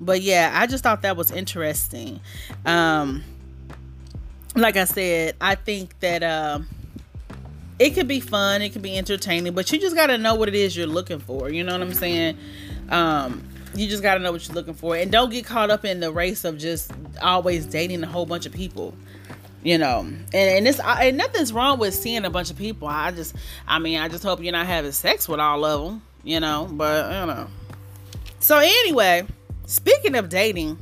But 0.00 0.22
yeah, 0.22 0.50
I 0.54 0.66
just 0.66 0.84
thought 0.84 1.02
that 1.02 1.16
was 1.16 1.30
interesting. 1.30 2.20
Um 2.64 3.24
like 4.56 4.76
I 4.76 4.84
said, 4.84 5.34
I 5.40 5.56
think 5.56 5.98
that 6.00 6.22
um 6.22 6.68
it 7.78 7.90
could 7.90 8.08
be 8.08 8.20
fun, 8.20 8.62
it 8.62 8.70
could 8.70 8.82
be 8.82 8.96
entertaining, 8.96 9.54
but 9.54 9.70
you 9.72 9.80
just 9.80 9.96
got 9.96 10.06
to 10.06 10.18
know 10.18 10.34
what 10.34 10.48
it 10.48 10.54
is 10.54 10.76
you're 10.76 10.86
looking 10.86 11.18
for. 11.18 11.50
You 11.50 11.64
know 11.64 11.72
what 11.72 11.82
I'm 11.82 11.94
saying? 11.94 12.38
Um 12.90 13.48
you 13.76 13.88
just 13.88 14.02
got 14.02 14.14
to 14.14 14.20
know 14.20 14.32
what 14.32 14.46
you're 14.46 14.54
looking 14.54 14.74
for 14.74 14.96
and 14.96 15.10
don't 15.10 15.30
get 15.30 15.44
caught 15.44 15.70
up 15.70 15.84
in 15.84 16.00
the 16.00 16.12
race 16.12 16.44
of 16.44 16.58
just 16.58 16.92
always 17.20 17.66
dating 17.66 18.02
a 18.02 18.06
whole 18.06 18.26
bunch 18.26 18.46
of 18.46 18.52
people 18.52 18.94
you 19.62 19.78
know 19.78 20.00
and, 20.00 20.34
and 20.34 20.66
this 20.66 20.80
and 20.80 21.16
nothing's 21.16 21.52
wrong 21.52 21.78
with 21.78 21.94
seeing 21.94 22.24
a 22.24 22.30
bunch 22.30 22.50
of 22.50 22.56
people 22.56 22.86
i 22.86 23.10
just 23.10 23.34
i 23.66 23.78
mean 23.78 23.98
i 23.98 24.08
just 24.08 24.22
hope 24.22 24.42
you're 24.42 24.52
not 24.52 24.66
having 24.66 24.92
sex 24.92 25.28
with 25.28 25.40
all 25.40 25.64
of 25.64 25.84
them 25.84 26.02
you 26.22 26.38
know 26.38 26.68
but 26.70 27.06
you 27.06 27.26
know 27.26 27.46
so 28.40 28.58
anyway 28.58 29.26
speaking 29.66 30.14
of 30.14 30.28
dating 30.28 30.78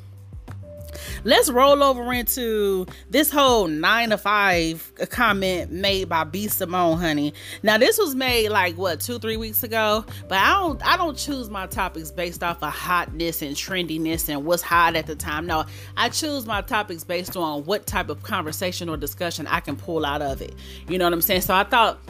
let's 1.24 1.50
roll 1.50 1.82
over 1.82 2.12
into 2.12 2.86
this 3.10 3.30
whole 3.30 3.68
nine 3.68 4.10
to 4.10 4.18
five 4.18 4.92
comment 5.10 5.70
made 5.70 6.08
by 6.08 6.24
B 6.24 6.48
Simone, 6.48 6.98
honey. 6.98 7.34
Now 7.62 7.78
this 7.78 7.98
was 7.98 8.14
made 8.14 8.48
like 8.50 8.76
what 8.76 9.00
two, 9.00 9.18
three 9.18 9.36
weeks 9.36 9.62
ago, 9.62 10.04
but 10.28 10.38
I 10.38 10.52
don't 10.52 10.86
I 10.86 10.96
don't 10.96 11.16
choose 11.16 11.50
my 11.50 11.66
topics 11.66 12.10
based 12.10 12.42
off 12.42 12.62
of 12.62 12.72
hotness 12.72 13.42
and 13.42 13.56
trendiness 13.56 14.28
and 14.28 14.44
what's 14.44 14.62
hot 14.62 14.96
at 14.96 15.06
the 15.06 15.16
time. 15.16 15.46
No, 15.46 15.64
I 15.96 16.08
choose 16.08 16.46
my 16.46 16.62
topics 16.62 17.04
based 17.04 17.36
on 17.36 17.64
what 17.64 17.86
type 17.86 18.08
of 18.08 18.22
conversation 18.22 18.88
or 18.88 18.96
discussion 18.96 19.46
I 19.46 19.60
can 19.60 19.76
pull 19.76 20.04
out 20.04 20.22
of 20.22 20.42
it. 20.42 20.54
You 20.88 20.98
know 20.98 21.04
what 21.04 21.12
I'm 21.12 21.22
saying? 21.22 21.42
So 21.42 21.54
I 21.54 21.64
thought 21.64 22.00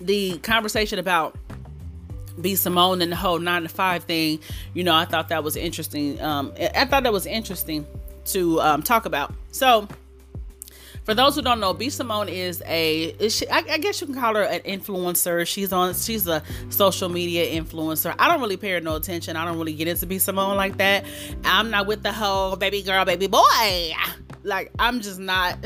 the 0.00 0.38
conversation 0.38 0.98
about 0.98 1.36
B 2.40 2.56
Simone 2.56 3.00
and 3.00 3.12
the 3.12 3.16
whole 3.16 3.38
nine 3.38 3.62
to 3.62 3.68
five 3.68 4.04
thing, 4.04 4.40
you 4.72 4.82
know, 4.82 4.94
I 4.94 5.04
thought 5.04 5.28
that 5.28 5.44
was 5.44 5.56
interesting. 5.56 6.20
Um, 6.20 6.52
I 6.58 6.84
thought 6.84 7.04
that 7.04 7.12
was 7.12 7.26
interesting 7.26 7.86
to 8.26 8.60
um, 8.60 8.82
talk 8.82 9.06
about. 9.06 9.34
So, 9.50 9.88
for 11.04 11.14
those 11.14 11.34
who 11.34 11.42
don't 11.42 11.60
know, 11.60 11.74
B 11.74 11.90
Simone 11.90 12.30
is 12.30 12.62
a, 12.66 13.14
is 13.18 13.36
she, 13.36 13.48
I, 13.48 13.58
I, 13.58 13.78
guess 13.78 14.00
you 14.00 14.06
can 14.06 14.16
call 14.16 14.34
her 14.36 14.42
an 14.42 14.60
influencer. 14.60 15.46
She's 15.46 15.70
on, 15.70 15.92
she's 15.92 16.26
a 16.26 16.42
social 16.70 17.10
media 17.10 17.60
influencer. 17.60 18.14
I 18.18 18.28
don't 18.28 18.40
really 18.40 18.56
pay 18.56 18.70
her 18.70 18.80
no 18.80 18.96
attention. 18.96 19.36
I 19.36 19.44
don't 19.44 19.58
really 19.58 19.74
get 19.74 19.86
into 19.86 20.06
B 20.06 20.18
Simone 20.18 20.56
like 20.56 20.78
that. 20.78 21.04
I'm 21.44 21.70
not 21.70 21.86
with 21.86 22.02
the 22.02 22.12
whole 22.12 22.56
baby 22.56 22.82
girl, 22.82 23.04
baby 23.04 23.26
boy. 23.26 23.92
Like 24.44 24.72
I'm 24.78 25.02
just 25.02 25.18
not, 25.18 25.58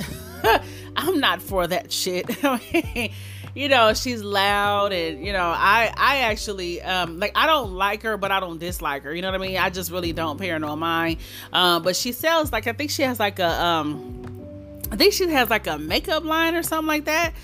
I'm 0.96 1.20
not 1.20 1.40
for 1.40 1.68
that 1.68 1.92
shit. 1.92 2.26
you 3.54 3.68
know 3.68 3.94
she's 3.94 4.22
loud 4.22 4.92
and 4.92 5.24
you 5.24 5.32
know 5.32 5.52
i 5.54 5.92
i 5.96 6.18
actually 6.18 6.80
um 6.82 7.18
like 7.18 7.32
i 7.34 7.46
don't 7.46 7.72
like 7.72 8.02
her 8.02 8.16
but 8.16 8.30
i 8.30 8.40
don't 8.40 8.58
dislike 8.58 9.02
her 9.02 9.14
you 9.14 9.22
know 9.22 9.30
what 9.30 9.40
i 9.40 9.46
mean? 9.46 9.56
I 9.56 9.70
just 9.70 9.90
really 9.90 10.12
don't 10.12 10.38
pay 10.38 10.48
her 10.48 10.58
no 10.58 10.76
mind. 10.76 11.18
Um 11.52 11.82
but 11.82 11.96
she 11.96 12.12
sells 12.12 12.52
like 12.52 12.66
i 12.66 12.72
think 12.72 12.90
she 12.90 13.02
has 13.02 13.18
like 13.18 13.38
a 13.38 13.62
um 13.62 14.22
i 14.90 14.96
think 14.96 15.12
she 15.12 15.28
has 15.28 15.50
like 15.50 15.66
a 15.66 15.78
makeup 15.78 16.24
line 16.24 16.54
or 16.54 16.62
something 16.62 16.86
like 16.86 17.04
that. 17.06 17.34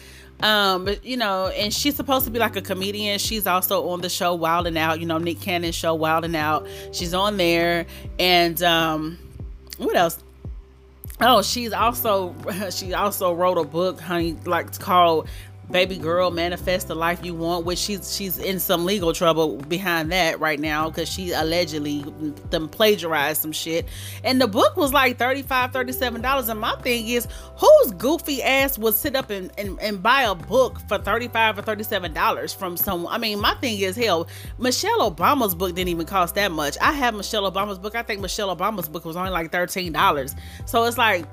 Um 0.41 0.85
but 0.85 1.05
you 1.05 1.17
know 1.17 1.49
and 1.49 1.73
she's 1.73 1.97
supposed 1.97 2.25
to 2.27 2.31
be 2.31 2.39
like 2.39 2.57
a 2.57 2.63
comedian. 2.63 3.19
She's 3.19 3.47
also 3.47 3.89
on 3.89 4.01
the 4.01 4.09
show 4.09 4.35
wild 4.35 4.67
and 4.67 4.77
out. 4.77 5.01
You 5.01 5.07
know 5.07 5.19
nick 5.19 5.41
cannon's 5.41 5.75
show 5.75 5.95
wild 5.95 6.25
and 6.25 6.37
out. 6.37 6.67
She's 6.93 7.15
on 7.15 7.37
there. 7.37 7.87
And 8.19 8.63
um 8.63 9.19
what 9.79 9.97
else? 9.97 10.19
Oh, 11.21 11.43
she's 11.43 11.73
also 11.73 12.35
she 12.71 12.95
also 12.95 13.33
wrote 13.33 13.59
a 13.59 13.65
book, 13.65 14.01
honey, 14.01 14.37
like 14.45 14.79
called 14.79 15.29
baby 15.71 15.97
girl 15.97 16.31
manifest 16.31 16.89
the 16.89 16.95
life 16.95 17.25
you 17.25 17.35
want 17.35 17.65
which 17.65 17.79
she's 17.79 18.15
she's 18.15 18.39
in 18.39 18.61
some 18.61 18.85
legal 18.85 19.13
trouble 19.13 19.57
behind 19.57 20.13
that 20.13 20.39
right 20.39 20.61
now 20.61 20.89
because 20.89 21.09
she 21.09 21.33
allegedly 21.33 22.05
them 22.51 22.69
plagiarized 22.69 23.41
some 23.43 23.53
shit. 23.53 23.87
And 24.23 24.41
the 24.41 24.47
book 24.47 24.77
was 24.77 24.93
like 24.93 25.19
35 25.19 25.73
37 25.73 26.21
dollars. 26.21 26.49
And 26.49 26.61
my 26.61 26.77
thing 26.83 27.09
is 27.09 27.27
whose 27.57 27.93
goofy 27.93 28.43
ass 28.43 28.79
would 28.79 28.95
sit 28.95 29.17
up 29.17 29.31
and, 29.31 29.51
and, 29.59 29.81
and 29.81 30.03
buy 30.03 30.23
a 30.23 30.35
book 30.35 30.81
for 30.89 30.99
35 30.99 31.59
or 31.59 31.63
37 31.63 32.13
dollars 32.13 32.53
from 32.53 32.77
someone 32.77 33.13
i 33.13 33.19
mean 33.19 33.41
my 33.41 33.55
thing 33.55 33.79
is 33.79 33.97
hell 33.97 34.29
michelle 34.59 35.11
obama's 35.11 35.55
book 35.55 35.75
didn't 35.75 35.89
even 35.89 36.07
cost 36.07 36.35
that 36.35 36.53
much. 36.53 36.77
I 36.81 36.93
have 36.93 37.15
michelle 37.15 37.51
obama's 37.51 37.79
book. 37.79 37.95
I 37.95 38.03
think 38.03 38.21
michelle 38.21 38.55
obama's 38.55 38.89
book 38.89 39.05
was 39.05 39.17
only 39.17 39.31
like 39.31 39.53
13 39.53 39.93
dollars. 39.93 40.35
So 40.67 40.85
it's 40.85 40.99
like 40.99 41.27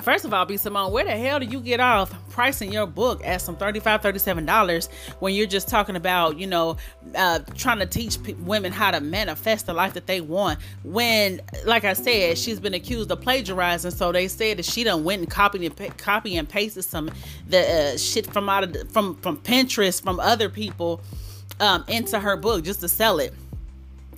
First 0.00 0.24
of 0.24 0.32
all, 0.32 0.44
B 0.46 0.56
Simone, 0.56 0.90
where 0.90 1.04
the 1.04 1.12
hell 1.12 1.38
do 1.38 1.46
you 1.46 1.60
get 1.60 1.78
off 1.78 2.12
pricing 2.30 2.72
your 2.72 2.86
book 2.86 3.20
at 3.24 3.40
some 3.40 3.56
$35, 3.56 4.00
$37 4.00 4.88
when 5.20 5.34
you're 5.34 5.46
just 5.46 5.68
talking 5.68 5.96
about, 5.96 6.38
you 6.38 6.46
know, 6.46 6.76
uh, 7.14 7.40
trying 7.54 7.78
to 7.78 7.86
teach 7.86 8.22
p- 8.22 8.34
women 8.34 8.72
how 8.72 8.90
to 8.90 9.00
manifest 9.00 9.66
the 9.66 9.74
life 9.74 9.94
that 9.94 10.06
they 10.06 10.20
want? 10.20 10.58
When, 10.82 11.40
like 11.64 11.84
I 11.84 11.92
said, 11.92 12.38
she's 12.38 12.58
been 12.58 12.74
accused 12.74 13.10
of 13.10 13.20
plagiarizing, 13.20 13.90
so 13.90 14.12
they 14.12 14.28
said 14.28 14.56
that 14.58 14.64
she 14.64 14.82
done 14.82 15.04
went 15.04 15.20
and 15.20 15.30
copied 15.30 15.62
and, 15.62 15.98
copy 15.98 16.36
and 16.36 16.48
pasted 16.48 16.84
some 16.84 17.10
the 17.48 17.92
uh, 17.94 17.98
shit 17.98 18.26
from 18.32 18.48
out 18.48 18.64
of 18.64 18.72
the, 18.72 18.84
from 18.86 19.16
from 19.16 19.36
Pinterest 19.36 20.02
from 20.02 20.18
other 20.18 20.48
people 20.48 21.00
um, 21.60 21.84
into 21.88 22.18
her 22.18 22.36
book 22.36 22.64
just 22.64 22.80
to 22.80 22.88
sell 22.88 23.18
it. 23.18 23.34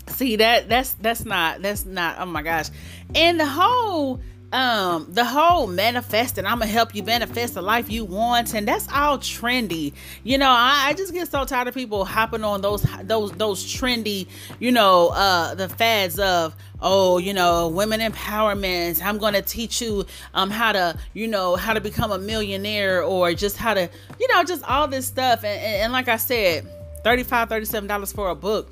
See 0.07 0.37
that 0.37 0.69
that's 0.69 0.95
that's 0.95 1.25
not 1.25 1.63
that's 1.63 1.85
not 1.85 2.17
oh 2.19 2.27
my 2.27 2.43
gosh, 2.43 2.69
and 3.15 3.41
the 3.41 3.47
whole 3.47 4.21
um 4.53 5.07
the 5.11 5.25
whole 5.25 5.67
manifesting 5.67 6.47
i'm 6.47 6.59
gonna 6.59 6.71
help 6.71 6.95
you 6.95 7.03
manifest 7.03 7.55
the 7.55 7.63
life 7.63 7.91
you 7.91 8.05
want 8.05 8.55
and 8.55 8.69
that's 8.69 8.87
all 8.93 9.19
trendy. 9.19 9.93
You 10.23 10.39
know 10.39 10.49
I, 10.49 10.87
I, 10.89 10.95
just 10.95 11.13
get 11.13 11.29
so 11.29 11.45
tired 11.45 11.67
of 11.67 11.75
people 11.75 12.05
hopping 12.05 12.45
on 12.45 12.61
those 12.61 12.87
those 13.03 13.33
those 13.33 13.65
trendy 13.65 14.27
you 14.61 14.71
know 14.71 15.09
uh 15.09 15.55
the 15.55 15.69
fads 15.69 16.19
of 16.19 16.55
oh 16.81 17.19
you 17.19 17.35
know 17.35 17.69
women 17.69 18.01
empowerment 18.01 19.03
i'm 19.05 19.19
gonna 19.19 19.43
teach 19.43 19.81
you 19.81 20.05
um 20.35 20.51
how 20.51 20.73
to 20.73 20.97
you 21.15 21.27
know 21.27 21.57
how 21.57 21.73
to 21.73 21.81
become 21.81 22.13
a 22.13 22.19
millionaire 22.19 23.03
or 23.03 23.33
just 23.35 23.57
how 23.57 23.75
to 23.75 23.89
you 24.21 24.29
know 24.29 24.45
just 24.45 24.63
all 24.65 24.87
this 24.87 25.07
stuff. 25.07 25.43
And, 25.43 25.61
and, 25.61 25.83
and 25.85 25.93
like 25.93 26.09
i 26.09 26.17
said 26.17 26.67
35 27.03 27.49
37 27.49 27.89
dollars 27.89 28.13
for 28.13 28.31
a 28.31 28.35
book 28.35 28.71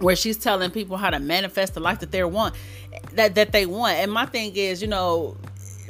where 0.00 0.16
she's 0.16 0.36
telling 0.36 0.70
people 0.70 0.96
how 0.96 1.10
to 1.10 1.18
manifest 1.18 1.74
the 1.74 1.80
life 1.80 2.00
that 2.00 2.10
they 2.10 2.22
want 2.24 2.54
that 3.12 3.34
that 3.34 3.52
they 3.52 3.66
want. 3.66 3.96
And 3.96 4.12
my 4.12 4.26
thing 4.26 4.54
is 4.54 4.82
you 4.82 4.88
know 4.88 5.36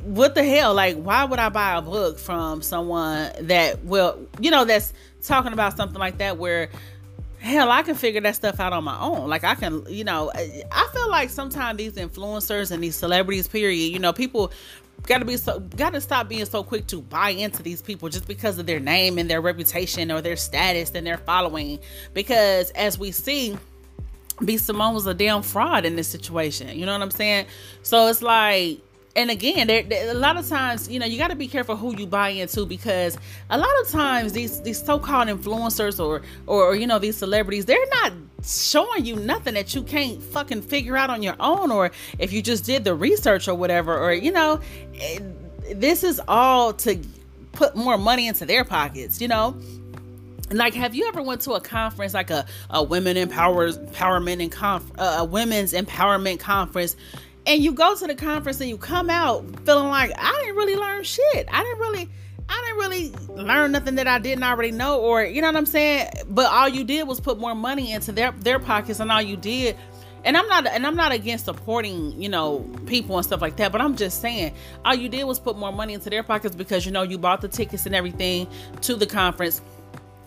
what 0.02 0.34
the 0.34 0.44
hell? 0.44 0.74
Like 0.74 0.96
why 0.96 1.24
would 1.24 1.38
i 1.38 1.48
buy 1.48 1.76
a 1.76 1.82
book 1.82 2.18
from 2.18 2.62
someone 2.62 3.30
that 3.40 3.84
will 3.84 4.26
you 4.40 4.50
know 4.50 4.64
that's 4.64 4.92
talking 5.22 5.52
about 5.52 5.76
something 5.76 5.98
like 5.98 6.18
that 6.18 6.38
where 6.38 6.70
hell 7.40 7.70
i 7.70 7.82
can 7.82 7.94
figure 7.94 8.20
that 8.20 8.34
stuff 8.34 8.58
out 8.58 8.72
on 8.72 8.84
my 8.84 8.98
own. 9.00 9.28
Like 9.28 9.44
i 9.44 9.54
can 9.54 9.84
you 9.88 10.04
know 10.04 10.30
i 10.34 10.88
feel 10.92 11.10
like 11.10 11.30
sometimes 11.30 11.78
these 11.78 11.94
influencers 11.94 12.70
and 12.70 12.82
these 12.82 12.96
celebrities 12.96 13.48
period 13.48 13.92
you 13.92 13.98
know 13.98 14.12
people 14.12 14.52
got 15.06 15.18
to 15.18 15.24
be 15.24 15.36
so 15.36 15.60
got 15.60 15.92
to 15.92 16.00
stop 16.00 16.28
being 16.28 16.44
so 16.44 16.62
quick 16.62 16.86
to 16.86 17.00
buy 17.02 17.30
into 17.30 17.62
these 17.62 17.82
people 17.82 18.08
just 18.08 18.26
because 18.26 18.58
of 18.58 18.66
their 18.66 18.80
name 18.80 19.18
and 19.18 19.30
their 19.30 19.40
reputation 19.40 20.10
or 20.10 20.20
their 20.20 20.36
status 20.36 20.90
and 20.94 21.06
their 21.06 21.18
following. 21.18 21.78
Because 22.14 22.70
as 22.70 22.98
we 22.98 23.12
see 23.12 23.56
B 24.44 24.56
Simone 24.56 24.94
was 24.94 25.06
a 25.06 25.14
damn 25.14 25.42
fraud 25.42 25.84
in 25.84 25.96
this 25.96 26.08
situation. 26.08 26.78
You 26.78 26.86
know 26.86 26.92
what 26.92 27.02
I'm 27.02 27.10
saying? 27.10 27.46
So 27.82 28.06
it's 28.08 28.22
like, 28.22 28.80
and 29.16 29.30
again, 29.30 29.66
there, 29.66 29.84
a 30.10 30.14
lot 30.14 30.36
of 30.36 30.48
times, 30.48 30.88
you 30.88 31.00
know, 31.00 31.06
you 31.06 31.18
got 31.18 31.30
to 31.30 31.36
be 31.36 31.48
careful 31.48 31.74
who 31.76 31.96
you 31.96 32.06
buy 32.06 32.28
into 32.28 32.64
because 32.66 33.18
a 33.50 33.58
lot 33.58 33.70
of 33.82 33.88
times 33.88 34.32
these 34.32 34.60
these 34.62 34.80
so-called 34.80 35.28
influencers 35.28 35.98
or 35.98 36.22
or 36.46 36.76
you 36.76 36.86
know 36.86 37.00
these 37.00 37.16
celebrities, 37.16 37.64
they're 37.64 37.78
not 38.02 38.12
showing 38.44 39.04
you 39.04 39.16
nothing 39.16 39.54
that 39.54 39.74
you 39.74 39.82
can't 39.82 40.22
fucking 40.22 40.62
figure 40.62 40.96
out 40.96 41.10
on 41.10 41.22
your 41.22 41.34
own, 41.40 41.72
or 41.72 41.90
if 42.18 42.32
you 42.32 42.40
just 42.42 42.64
did 42.64 42.84
the 42.84 42.94
research 42.94 43.48
or 43.48 43.54
whatever, 43.54 43.98
or 43.98 44.12
you 44.12 44.30
know, 44.30 44.60
it, 44.94 45.80
this 45.80 46.04
is 46.04 46.20
all 46.28 46.72
to 46.74 46.98
put 47.52 47.74
more 47.74 47.98
money 47.98 48.28
into 48.28 48.46
their 48.46 48.64
pockets. 48.64 49.20
You 49.20 49.26
know, 49.26 49.56
like 50.52 50.74
have 50.74 50.94
you 50.94 51.06
ever 51.08 51.22
went 51.22 51.40
to 51.42 51.52
a 51.52 51.60
conference 51.60 52.14
like 52.14 52.30
a, 52.30 52.46
a 52.70 52.82
women 52.82 53.16
empowers 53.16 53.78
empowerment 53.78 54.42
and 54.42 54.52
conf, 54.52 54.90
uh, 54.98 55.16
a 55.18 55.24
women's 55.24 55.72
empowerment 55.72 56.40
conference 56.40 56.96
and 57.46 57.62
you 57.62 57.72
go 57.72 57.94
to 57.94 58.06
the 58.06 58.14
conference 58.14 58.60
and 58.60 58.68
you 58.68 58.78
come 58.78 59.10
out 59.10 59.44
feeling 59.64 59.88
like 59.88 60.10
i 60.16 60.32
didn't 60.40 60.56
really 60.56 60.76
learn 60.76 61.02
shit. 61.02 61.48
I 61.50 61.62
didn't 61.62 61.78
really 61.80 62.08
i 62.48 62.64
didn't 62.64 62.78
really 62.78 63.42
learn 63.42 63.72
nothing 63.72 63.96
that 63.96 64.06
i 64.06 64.18
didn't 64.18 64.44
already 64.44 64.70
know 64.70 65.00
or 65.00 65.24
you 65.24 65.40
know 65.40 65.48
what 65.48 65.56
i'm 65.56 65.66
saying? 65.66 66.08
But 66.28 66.50
all 66.50 66.68
you 66.68 66.84
did 66.84 67.06
was 67.06 67.20
put 67.20 67.38
more 67.38 67.54
money 67.54 67.92
into 67.92 68.12
their 68.12 68.32
their 68.32 68.58
pockets 68.58 69.00
and 69.00 69.10
all 69.10 69.22
you 69.22 69.36
did. 69.36 69.76
And 70.24 70.36
I'm 70.36 70.48
not 70.48 70.66
and 70.66 70.84
I'm 70.84 70.96
not 70.96 71.12
against 71.12 71.44
supporting, 71.44 72.20
you 72.20 72.28
know, 72.28 72.68
people 72.86 73.16
and 73.16 73.24
stuff 73.24 73.40
like 73.40 73.56
that, 73.58 73.70
but 73.70 73.80
I'm 73.80 73.96
just 73.96 74.20
saying 74.20 74.52
all 74.84 74.94
you 74.94 75.08
did 75.08 75.24
was 75.24 75.38
put 75.38 75.56
more 75.56 75.72
money 75.72 75.94
into 75.94 76.10
their 76.10 76.24
pockets 76.24 76.56
because 76.56 76.84
you 76.84 76.90
know 76.90 77.02
you 77.02 77.18
bought 77.18 77.40
the 77.40 77.48
tickets 77.48 77.86
and 77.86 77.94
everything 77.94 78.48
to 78.82 78.96
the 78.96 79.06
conference 79.06 79.62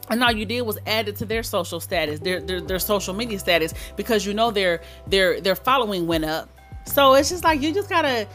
and 0.10 0.24
all 0.24 0.32
you 0.32 0.46
did 0.46 0.62
was 0.62 0.78
add 0.88 1.08
it 1.08 1.16
to 1.16 1.26
their 1.26 1.44
social 1.44 1.80
status 1.80 2.20
their, 2.20 2.42
their 2.42 2.62
their 2.62 2.80
social 2.80 3.14
media 3.14 3.40
status 3.40 3.74
because 3.96 4.26
you 4.26 4.34
know 4.34 4.52
their 4.52 4.82
their 5.08 5.40
their 5.42 5.56
following 5.56 6.08
went 6.08 6.26
up 6.26 6.50
so 6.86 7.14
it's 7.14 7.30
just 7.30 7.44
like 7.44 7.62
you 7.62 7.74
just 7.74 7.90
gotta 7.90 8.28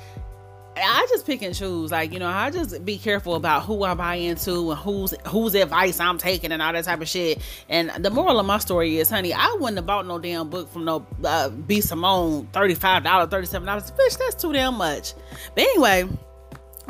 I 0.78 1.06
just 1.08 1.26
pick 1.26 1.42
and 1.42 1.54
choose. 1.54 1.90
Like, 1.90 2.12
you 2.12 2.18
know, 2.18 2.28
I 2.28 2.50
just 2.50 2.84
be 2.84 2.98
careful 2.98 3.34
about 3.34 3.64
who 3.64 3.82
I 3.84 3.94
buy 3.94 4.16
into 4.16 4.70
and 4.70 4.78
whose 4.78 5.14
whose 5.26 5.54
advice 5.54 5.98
I'm 6.00 6.18
taking 6.18 6.52
and 6.52 6.60
all 6.60 6.72
that 6.72 6.84
type 6.84 7.00
of 7.00 7.08
shit. 7.08 7.40
And 7.68 7.90
the 8.04 8.10
moral 8.10 8.38
of 8.38 8.46
my 8.46 8.58
story 8.58 8.98
is, 8.98 9.08
honey, 9.08 9.32
I 9.32 9.56
wouldn't 9.58 9.78
have 9.78 9.86
bought 9.86 10.06
no 10.06 10.18
damn 10.18 10.50
book 10.50 10.70
from 10.70 10.84
no 10.84 11.06
uh, 11.24 11.48
B 11.48 11.80
Simone, 11.80 12.48
$35, 12.52 13.02
$37. 13.02 13.64
Bitch, 13.96 14.18
that's 14.18 14.34
too 14.34 14.52
damn 14.52 14.74
much. 14.74 15.14
But 15.54 15.64
anyway, 15.64 16.08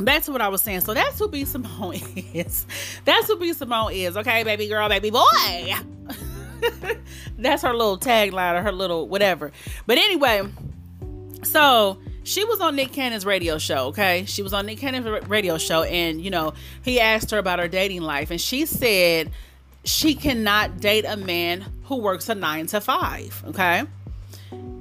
back 0.04 0.22
to 0.24 0.32
what 0.32 0.40
I 0.40 0.48
was 0.48 0.62
saying. 0.62 0.80
So 0.80 0.94
that's 0.94 1.18
who 1.18 1.28
B 1.28 1.44
Simone 1.44 1.94
is. 2.34 2.66
That's 3.04 3.26
who 3.26 3.38
B 3.38 3.52
Simone 3.52 3.92
is. 3.92 4.16
Okay, 4.16 4.44
baby 4.44 4.68
girl, 4.68 4.88
baby 4.88 5.10
boy. 5.10 5.22
that's 7.38 7.62
her 7.62 7.72
little 7.72 7.98
tagline 7.98 8.58
or 8.58 8.62
her 8.62 8.72
little 8.72 9.08
whatever. 9.08 9.52
But 9.86 9.98
anyway, 9.98 10.42
so 11.42 11.98
she 12.24 12.44
was 12.44 12.60
on 12.60 12.76
Nick 12.76 12.92
Cannon's 12.92 13.24
radio 13.24 13.58
show, 13.58 13.86
okay? 13.86 14.24
She 14.26 14.42
was 14.42 14.52
on 14.52 14.66
Nick 14.66 14.78
Cannon's 14.78 15.28
radio 15.28 15.58
show, 15.58 15.82
and 15.84 16.20
you 16.20 16.30
know, 16.30 16.54
he 16.82 17.00
asked 17.00 17.30
her 17.30 17.38
about 17.38 17.58
her 17.58 17.68
dating 17.68 18.02
life, 18.02 18.30
and 18.30 18.40
she 18.40 18.66
said 18.66 19.30
she 19.84 20.14
cannot 20.14 20.80
date 20.80 21.04
a 21.04 21.16
man 21.16 21.64
who 21.84 21.96
works 21.96 22.28
a 22.28 22.34
nine 22.34 22.66
to 22.66 22.80
five, 22.80 23.42
okay? 23.46 23.84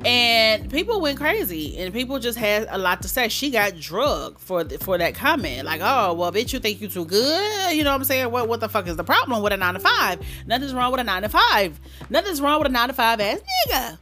And 0.06 0.70
people 0.70 1.02
went 1.02 1.18
crazy, 1.18 1.78
and 1.78 1.92
people 1.92 2.20
just 2.20 2.38
had 2.38 2.68
a 2.70 2.78
lot 2.78 3.02
to 3.02 3.08
say. 3.08 3.28
She 3.28 3.50
got 3.50 3.80
drugged 3.80 4.40
for 4.40 4.64
for 4.80 5.00
that 5.00 5.16
comment, 5.16 5.66
like, 5.66 5.82
"Oh, 5.84 6.14
well, 6.14 6.32
bitch, 6.32 6.54
you 6.54 6.60
think 6.60 6.80
you 6.80 6.88
too 6.88 7.06
good?" 7.06 7.76
You 7.76 7.84
know 7.84 7.92
what 7.92 8.02
I'm 8.02 8.04
saying? 8.04 8.32
What 8.32 8.48
what 8.48 8.60
the 8.60 8.70
fuck 8.70 8.88
is 8.88 8.98
the 8.98 9.04
problem 9.04 9.42
with 9.42 9.52
a 9.54 9.58
nine 9.58 9.74
to 9.74 9.80
five? 9.80 10.20
Nothing's 10.46 10.76
wrong 10.76 10.92
with 10.92 11.02
a 11.02 11.04
nine 11.04 11.24
to 11.24 11.30
five. 11.30 11.80
Nothing's 12.10 12.40
wrong 12.40 12.60
with 12.60 12.68
a 12.68 12.72
nine 12.72 12.90
to 12.90 12.94
five 12.94 13.20
ass 13.20 13.40
nigga. 13.68 13.98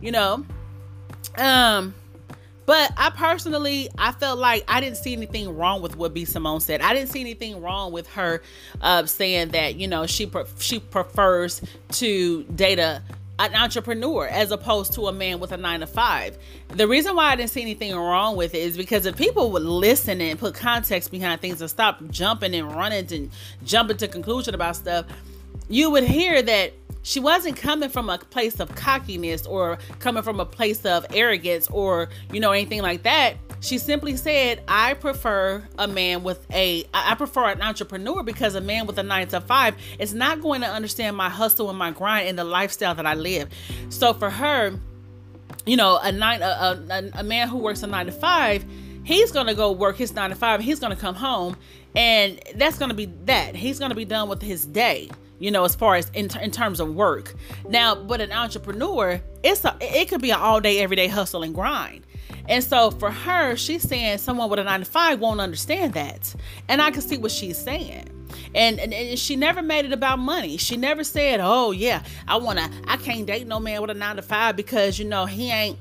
You 0.00 0.10
know, 0.10 0.44
um 1.38 1.94
but 2.66 2.92
I 2.96 3.10
personally, 3.10 3.90
I 3.98 4.12
felt 4.12 4.38
like 4.38 4.64
I 4.68 4.80
didn't 4.80 4.96
see 4.96 5.12
anything 5.12 5.56
wrong 5.56 5.82
with 5.82 5.96
what 5.96 6.14
B 6.14 6.24
Simone 6.24 6.60
said. 6.60 6.80
I 6.80 6.94
didn't 6.94 7.10
see 7.10 7.20
anything 7.20 7.60
wrong 7.60 7.92
with 7.92 8.08
her 8.14 8.42
uh, 8.80 9.04
saying 9.06 9.50
that 9.50 9.76
you 9.76 9.86
know 9.86 10.06
she 10.06 10.26
pre- 10.26 10.44
she 10.58 10.80
prefers 10.80 11.60
to 11.92 12.44
date 12.44 12.78
a 12.78 13.02
an 13.38 13.54
entrepreneur 13.54 14.26
as 14.26 14.50
opposed 14.50 14.92
to 14.94 15.08
a 15.08 15.12
man 15.12 15.40
with 15.40 15.52
a 15.52 15.56
nine 15.56 15.80
to 15.80 15.86
five. 15.86 16.38
The 16.68 16.86
reason 16.86 17.16
why 17.16 17.32
I 17.32 17.36
didn't 17.36 17.50
see 17.50 17.62
anything 17.62 17.94
wrong 17.94 18.36
with 18.36 18.54
it 18.54 18.58
is 18.58 18.76
because 18.76 19.06
if 19.06 19.16
people 19.16 19.50
would 19.52 19.62
listen 19.62 20.20
and 20.20 20.38
put 20.38 20.54
context 20.54 21.10
behind 21.10 21.40
things 21.40 21.60
and 21.60 21.68
stop 21.68 22.00
jumping 22.10 22.54
and 22.54 22.74
running 22.74 23.12
and 23.12 23.30
jumping 23.64 23.96
to 23.98 24.08
conclusion 24.08 24.54
about 24.54 24.76
stuff, 24.76 25.06
you 25.68 25.90
would 25.90 26.04
hear 26.04 26.42
that 26.42 26.72
she 27.02 27.20
wasn't 27.20 27.56
coming 27.56 27.90
from 27.90 28.08
a 28.08 28.18
place 28.18 28.60
of 28.60 28.74
cockiness 28.74 29.46
or 29.46 29.78
coming 29.98 30.22
from 30.22 30.40
a 30.40 30.46
place 30.46 30.84
of 30.86 31.04
arrogance 31.12 31.68
or 31.68 32.08
you 32.32 32.40
know 32.40 32.52
anything 32.52 32.82
like 32.82 33.02
that 33.02 33.36
she 33.64 33.78
simply 33.78 34.16
said 34.16 34.62
i 34.68 34.92
prefer 34.94 35.66
a 35.78 35.88
man 35.88 36.22
with 36.22 36.46
a 36.52 36.84
i 36.92 37.14
prefer 37.14 37.48
an 37.48 37.62
entrepreneur 37.62 38.22
because 38.22 38.54
a 38.54 38.60
man 38.60 38.86
with 38.86 38.98
a 38.98 39.02
nine 39.02 39.26
to 39.26 39.40
five 39.40 39.74
is 39.98 40.12
not 40.12 40.40
going 40.42 40.60
to 40.60 40.66
understand 40.66 41.16
my 41.16 41.30
hustle 41.30 41.70
and 41.70 41.78
my 41.78 41.90
grind 41.90 42.28
and 42.28 42.38
the 42.38 42.44
lifestyle 42.44 42.94
that 42.94 43.06
i 43.06 43.14
live 43.14 43.48
so 43.88 44.12
for 44.12 44.28
her 44.28 44.78
you 45.64 45.76
know 45.76 45.98
a 46.02 46.12
nine 46.12 46.42
a, 46.42 46.84
a, 46.90 47.20
a 47.20 47.22
man 47.24 47.48
who 47.48 47.56
works 47.58 47.82
a 47.82 47.86
nine 47.86 48.06
to 48.06 48.12
five 48.12 48.64
he's 49.02 49.32
gonna 49.32 49.54
go 49.54 49.72
work 49.72 49.96
his 49.96 50.14
nine 50.14 50.30
to 50.30 50.36
five 50.36 50.60
he's 50.60 50.78
gonna 50.78 50.94
come 50.94 51.14
home 51.14 51.56
and 51.96 52.38
that's 52.56 52.78
gonna 52.78 52.94
be 52.94 53.06
that 53.24 53.56
he's 53.56 53.78
gonna 53.78 53.94
be 53.94 54.04
done 54.04 54.28
with 54.28 54.42
his 54.42 54.66
day 54.66 55.08
you 55.40 55.50
know, 55.50 55.64
as 55.64 55.74
far 55.74 55.96
as 55.96 56.10
in, 56.14 56.30
in 56.40 56.50
terms 56.50 56.80
of 56.80 56.94
work. 56.94 57.34
Now, 57.68 57.94
but 57.96 58.20
an 58.20 58.32
entrepreneur, 58.32 59.20
it's 59.42 59.64
a, 59.64 59.76
it 59.80 60.08
could 60.08 60.22
be 60.22 60.30
an 60.30 60.38
all 60.38 60.60
day, 60.60 60.78
everyday 60.78 61.08
hustle 61.08 61.42
and 61.42 61.54
grind. 61.54 62.06
And 62.48 62.62
so 62.62 62.90
for 62.90 63.10
her, 63.10 63.56
she's 63.56 63.82
saying 63.82 64.18
someone 64.18 64.50
with 64.50 64.58
a 64.58 64.64
nine 64.64 64.80
to 64.80 64.86
five 64.86 65.20
won't 65.20 65.40
understand 65.40 65.94
that. 65.94 66.34
And 66.68 66.82
I 66.82 66.90
can 66.90 67.00
see 67.00 67.16
what 67.16 67.32
she's 67.32 67.58
saying. 67.58 68.08
And, 68.54 68.78
and, 68.78 68.92
and, 68.92 69.18
she 69.18 69.36
never 69.36 69.62
made 69.62 69.84
it 69.84 69.92
about 69.92 70.18
money. 70.18 70.56
She 70.56 70.76
never 70.76 71.04
said, 71.04 71.40
"Oh 71.42 71.70
yeah, 71.70 72.02
I 72.26 72.36
wanna, 72.36 72.70
I 72.86 72.96
can't 72.96 73.26
date 73.26 73.46
no 73.46 73.60
man 73.60 73.80
with 73.80 73.90
a 73.90 73.94
nine 73.94 74.16
to 74.16 74.22
five 74.22 74.56
because 74.56 74.98
you 74.98 75.04
know 75.04 75.26
he 75.26 75.50
ain't 75.50 75.78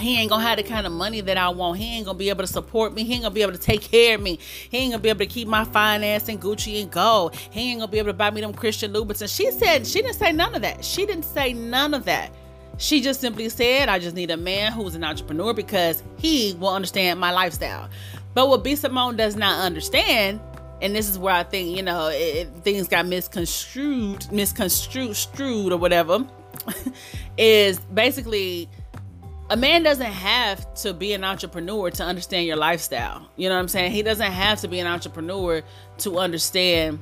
he 0.00 0.18
ain't 0.18 0.30
gonna 0.30 0.42
have 0.42 0.58
the 0.58 0.62
kind 0.62 0.86
of 0.86 0.92
money 0.92 1.20
that 1.20 1.36
I 1.36 1.48
want. 1.48 1.78
He 1.78 1.96
ain't 1.96 2.06
gonna 2.06 2.18
be 2.18 2.28
able 2.28 2.42
to 2.42 2.46
support 2.46 2.94
me. 2.94 3.04
He 3.04 3.14
ain't 3.14 3.22
gonna 3.22 3.34
be 3.34 3.42
able 3.42 3.52
to 3.52 3.58
take 3.58 3.82
care 3.82 4.14
of 4.14 4.20
me. 4.20 4.38
He 4.70 4.78
ain't 4.78 4.92
gonna 4.92 5.02
be 5.02 5.08
able 5.08 5.20
to 5.20 5.26
keep 5.26 5.48
my 5.48 5.64
finance 5.64 6.28
and 6.28 6.40
Gucci 6.40 6.82
and 6.82 6.90
gold. 6.90 7.34
He 7.34 7.72
ain't 7.72 7.80
gonna 7.80 7.90
be 7.90 7.98
able 7.98 8.10
to 8.10 8.14
buy 8.14 8.30
me 8.30 8.40
them 8.40 8.54
Christian 8.54 8.92
Louboutins. 8.92 9.34
She 9.34 9.50
said 9.50 9.86
she 9.86 10.02
didn't 10.02 10.16
say 10.16 10.32
none 10.32 10.54
of 10.54 10.62
that. 10.62 10.84
She 10.84 11.06
didn't 11.06 11.24
say 11.24 11.52
none 11.52 11.94
of 11.94 12.04
that. 12.04 12.32
She 12.78 13.00
just 13.00 13.20
simply 13.20 13.48
said, 13.48 13.88
I 13.88 13.98
just 13.98 14.14
need 14.14 14.30
a 14.30 14.36
man 14.36 14.72
who's 14.72 14.94
an 14.94 15.02
entrepreneur 15.02 15.52
because 15.52 16.02
he 16.16 16.56
will 16.58 16.68
understand 16.68 17.18
my 17.18 17.32
lifestyle. 17.32 17.88
But 18.34 18.48
what 18.48 18.62
B 18.62 18.76
Simone 18.76 19.16
does 19.16 19.34
not 19.34 19.60
understand, 19.60 20.40
and 20.80 20.94
this 20.94 21.08
is 21.08 21.18
where 21.18 21.34
I 21.34 21.42
think, 21.42 21.76
you 21.76 21.82
know, 21.82 22.08
it, 22.12 22.48
things 22.62 22.86
got 22.86 23.04
misconstrued, 23.06 24.30
misconstrued, 24.30 25.72
or 25.72 25.76
whatever, 25.76 26.24
is 27.36 27.80
basically 27.80 28.68
a 29.50 29.56
man 29.56 29.82
doesn't 29.82 30.12
have 30.12 30.72
to 30.74 30.92
be 30.92 31.14
an 31.14 31.24
entrepreneur 31.24 31.90
to 31.90 32.04
understand 32.04 32.46
your 32.46 32.56
lifestyle. 32.56 33.28
You 33.36 33.48
know 33.48 33.56
what 33.56 33.62
I'm 33.62 33.68
saying? 33.68 33.92
He 33.92 34.02
doesn't 34.02 34.30
have 34.30 34.60
to 34.60 34.68
be 34.68 34.78
an 34.78 34.86
entrepreneur 34.86 35.62
to 35.98 36.18
understand, 36.18 37.00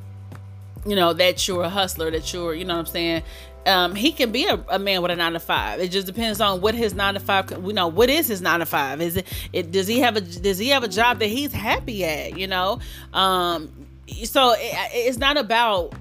you 0.86 0.96
know, 0.96 1.12
that 1.12 1.46
you're 1.46 1.64
a 1.64 1.68
hustler, 1.68 2.10
that 2.12 2.32
you're, 2.32 2.54
you 2.54 2.64
know 2.64 2.74
what 2.74 2.80
I'm 2.80 2.86
saying? 2.86 3.22
Um, 3.66 3.96
he 3.96 4.12
can 4.12 4.31
be 4.31 4.46
a, 4.46 4.64
a, 4.68 4.79
man 4.79 5.02
with 5.02 5.11
a 5.11 5.16
nine 5.16 5.33
to 5.33 5.40
five. 5.40 5.81
It 5.81 5.90
just 5.90 6.07
depends 6.07 6.40
on 6.40 6.61
what 6.61 6.74
his 6.74 6.94
nine 6.94 7.14
to 7.14 7.20
five. 7.20 7.50
You 7.50 7.72
know, 7.72 7.88
what 7.88 8.09
is 8.09 8.29
his 8.29 8.40
nine 8.40 8.61
to 8.61 8.66
five? 8.66 9.00
Is 9.00 9.16
it, 9.16 9.26
it 9.52 9.72
does 9.72 9.88
he 9.88 9.98
have 10.00 10.16
a 10.16 10.20
does 10.20 10.59
he 10.59 10.68
have 10.68 10.85
a 10.85 10.88
job 10.88 11.18
that 11.18 11.26
he's 11.26 11.52
happy 11.52 12.05
at? 12.05 12.38
You 12.38 12.46
know, 12.46 12.79
um, 13.12 13.87
so 14.24 14.52
it, 14.52 14.72
it's 14.92 15.18
not 15.18 15.37
about 15.37 15.94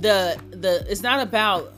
the 0.00 0.38
the 0.50 0.84
it's 0.88 1.02
not 1.02 1.20
about 1.20 1.72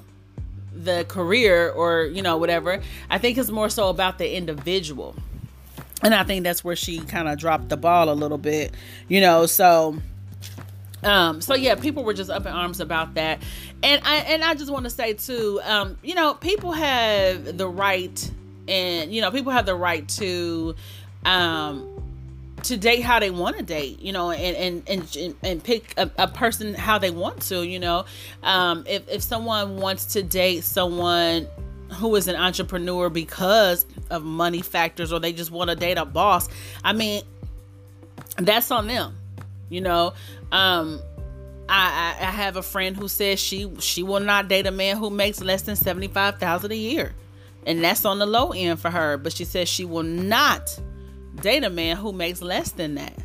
the 0.75 1.05
career 1.09 1.70
or 1.70 2.05
you 2.05 2.22
know 2.22 2.37
whatever 2.37 2.81
i 3.11 3.18
think 3.18 3.37
it's 3.37 3.51
more 3.51 3.68
so 3.68 3.88
about 3.88 4.18
the 4.18 4.37
individual 4.37 5.14
and 6.03 6.14
i 6.14 6.22
think 6.25 6.44
that's 6.44 6.64
where 6.64 6.77
she 6.77 6.98
kind 7.01 7.29
of 7.29 7.38
dropped 7.38 7.68
the 7.68 7.77
ball 7.77 8.11
a 8.11 8.14
little 8.14 8.38
bit 8.38 8.72
you 9.09 9.20
know 9.20 9.46
so 9.46 9.96
um 11.03 11.41
so 11.41 11.55
yeah 11.55 11.75
people 11.75 12.05
were 12.05 12.15
just 12.15 12.31
up 12.31 12.47
in 12.47 12.53
arms 12.53 12.81
about 12.81 13.15
that 13.15 13.43
and 13.83 14.01
i 14.05 14.17
and 14.19 14.45
i 14.45 14.55
just 14.55 14.71
want 14.71 14.85
to 14.85 14.91
say 14.91 15.12
too 15.12 15.61
um 15.65 15.97
you 16.03 16.15
know 16.15 16.35
people 16.35 16.73
have 16.73 17.57
the 17.57 17.67
right 17.67 18.31
and 18.69 19.12
you 19.12 19.21
know 19.21 19.31
people 19.31 19.53
have 19.53 19.67
the 19.67 19.75
right 19.75 20.09
to 20.09 20.75
um 21.25 21.88
to 22.65 22.77
date 22.77 23.01
how 23.01 23.19
they 23.19 23.31
want 23.31 23.57
to 23.57 23.62
date, 23.62 24.01
you 24.01 24.12
know, 24.12 24.31
and 24.31 24.85
and 24.88 25.17
and, 25.17 25.35
and 25.43 25.65
pick 25.65 25.95
a, 25.97 26.11
a, 26.19 26.29
person 26.29 26.75
how 26.75 26.99
they 26.99 27.11
want 27.11 27.43
to, 27.43 27.67
you 27.67 27.79
know. 27.79 28.05
Um, 28.43 28.85
if 28.87 29.09
if 29.09 29.23
someone 29.23 29.77
wants 29.77 30.07
to 30.15 30.23
date 30.23 30.65
someone 30.65 31.47
who 31.95 32.15
is 32.17 32.29
an 32.29 32.37
entrepreneur 32.37 33.11
because 33.11 33.85
of 34.11 34.23
money 34.23 34.62
factors, 34.62 35.12
or 35.12 35.21
they 35.21 35.33
just 35.33 35.51
want 35.51 35.71
to 35.71 35.77
date 35.77 35.99
a 35.99 36.05
boss, 36.05 36.49
I 36.85 36.93
mean, 36.93 37.23
that's 38.37 38.71
on 38.71 38.87
them, 38.87 39.17
you 39.69 39.81
know. 39.81 40.15
Um, 40.53 41.01
I, 41.69 42.17
I, 42.21 42.29
I 42.29 42.31
have 42.31 42.57
a 42.57 42.62
friend 42.62 42.97
who 42.97 43.09
says 43.09 43.41
she 43.41 43.71
she 43.81 44.03
will 44.03 44.21
not 44.21 44.49
date 44.49 44.67
a 44.67 44.71
man 44.71 44.99
who 44.99 45.11
makes 45.11 45.41
less 45.41 45.62
than 45.62 45.75
seventy 45.75 46.09
five 46.09 46.38
thousand 46.38 46.71
a 46.71 46.77
year, 46.77 47.15
and 47.67 47.83
that's 47.83 48.05
on 48.05 48.19
the 48.19 48.27
low 48.27 48.53
end 48.53 48.79
for 48.79 48.91
her. 48.91 49.17
But 49.17 49.33
she 49.33 49.45
says 49.45 49.69
she 49.69 49.85
will 49.85 50.03
not 50.03 50.79
date 51.37 51.65
a 51.65 51.71
man 51.71 51.97
who 51.97 52.12
makes 52.12 52.43
less 52.43 52.71
than 52.73 52.95
that. 52.97 53.17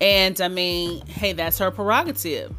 And 0.00 0.40
I 0.40 0.48
mean, 0.48 1.06
hey, 1.06 1.34
that's 1.34 1.58
her 1.58 1.70
prerogative. 1.70 2.54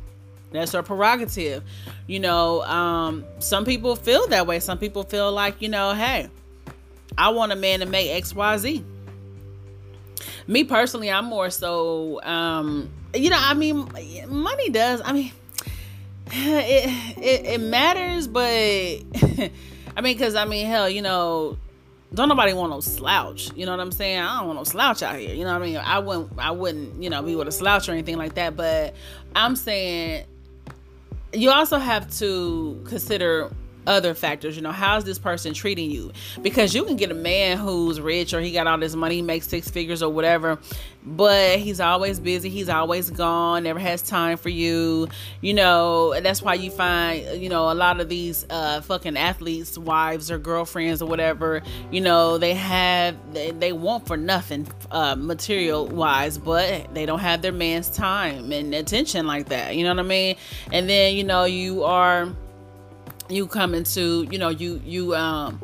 That's 0.52 0.74
her 0.74 0.84
prerogative. 0.84 1.64
You 2.08 2.20
know, 2.20 2.62
um, 2.64 3.26
some 3.40 3.66
people 3.66 3.96
feel 3.96 4.28
that 4.28 4.46
way. 4.46 4.60
Some 4.60 4.78
people 4.78 5.04
feel 5.04 5.32
like, 5.32 5.62
you 5.62 5.70
know, 5.70 5.94
hey, 5.94 6.30
I 7.18 7.30
want 7.30 7.52
a 7.52 7.56
man 7.56 7.80
to 7.80 7.86
make 7.86 8.12
XYZ. 8.24 8.84
Me 10.48 10.64
personally, 10.64 11.10
I'm 11.10 11.26
more 11.26 11.50
so, 11.50 12.22
um, 12.22 12.92
you 13.14 13.30
know, 13.30 13.40
I 13.40 13.54
mean, 13.54 13.90
money 14.30 14.70
does. 14.70 15.02
I 15.04 15.14
mean, 15.14 15.32
it, 16.32 17.18
it, 17.18 17.46
it 17.46 17.62
matters, 17.62 18.28
but 18.28 18.42
I 18.44 20.02
mean, 20.02 20.18
because 20.18 20.36
I 20.36 20.46
mean, 20.46 20.68
hell, 20.68 20.90
you 20.90 21.02
know, 21.02 21.58
don't 22.14 22.30
nobody 22.30 22.54
want 22.54 22.72
no 22.72 22.80
slouch. 22.82 23.52
You 23.56 23.66
know 23.66 23.72
what 23.72 23.80
I'm 23.80 23.92
saying? 23.92 24.20
I 24.20 24.40
don't 24.40 24.48
want 24.48 24.60
no 24.60 24.64
slouch 24.64 25.02
out 25.02 25.18
here. 25.18 25.34
You 25.34 25.46
know 25.46 25.54
what 25.54 25.62
I 25.62 25.66
mean? 25.66 25.78
I 25.78 26.00
wouldn't 26.00 26.32
I 26.38 26.52
wouldn't, 26.52 27.02
you 27.02 27.10
know, 27.10 27.22
be 27.22 27.36
with 27.36 27.48
a 27.48 27.52
slouch 27.52 27.88
or 27.88 27.94
anything 27.94 28.18
like 28.18 28.36
that. 28.36 28.56
But 28.56 28.96
I'm 29.36 29.56
saying 29.56 30.26
you 31.34 31.50
also 31.52 31.78
have 31.78 32.12
to 32.20 32.82
consider 32.86 33.52
other 33.88 34.14
factors. 34.14 34.56
You 34.56 34.62
know, 34.62 34.72
how's 34.72 35.04
this 35.04 35.20
person 35.20 35.54
treating 35.54 35.92
you? 35.92 36.12
Because 36.42 36.74
you 36.74 36.84
can 36.84 36.96
get 36.98 37.12
a 37.12 37.16
man 37.16 37.58
who's 37.58 38.00
rich 38.00 38.34
or 38.34 38.42
he 38.42 38.52
got 38.52 38.68
all 38.68 38.78
this 38.78 38.96
money, 38.96 39.22
makes 39.22 39.48
six 39.48 39.70
figures 39.70 40.04
or 40.04 40.12
whatever, 40.12 40.60
but 41.04 41.60
he's 41.60 41.80
always 41.80 42.20
busy, 42.20 42.50
he's 42.50 42.70
always 42.70 43.10
gone, 43.10 43.64
never 43.64 43.80
has 43.80 44.02
time 44.02 44.38
for 44.38 44.50
you. 44.50 45.08
You 45.42 45.54
know, 45.54 46.20
that's 46.22 46.42
why 46.42 46.54
you 46.54 46.70
find, 46.70 47.42
you 47.42 47.50
know, 47.50 47.72
a 47.72 47.74
lot 47.74 48.00
of 48.00 48.10
these 48.10 48.46
uh 48.50 48.82
fucking 48.82 49.18
athletes, 49.18 49.78
wives 49.78 50.30
or 50.30 50.38
girlfriends 50.38 51.02
or 51.02 51.08
whatever, 51.08 51.62
you 51.92 52.02
know, 52.02 52.38
they 52.38 52.54
have 52.54 53.16
they, 53.34 53.52
they 53.52 53.74
want 53.74 54.06
for 54.08 54.18
nothing 54.18 54.68
uh 54.92 55.16
material 55.16 55.88
wise, 55.88 56.38
but 56.38 56.94
they 56.94 57.06
don't 57.06 57.20
have 57.20 57.42
their 57.42 57.52
man's 57.52 57.90
time 57.90 58.52
and 58.52 58.74
attention 58.76 59.26
like 59.26 59.50
that. 59.50 59.76
You 59.76 59.84
know 59.84 59.92
what 59.92 60.00
I 60.00 60.08
mean? 60.08 60.36
And 60.72 60.90
then, 60.90 61.16
you 61.16 61.24
know, 61.24 61.46
you 61.46 61.84
are 61.84 62.30
you 63.32 63.48
come 63.48 63.74
into 63.74 64.28
you 64.32 64.38
know 64.38 64.50
you 64.50 64.82
you 64.86 65.16
um 65.16 65.62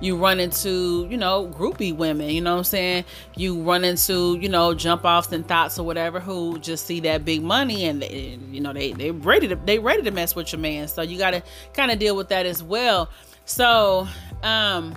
you 0.00 0.16
run 0.16 0.40
into 0.40 1.06
you 1.10 1.16
know 1.16 1.48
groupie 1.56 1.94
women 1.94 2.28
you 2.28 2.40
know 2.40 2.52
what 2.52 2.58
i'm 2.58 2.64
saying? 2.64 3.04
You 3.36 3.62
run 3.62 3.84
into 3.84 4.36
you 4.40 4.48
know 4.48 4.74
jump 4.74 5.04
offs 5.04 5.32
and 5.32 5.46
thoughts 5.46 5.78
or 5.78 5.86
whatever 5.86 6.20
who 6.20 6.58
just 6.58 6.86
see 6.86 7.00
that 7.00 7.24
big 7.24 7.42
money 7.42 7.84
and 7.84 8.02
they, 8.02 8.38
you 8.50 8.60
know 8.60 8.72
they 8.72 8.92
they 8.92 9.10
ready 9.10 9.48
to 9.48 9.56
they 9.56 9.78
ready 9.78 10.02
to 10.02 10.10
mess 10.10 10.34
with 10.34 10.52
your 10.52 10.60
man. 10.60 10.88
So 10.88 11.02
you 11.02 11.18
got 11.18 11.30
to 11.30 11.42
kind 11.72 11.90
of 11.90 11.98
deal 11.98 12.16
with 12.16 12.28
that 12.28 12.46
as 12.46 12.62
well. 12.62 13.10
So 13.44 14.06
um 14.42 14.96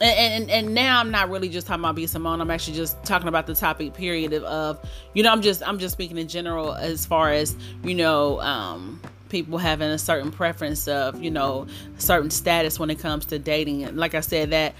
and, 0.00 0.42
and, 0.42 0.50
and 0.50 0.74
now 0.74 1.00
I'm 1.00 1.10
not 1.10 1.28
really 1.28 1.48
just 1.48 1.66
talking 1.66 1.80
about 1.80 1.96
B 1.96 2.06
Simone. 2.06 2.40
I'm 2.40 2.52
actually 2.52 2.76
just 2.76 3.02
talking 3.04 3.26
about 3.26 3.48
the 3.48 3.54
topic 3.56 3.94
period 3.94 4.32
of, 4.32 4.44
of, 4.44 4.90
you 5.12 5.22
know 5.22 5.32
I'm 5.32 5.42
just 5.42 5.62
I'm 5.66 5.78
just 5.78 5.92
speaking 5.92 6.16
in 6.18 6.28
general 6.28 6.74
as 6.74 7.04
far 7.04 7.32
as 7.32 7.54
you 7.82 7.94
know 7.94 8.40
um 8.40 9.02
people 9.28 9.58
having 9.58 9.88
a 9.88 9.98
certain 9.98 10.30
preference 10.30 10.88
of 10.88 11.22
you 11.22 11.30
know 11.30 11.66
certain 11.98 12.30
status 12.30 12.78
when 12.78 12.90
it 12.90 12.98
comes 12.98 13.26
to 13.26 13.38
dating 13.38 13.84
and 13.84 13.96
like 13.96 14.14
i 14.14 14.20
said 14.20 14.50
that 14.50 14.74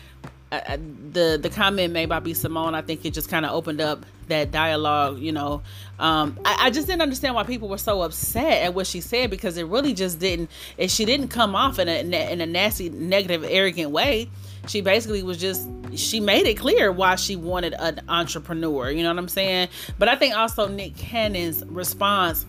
uh, 0.51 0.79
the 1.13 1.39
the 1.41 1.51
comment 1.51 1.93
made 1.93 2.09
by 2.09 2.21
B 2.21 2.33
Simone, 2.33 2.75
I 2.75 2.81
think 2.81 3.05
it 3.05 3.13
just 3.13 3.29
kind 3.29 3.45
of 3.45 3.53
opened 3.53 3.83
up 3.83 4.07
that 4.29 4.51
dialogue. 4.51 5.19
You 5.19 5.33
know, 5.33 5.63
um, 5.99 6.39
I, 6.45 6.67
I, 6.67 6.71
just 6.71 6.87
didn't 6.87 7.03
understand 7.03 7.35
why 7.35 7.43
people 7.43 7.69
were 7.69 7.77
so 7.77 8.01
upset 8.01 8.63
at 8.63 8.73
what 8.73 8.87
she 8.87 9.03
said 9.03 9.31
because 9.31 9.59
it 9.59 9.67
really 9.67 9.93
just 9.93 10.19
didn't. 10.19 10.51
And 10.79 10.91
she 10.91 11.05
didn't 11.05 11.29
come 11.29 11.55
off 11.55 11.79
in 11.79 11.89
a 11.89 12.01
in 12.33 12.41
a 12.41 12.47
nasty, 12.47 12.89
negative, 12.89 13.45
arrogant 13.45 13.91
way. 13.91 14.31
She 14.69 14.81
basically 14.81 15.23
was 15.23 15.37
just 15.39 15.69
she 15.95 16.19
made 16.19 16.47
it 16.47 16.55
clear 16.55 16.91
why 16.93 17.17
she 17.17 17.37
wanted 17.37 17.75
an 17.79 18.01
entrepreneur. 18.09 18.91
You 18.91 19.03
know 19.03 19.11
what 19.11 19.19
I'm 19.19 19.29
saying? 19.29 19.69
But 19.99 20.09
I 20.09 20.17
think 20.17 20.35
also 20.35 20.67
Nick 20.67 20.97
Cannon's 20.97 21.63
response 21.67 22.47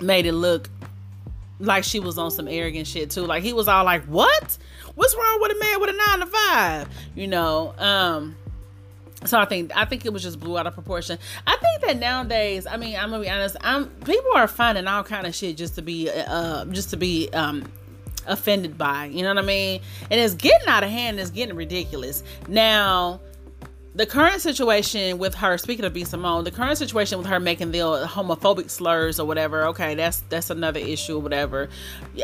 made 0.00 0.26
it 0.26 0.32
look 0.32 0.68
like 1.58 1.84
she 1.84 2.00
was 2.00 2.18
on 2.18 2.30
some 2.30 2.48
arrogant 2.48 2.86
shit 2.86 3.10
too. 3.10 3.22
Like 3.22 3.42
he 3.42 3.52
was 3.52 3.68
all 3.68 3.84
like, 3.84 4.04
"What? 4.04 4.58
What's 4.94 5.14
wrong 5.14 5.38
with 5.40 5.52
a 5.52 5.58
man 5.58 5.80
with 5.80 5.90
a 5.90 5.92
nine 5.92 6.20
to 6.20 6.26
five? 6.26 6.88
You 7.14 7.26
know. 7.28 7.74
Um. 7.78 8.36
So 9.24 9.38
I 9.38 9.44
think 9.46 9.72
I 9.74 9.84
think 9.84 10.04
it 10.04 10.12
was 10.12 10.22
just 10.22 10.38
blew 10.38 10.58
out 10.58 10.66
of 10.66 10.74
proportion. 10.74 11.18
I 11.46 11.56
think 11.56 11.86
that 11.86 11.98
nowadays, 11.98 12.66
I 12.66 12.76
mean, 12.76 12.96
I'm 12.96 13.10
gonna 13.10 13.22
be 13.22 13.30
honest. 13.30 13.56
I'm 13.60 13.86
people 13.86 14.32
are 14.34 14.46
finding 14.46 14.86
all 14.86 15.02
kind 15.02 15.26
of 15.26 15.34
shit 15.34 15.56
just 15.56 15.74
to 15.76 15.82
be, 15.82 16.10
uh, 16.10 16.64
just 16.66 16.90
to 16.90 16.96
be, 16.96 17.30
um, 17.32 17.64
offended 18.26 18.76
by. 18.76 19.06
You 19.06 19.22
know 19.22 19.28
what 19.34 19.42
I 19.42 19.46
mean? 19.46 19.80
And 20.10 20.20
it's 20.20 20.34
getting 20.34 20.68
out 20.68 20.82
of 20.84 20.90
hand. 20.90 21.18
It's 21.18 21.30
getting 21.30 21.56
ridiculous. 21.56 22.22
Now, 22.48 23.20
the 23.96 24.04
current 24.04 24.42
situation 24.42 25.16
with 25.16 25.34
her, 25.36 25.56
speaking 25.56 25.86
of 25.86 25.94
B 25.94 26.04
Simone, 26.04 26.44
the 26.44 26.50
current 26.50 26.76
situation 26.76 27.16
with 27.16 27.26
her 27.28 27.40
making 27.40 27.72
the 27.72 27.78
homophobic 28.06 28.68
slurs 28.68 29.18
or 29.18 29.26
whatever, 29.26 29.64
okay, 29.68 29.94
that's 29.94 30.20
that's 30.28 30.50
another 30.50 30.80
issue 30.80 31.16
or 31.16 31.20
whatever. 31.20 31.70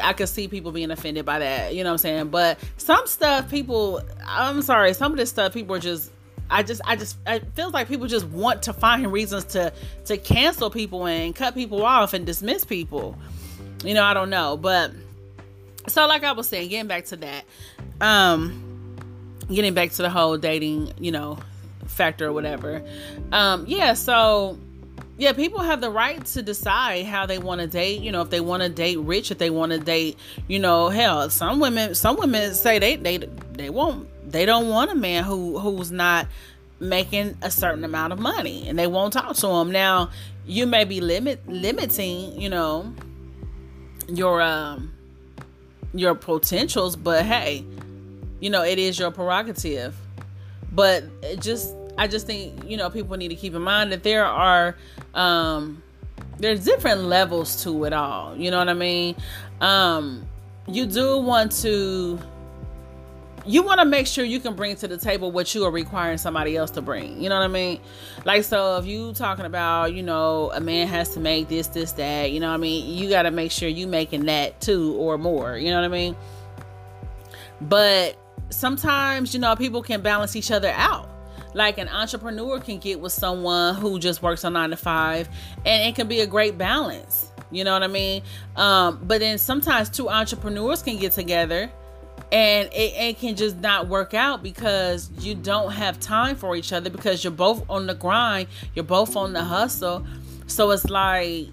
I 0.03 0.13
could 0.13 0.29
see 0.29 0.49
people 0.49 0.71
being 0.71 0.91
offended 0.91 1.25
by 1.25 1.39
that, 1.39 1.75
you 1.75 1.83
know 1.83 1.89
what 1.89 1.95
I'm 1.95 1.99
saying? 1.99 2.29
But 2.29 2.59
some 2.77 3.07
stuff 3.07 3.51
people 3.51 4.03
I'm 4.27 4.61
sorry, 4.61 4.93
some 4.93 5.13
of 5.13 5.19
this 5.19 5.31
stuff 5.31 5.55
people 5.55 5.75
are 5.75 5.81
just 5.81 6.13
I 6.51 6.63
just 6.63 6.83
I 6.85 6.95
just 6.95 7.17
it 7.27 7.43
feels 7.55 7.73
like 7.73 7.89
people 7.89 8.07
just 8.07 8.27
want 8.27 8.65
to 8.65 8.75
find 8.75 9.11
reasons 9.11 9.45
to 9.45 9.73
to 10.05 10.19
cancel 10.19 10.69
people 10.69 11.07
and 11.07 11.35
cut 11.35 11.55
people 11.55 11.87
off 11.87 12.13
and 12.13 12.27
dismiss 12.27 12.67
people. 12.67 13.17
You 13.83 13.95
know, 13.95 14.05
I 14.05 14.13
don't 14.13 14.29
know. 14.29 14.59
But 14.59 14.93
so 15.89 16.07
like 16.07 16.23
I 16.23 16.33
was 16.33 16.51
saying, 16.51 16.69
getting 16.69 16.87
back 16.87 17.07
to 17.07 17.17
that, 17.17 17.45
um 18.03 18.69
getting 19.51 19.73
back 19.73 19.93
to 19.93 20.03
the 20.03 20.11
whole 20.11 20.37
dating, 20.37 20.93
you 20.99 21.11
know, 21.11 21.39
factor 21.93 22.29
or 22.29 22.33
whatever. 22.33 22.83
Um, 23.31 23.65
yeah, 23.67 23.95
so 23.95 24.59
yeah, 25.19 25.33
people 25.33 25.61
have 25.61 25.81
the 25.81 25.91
right 25.91 26.25
to 26.27 26.43
decide 26.43 27.07
how 27.07 27.27
they 27.27 27.39
want 27.39 27.61
to 27.61 27.67
date. 27.67 28.01
You 28.01 28.13
know, 28.13 28.23
if 28.23 28.31
they 28.31 28.41
want 28.41 28.63
to 28.63 28.69
date 28.69 28.99
rich, 28.99 29.31
if 29.31 29.39
they 29.39 29.51
want 29.51 29.73
to 29.73 29.79
date, 29.79 30.19
you 30.49 30.59
know, 30.59 30.89
hell, 30.89 31.29
some 31.31 31.61
women, 31.61 31.95
some 31.95 32.17
women 32.17 32.55
say 32.55 32.79
they 32.79 32.97
they 32.97 33.19
they 33.53 33.71
won't, 33.71 34.09
they 34.31 34.47
don't 34.47 34.69
want 34.69 34.91
a 34.91 34.95
man 34.95 35.25
who 35.25 35.59
who's 35.59 35.93
not 35.93 36.27
making 36.81 37.37
a 37.43 37.51
certain 37.51 37.85
amount 37.85 38.13
of 38.13 38.19
money, 38.19 38.69
and 38.69 38.79
they 38.79 38.87
won't 38.87 39.13
talk 39.13 39.37
to 39.37 39.49
him. 39.49 39.71
Now, 39.71 40.11
you 40.47 40.67
may 40.67 40.85
be 40.85 41.01
limit 41.01 41.47
limiting, 41.49 42.41
you 42.41 42.49
know, 42.49 42.93
your 44.09 44.43
um 44.43 44.93
your 45.95 46.15
potentials, 46.15 46.97
but 46.97 47.25
hey, 47.25 47.65
you 48.41 48.51
know, 48.51 48.65
it 48.65 48.79
is 48.79 48.99
your 48.99 49.11
prerogative. 49.11 49.95
But 50.73 51.05
just 51.39 51.75
I 51.99 52.07
just 52.07 52.27
think 52.27 52.69
you 52.69 52.77
know 52.77 52.91
people 52.91 53.17
need 53.17 53.29
to 53.29 53.35
keep 53.35 53.55
in 53.55 53.63
mind 53.63 53.93
that 53.93 54.03
there 54.03 54.25
are 54.25 54.77
um, 55.15 55.83
there's 56.39 56.65
different 56.65 57.05
levels 57.05 57.63
to 57.65 57.85
it 57.85 57.93
all. 57.93 58.37
You 58.37 58.51
know 58.51 58.59
what 58.59 58.69
I 58.69 58.75
mean? 58.75 59.17
Um, 59.61 60.27
you 60.67 60.87
do 60.87 61.19
want 61.19 61.53
to 61.63 62.19
you 63.45 63.63
want 63.63 63.81
to 63.81 63.85
make 63.85 64.07
sure 64.07 64.25
you 64.25 64.41
can 64.41 64.55
bring 64.55 64.77
to 64.77 64.89
the 64.89 64.97
table 64.97 65.33
what 65.33 65.55
you 65.55 65.65
are 65.65 65.71
requiring 65.71 66.19
somebody 66.19 66.57
else 66.57 66.71
to 66.73 66.83
bring. 66.83 67.21
You 67.21 67.29
know 67.29 67.37
what 67.37 67.45
I 67.45 67.49
mean? 67.49 67.81
Like, 68.25 68.45
so 68.45 68.79
if 68.79 68.87
you 68.87 69.13
talking 69.15 69.45
about, 69.45 69.95
you 69.95 70.03
know, 70.03 70.53
a 70.55 70.61
man 70.61 70.87
has 70.87 71.11
to 71.15 71.21
make 71.21 71.49
this, 71.49 71.67
this, 71.69 71.93
that, 71.93 72.31
you 72.31 72.39
know 72.39 72.49
what 72.49 72.55
I 72.55 72.59
mean? 72.59 72.97
You 72.97 73.09
got 73.09 73.23
to 73.23 73.31
make 73.33 73.51
sure 73.51 73.69
you 73.69 73.87
making 73.87 74.27
that 74.27 74.61
too 74.61 74.95
or 74.95 75.19
more. 75.19 75.57
You 75.59 75.71
know 75.71 75.77
what 75.81 75.85
I 75.85 75.89
mean? 75.89 76.17
But 77.63 78.17
sometimes, 78.51 79.35
you 79.35 79.41
know, 79.41 79.57
people 79.57 79.83
can 79.83 80.03
balance 80.03 80.37
each 80.37 80.51
other 80.53 80.73
out 80.77 81.09
like 81.55 81.79
an 81.79 81.89
entrepreneur 81.89 82.61
can 82.61 82.79
get 82.79 83.01
with 83.01 83.13
someone 83.13 83.75
who 83.75 83.99
just 83.99 84.23
works 84.23 84.45
on 84.45 84.55
nine 84.55 84.71
to 84.71 84.77
five 84.77 85.29
and 85.65 85.89
it 85.89 85.95
can 85.95 86.09
be 86.09 86.21
a 86.21 86.27
great 86.27 86.57
balance. 86.57 87.31
You 87.51 87.65
know 87.65 87.73
what 87.75 87.83
i 87.83 87.89
mean? 87.89 88.23
Um, 88.57 89.01
but 89.03 89.21
then 89.21 89.39
sometimes 89.39 89.91
two 89.91 90.09
entrepreneurs 90.09 90.83
can 90.83 90.97
get 90.97 91.13
together 91.13 91.71
and 92.31 92.69
it, 92.73 92.95
it, 92.97 93.19
can 93.19 93.37
just 93.37 93.59
not 93.59 93.89
work 93.89 94.15
out 94.15 94.43
because 94.43 95.11
you 95.19 95.35
don't 95.35 95.73
have 95.73 96.01
time 96.01 96.35
for 96.35 96.57
each 96.57 96.73
other 96.73 96.89
because 96.89 97.23
you're 97.23 97.31
both 97.31 97.69
on 97.69 97.87
the 97.87 97.95
grind 97.95 98.49
you're 98.75 98.85
both 98.85 99.17
on 99.17 99.35
the 99.35 99.45
hustle. 99.45 100.07
So 100.47 100.71
it's 100.71 100.89
like 100.89 101.49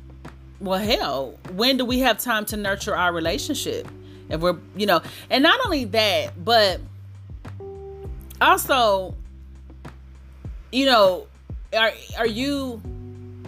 well 0.62 0.80
hell 0.80 1.38
when 1.54 1.78
do 1.78 1.86
we 1.86 2.00
have 2.00 2.18
time 2.18 2.46
to 2.46 2.58
nurture 2.58 2.96
our 2.96 3.12
relationship? 3.12 3.88
If 4.30 4.40
we're 4.40 4.58
you 4.76 4.86
know 4.86 5.02
and 5.30 5.44
not 5.44 5.60
only 5.66 5.84
that 5.86 6.44
but 6.44 6.80
also 8.40 9.16
you 10.71 10.86
know, 10.86 11.27
are 11.73 11.91
are 12.17 12.27
you 12.27 12.82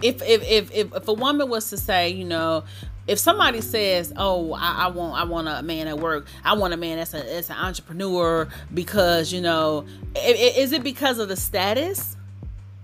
if 0.02 0.22
if 0.22 0.42
if 0.42 0.72
if, 0.72 0.94
if 0.94 1.08
a 1.08 1.12
woman 1.12 1.48
was 1.48 1.70
to 1.70 1.76
say, 1.76 2.10
you 2.10 2.24
know, 2.24 2.64
if 3.06 3.18
somebody 3.18 3.60
says, 3.60 4.12
"Oh, 4.16 4.52
I, 4.52 4.84
I, 4.84 4.86
want 4.88 5.20
I 5.20 5.24
want 5.24 5.48
a 5.48 5.62
man 5.62 5.88
at 5.88 5.98
work. 5.98 6.26
I 6.44 6.54
want 6.54 6.74
a 6.74 6.76
man 6.76 6.98
that's 6.98 7.14
a 7.14 7.22
that's 7.22 7.50
an 7.50 7.56
entrepreneur 7.56 8.48
because 8.72 9.32
you 9.32 9.40
know, 9.40 9.86
is 10.16 10.72
it 10.72 10.82
because 10.82 11.18
of 11.18 11.28
the 11.28 11.36
status? 11.36 12.16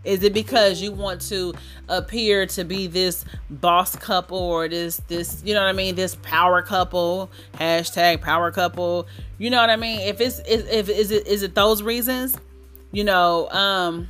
Is 0.05 0.23
it 0.23 0.33
because 0.33 0.81
you 0.81 0.93
want 0.93 1.21
to 1.23 1.55
appear 1.89 2.47
to 2.47 2.65
be 2.65 2.87
this 2.87 3.25
boss 3.51 3.95
couple 3.97 4.39
or 4.39 4.69
this 4.69 4.99
this 5.09 5.43
you 5.45 5.55
know 5.55 5.61
what 5.61 5.69
I 5.69 5.73
mean? 5.73 5.97
This 5.97 6.15
power 6.17 6.63
couple 6.63 7.31
hashtag 7.55 8.21
power 8.21 8.51
couple. 8.51 9.07
You 9.39 9.51
know 9.51 9.61
what 9.61 9.71
I 9.71 9.77
mean? 9.77 10.01
If 10.01 10.21
it's 10.21 10.39
if, 10.41 10.69
if 10.71 10.89
is 10.89 11.11
it 11.11 11.27
is 11.27 11.43
it 11.43 11.55
those 11.55 11.83
reasons? 11.83 12.37
You 12.91 13.05
know, 13.05 13.51
um, 13.51 14.09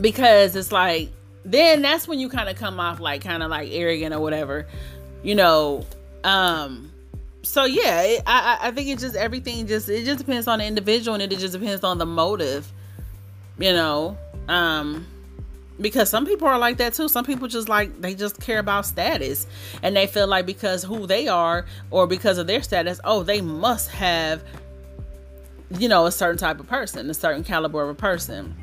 because 0.00 0.56
it's 0.56 0.72
like 0.72 1.10
then 1.44 1.82
that's 1.82 2.06
when 2.06 2.18
you 2.18 2.28
kind 2.28 2.48
of 2.48 2.56
come 2.56 2.78
off 2.78 3.00
like 3.00 3.22
kind 3.22 3.42
of 3.42 3.50
like 3.50 3.70
arrogant 3.72 4.14
or 4.14 4.20
whatever 4.20 4.66
you 5.22 5.34
know? 5.34 5.84
Um 6.24 6.92
so 7.42 7.64
yeah 7.64 8.02
it, 8.02 8.22
i 8.26 8.58
i 8.62 8.70
think 8.72 8.88
it 8.88 8.98
just 8.98 9.14
everything 9.14 9.66
just 9.66 9.88
it 9.88 10.04
just 10.04 10.18
depends 10.18 10.48
on 10.48 10.58
the 10.58 10.66
individual 10.66 11.14
and 11.14 11.32
it 11.32 11.38
just 11.38 11.52
depends 11.52 11.84
on 11.84 11.98
the 11.98 12.06
motive 12.06 12.70
you 13.58 13.72
know? 13.72 14.18
Um 14.48 15.06
because 15.80 16.10
some 16.10 16.26
people 16.26 16.48
are 16.48 16.58
like 16.58 16.78
that 16.78 16.94
too. 16.94 17.08
Some 17.08 17.24
people 17.24 17.46
just 17.46 17.68
like 17.68 18.00
they 18.00 18.14
just 18.14 18.40
care 18.40 18.58
about 18.58 18.84
status 18.84 19.46
and 19.82 19.96
they 19.96 20.06
feel 20.06 20.26
like 20.26 20.44
because 20.44 20.82
who 20.82 21.06
they 21.06 21.28
are 21.28 21.66
or 21.90 22.06
because 22.06 22.38
of 22.38 22.46
their 22.46 22.62
status 22.62 23.00
oh 23.04 23.22
they 23.22 23.40
must 23.40 23.90
have 23.90 24.42
you 25.78 25.88
know 25.88 26.06
a 26.06 26.12
certain 26.12 26.38
type 26.38 26.58
of 26.60 26.66
person 26.66 27.08
a 27.10 27.14
certain 27.14 27.44
caliber 27.44 27.82
of 27.82 27.90
a 27.90 27.94
person 27.94 28.56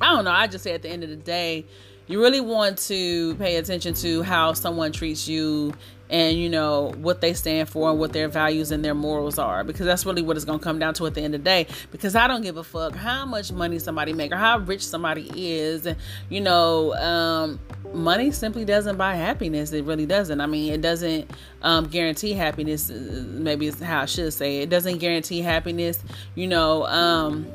I 0.00 0.14
don't 0.14 0.24
know. 0.24 0.30
I 0.30 0.46
just 0.46 0.64
say 0.64 0.72
at 0.72 0.82
the 0.82 0.88
end 0.88 1.04
of 1.04 1.10
the 1.10 1.16
day, 1.16 1.64
you 2.06 2.20
really 2.20 2.40
want 2.40 2.78
to 2.78 3.34
pay 3.36 3.56
attention 3.56 3.94
to 3.94 4.22
how 4.22 4.52
someone 4.52 4.92
treats 4.92 5.26
you 5.26 5.72
and 6.10 6.36
you 6.36 6.50
know 6.50 6.92
what 6.98 7.20
they 7.20 7.32
stand 7.32 7.68
for 7.68 7.90
and 7.90 7.98
what 7.98 8.12
their 8.12 8.28
values 8.28 8.70
and 8.70 8.84
their 8.84 8.94
morals 8.94 9.38
are 9.38 9.64
because 9.64 9.86
that's 9.86 10.04
really 10.04 10.20
what 10.20 10.36
it's 10.36 10.44
going 10.44 10.58
to 10.58 10.62
come 10.62 10.78
down 10.78 10.92
to 10.92 11.06
at 11.06 11.14
the 11.14 11.22
end 11.22 11.34
of 11.34 11.40
the 11.40 11.44
day 11.44 11.66
because 11.90 12.14
i 12.14 12.26
don't 12.26 12.42
give 12.42 12.58
a 12.58 12.64
fuck 12.64 12.94
how 12.94 13.24
much 13.24 13.50
money 13.50 13.78
somebody 13.78 14.12
make 14.12 14.30
or 14.30 14.36
how 14.36 14.58
rich 14.58 14.86
somebody 14.86 15.30
is 15.34 15.86
and 15.86 15.96
you 16.28 16.42
know 16.42 16.94
um, 16.96 17.58
money 17.94 18.30
simply 18.30 18.66
doesn't 18.66 18.98
buy 18.98 19.14
happiness 19.14 19.72
it 19.72 19.84
really 19.84 20.04
doesn't 20.04 20.42
i 20.42 20.46
mean 20.46 20.72
it 20.72 20.82
doesn't 20.82 21.30
um, 21.62 21.86
guarantee 21.86 22.34
happiness 22.34 22.90
uh, 22.90 23.24
maybe 23.28 23.66
it's 23.66 23.80
how 23.80 24.02
i 24.02 24.04
should 24.04 24.32
say 24.32 24.58
it. 24.58 24.64
it 24.64 24.68
doesn't 24.68 24.98
guarantee 24.98 25.40
happiness 25.40 25.98
you 26.34 26.46
know 26.46 26.84
um, 26.84 27.46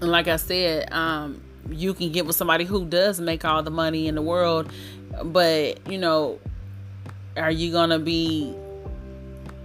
and 0.00 0.10
like 0.10 0.28
i 0.28 0.36
said 0.36 0.92
um, 0.92 1.40
you 1.68 1.94
can 1.94 2.10
get 2.10 2.26
with 2.26 2.36
somebody 2.36 2.64
who 2.64 2.84
does 2.84 3.20
make 3.20 3.44
all 3.44 3.62
the 3.62 3.70
money 3.70 4.08
in 4.08 4.14
the 4.14 4.22
world 4.22 4.70
but 5.24 5.86
you 5.90 5.98
know 5.98 6.38
are 7.36 7.50
you 7.50 7.70
gonna 7.72 7.98
be 7.98 8.54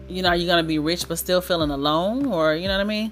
you 0.07 0.21
know 0.21 0.29
are 0.29 0.35
you 0.35 0.47
gonna 0.47 0.63
be 0.63 0.79
rich 0.79 1.07
but 1.07 1.17
still 1.17 1.41
feeling 1.41 1.71
alone 1.71 2.25
or 2.25 2.55
you 2.55 2.67
know 2.67 2.75
what 2.75 2.81
i 2.81 2.85
mean? 2.85 3.11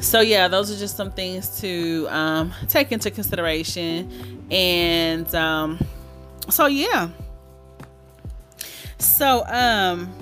So 0.00 0.20
yeah 0.20 0.48
those 0.48 0.70
are 0.70 0.78
just 0.78 0.96
some 0.96 1.12
things 1.12 1.60
to 1.60 2.06
um, 2.10 2.52
take 2.68 2.92
into 2.92 3.10
consideration. 3.10 4.44
And 4.50 5.32
um, 5.34 5.78
so 6.50 6.66
yeah. 6.66 7.08
So 8.98 9.44
um 9.46 10.12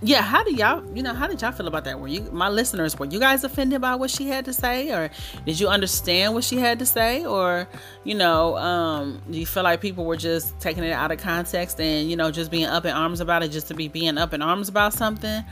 yeah 0.00 0.22
how 0.22 0.44
do 0.44 0.54
y'all 0.54 0.84
you 0.94 1.02
know 1.02 1.12
how 1.12 1.26
did 1.26 1.40
y'all 1.42 1.52
feel 1.52 1.66
about 1.66 1.84
that? 1.84 1.98
Were 1.98 2.08
you 2.08 2.22
my 2.32 2.48
listeners 2.48 2.98
were 2.98 3.06
you 3.06 3.18
guys 3.18 3.42
offended 3.42 3.80
by 3.80 3.94
what 3.94 4.10
she 4.10 4.28
had 4.28 4.44
to 4.44 4.52
say? 4.52 4.90
Or 4.92 5.10
did 5.44 5.58
you 5.58 5.68
understand 5.68 6.34
what 6.34 6.44
she 6.44 6.56
had 6.56 6.78
to 6.78 6.86
say? 6.86 7.24
Or 7.24 7.68
you 8.04 8.14
know 8.14 8.56
um 8.58 9.20
do 9.30 9.38
you 9.38 9.46
feel 9.46 9.64
like 9.64 9.80
people 9.80 10.04
were 10.04 10.16
just 10.16 10.58
taking 10.60 10.84
it 10.84 10.92
out 10.92 11.10
of 11.10 11.18
context 11.18 11.80
and 11.80 12.08
you 12.10 12.16
know 12.16 12.30
just 12.30 12.50
being 12.50 12.66
up 12.66 12.84
in 12.84 12.92
arms 12.92 13.20
about 13.20 13.42
it 13.42 13.48
just 13.48 13.68
to 13.68 13.74
be 13.74 13.88
being 13.88 14.18
up 14.18 14.32
in 14.32 14.42
arms 14.42 14.68
about 14.68 14.92
something 14.92 15.44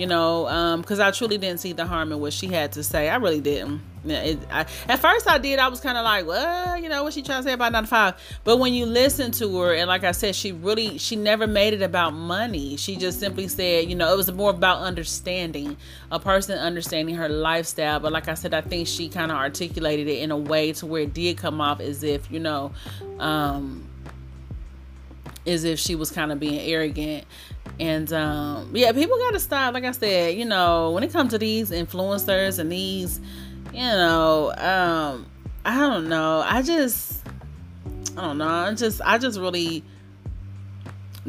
you 0.00 0.06
know 0.06 0.76
because 0.80 0.98
um, 0.98 1.06
i 1.06 1.10
truly 1.10 1.38
didn't 1.38 1.60
see 1.60 1.72
the 1.72 1.84
harm 1.84 2.10
in 2.12 2.20
what 2.20 2.32
she 2.32 2.46
had 2.46 2.72
to 2.72 2.82
say 2.82 3.08
i 3.08 3.16
really 3.16 3.40
didn't 3.40 3.80
it, 4.04 4.38
I, 4.50 4.60
at 4.88 4.98
first 4.98 5.28
I 5.28 5.38
did. 5.38 5.58
I 5.58 5.68
was 5.68 5.80
kind 5.80 5.98
of 5.98 6.04
like, 6.04 6.26
well, 6.26 6.78
you 6.78 6.88
know, 6.88 7.04
what 7.04 7.12
she 7.12 7.22
trying 7.22 7.42
to 7.42 7.48
say 7.48 7.52
about 7.52 7.72
95. 7.72 8.14
But 8.44 8.58
when 8.58 8.72
you 8.72 8.86
listen 8.86 9.30
to 9.32 9.58
her, 9.60 9.74
and 9.74 9.88
like 9.88 10.04
I 10.04 10.12
said, 10.12 10.34
she 10.34 10.52
really, 10.52 10.98
she 10.98 11.16
never 11.16 11.46
made 11.46 11.74
it 11.74 11.82
about 11.82 12.14
money. 12.14 12.76
She 12.76 12.96
just 12.96 13.20
simply 13.20 13.48
said, 13.48 13.88
you 13.88 13.94
know, 13.94 14.12
it 14.12 14.16
was 14.16 14.32
more 14.32 14.50
about 14.50 14.80
understanding 14.80 15.76
a 16.10 16.18
person 16.18 16.58
understanding 16.58 17.14
her 17.16 17.28
lifestyle. 17.28 18.00
But 18.00 18.12
like 18.12 18.28
I 18.28 18.34
said, 18.34 18.54
I 18.54 18.62
think 18.62 18.88
she 18.88 19.08
kind 19.08 19.30
of 19.30 19.36
articulated 19.36 20.08
it 20.08 20.22
in 20.22 20.30
a 20.30 20.38
way 20.38 20.72
to 20.74 20.86
where 20.86 21.02
it 21.02 21.12
did 21.12 21.36
come 21.36 21.60
off 21.60 21.80
as 21.80 22.02
if, 22.02 22.30
you 22.30 22.40
know, 22.40 22.72
um, 23.18 23.86
as 25.46 25.64
if 25.64 25.78
she 25.78 25.94
was 25.94 26.10
kind 26.10 26.32
of 26.32 26.40
being 26.40 26.58
arrogant. 26.58 27.24
And 27.80 28.12
um, 28.12 28.70
yeah, 28.74 28.92
people 28.92 29.16
got 29.18 29.32
to 29.32 29.40
stop. 29.40 29.74
Like 29.74 29.84
I 29.84 29.92
said, 29.92 30.36
you 30.36 30.44
know, 30.44 30.90
when 30.92 31.02
it 31.02 31.12
comes 31.12 31.30
to 31.30 31.38
these 31.38 31.70
influencers 31.70 32.58
and 32.58 32.70
these 32.70 33.20
you 33.72 33.82
know, 33.82 34.52
um, 34.56 35.26
I 35.64 35.78
don't 35.78 36.08
know. 36.08 36.42
I 36.44 36.62
just, 36.62 37.22
I 38.16 38.22
don't 38.22 38.38
know. 38.38 38.48
I 38.48 38.74
just, 38.74 39.00
I 39.04 39.18
just 39.18 39.38
really 39.38 39.84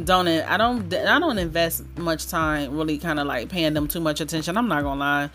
don't. 0.03 0.27
I 0.27 0.57
don't. 0.57 0.93
I 0.93 1.19
don't 1.19 1.37
invest 1.37 1.83
much 1.97 2.27
time 2.27 2.75
really, 2.75 2.97
kind 2.97 3.19
of 3.19 3.27
like 3.27 3.49
paying 3.49 3.73
them 3.73 3.87
too 3.87 3.99
much 3.99 4.21
attention. 4.21 4.57
I'm 4.57 4.67
not 4.67 4.83
gonna 4.83 4.99
lie. 4.99 5.29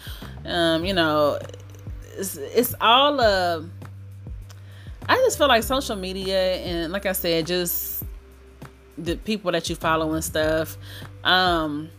Um, 0.44 0.84
you 0.84 0.94
know, 0.94 1.38
it's 2.16 2.36
it's 2.36 2.74
all 2.80 3.20
uh. 3.20 3.62
I 5.08 5.14
just 5.16 5.38
feel 5.38 5.46
like 5.46 5.62
social 5.62 5.94
media 5.94 6.56
and 6.56 6.92
like 6.92 7.06
I 7.06 7.12
said, 7.12 7.46
just 7.46 8.04
the 8.98 9.16
people 9.16 9.52
that 9.52 9.68
you 9.68 9.76
follow 9.76 10.12
and 10.12 10.24
stuff. 10.24 10.76
Um, 11.24 11.90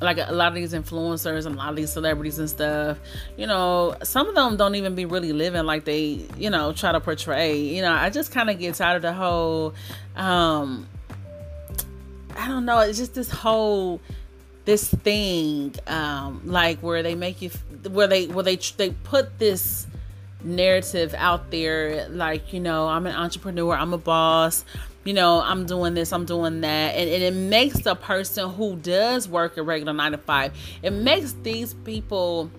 like 0.00 0.18
a 0.18 0.32
lot 0.32 0.48
of 0.48 0.54
these 0.54 0.72
influencers 0.72 1.46
and 1.46 1.54
a 1.54 1.58
lot 1.58 1.70
of 1.70 1.76
these 1.76 1.92
celebrities 1.92 2.38
and 2.38 2.50
stuff, 2.50 2.98
you 3.36 3.46
know, 3.46 3.96
some 4.02 4.28
of 4.28 4.34
them 4.34 4.56
don't 4.56 4.74
even 4.74 4.94
be 4.94 5.04
really 5.06 5.32
living 5.32 5.64
like 5.64 5.84
they, 5.84 6.26
you 6.36 6.50
know, 6.50 6.72
try 6.72 6.92
to 6.92 7.00
portray. 7.00 7.60
You 7.60 7.82
know, 7.82 7.92
I 7.92 8.10
just 8.10 8.30
kind 8.30 8.50
of 8.50 8.58
get 8.58 8.74
tired 8.74 8.96
of 8.96 9.02
the 9.02 9.12
whole, 9.12 9.74
um, 10.16 10.86
I 12.36 12.48
don't 12.48 12.64
know, 12.64 12.80
it's 12.80 12.98
just 12.98 13.14
this 13.14 13.30
whole 13.30 14.00
this 14.64 14.88
thing 14.88 15.74
um 15.86 16.40
like 16.46 16.78
where 16.80 17.02
they 17.02 17.14
make 17.14 17.42
you 17.42 17.50
where 17.90 18.06
they 18.06 18.26
where 18.28 18.42
they 18.42 18.56
they 18.78 18.90
put 18.90 19.38
this 19.38 19.86
narrative 20.44 21.14
out 21.16 21.50
there 21.50 22.08
like 22.08 22.52
you 22.52 22.60
know 22.60 22.86
i'm 22.88 23.06
an 23.06 23.14
entrepreneur 23.16 23.74
i'm 23.74 23.92
a 23.92 23.98
boss 23.98 24.64
you 25.04 25.12
know, 25.12 25.42
I'm 25.42 25.66
doing 25.66 25.94
this, 25.94 26.12
I'm 26.12 26.24
doing 26.24 26.62
that. 26.62 26.94
And, 26.94 27.10
and 27.10 27.22
it 27.22 27.34
makes 27.34 27.80
the 27.80 27.94
person 27.94 28.50
who 28.50 28.76
does 28.76 29.28
work 29.28 29.56
a 29.58 29.62
regular 29.62 29.92
nine 29.92 30.12
to 30.12 30.18
five, 30.18 30.56
it 30.82 30.92
makes 30.92 31.34
these 31.42 31.74
people 31.74 32.50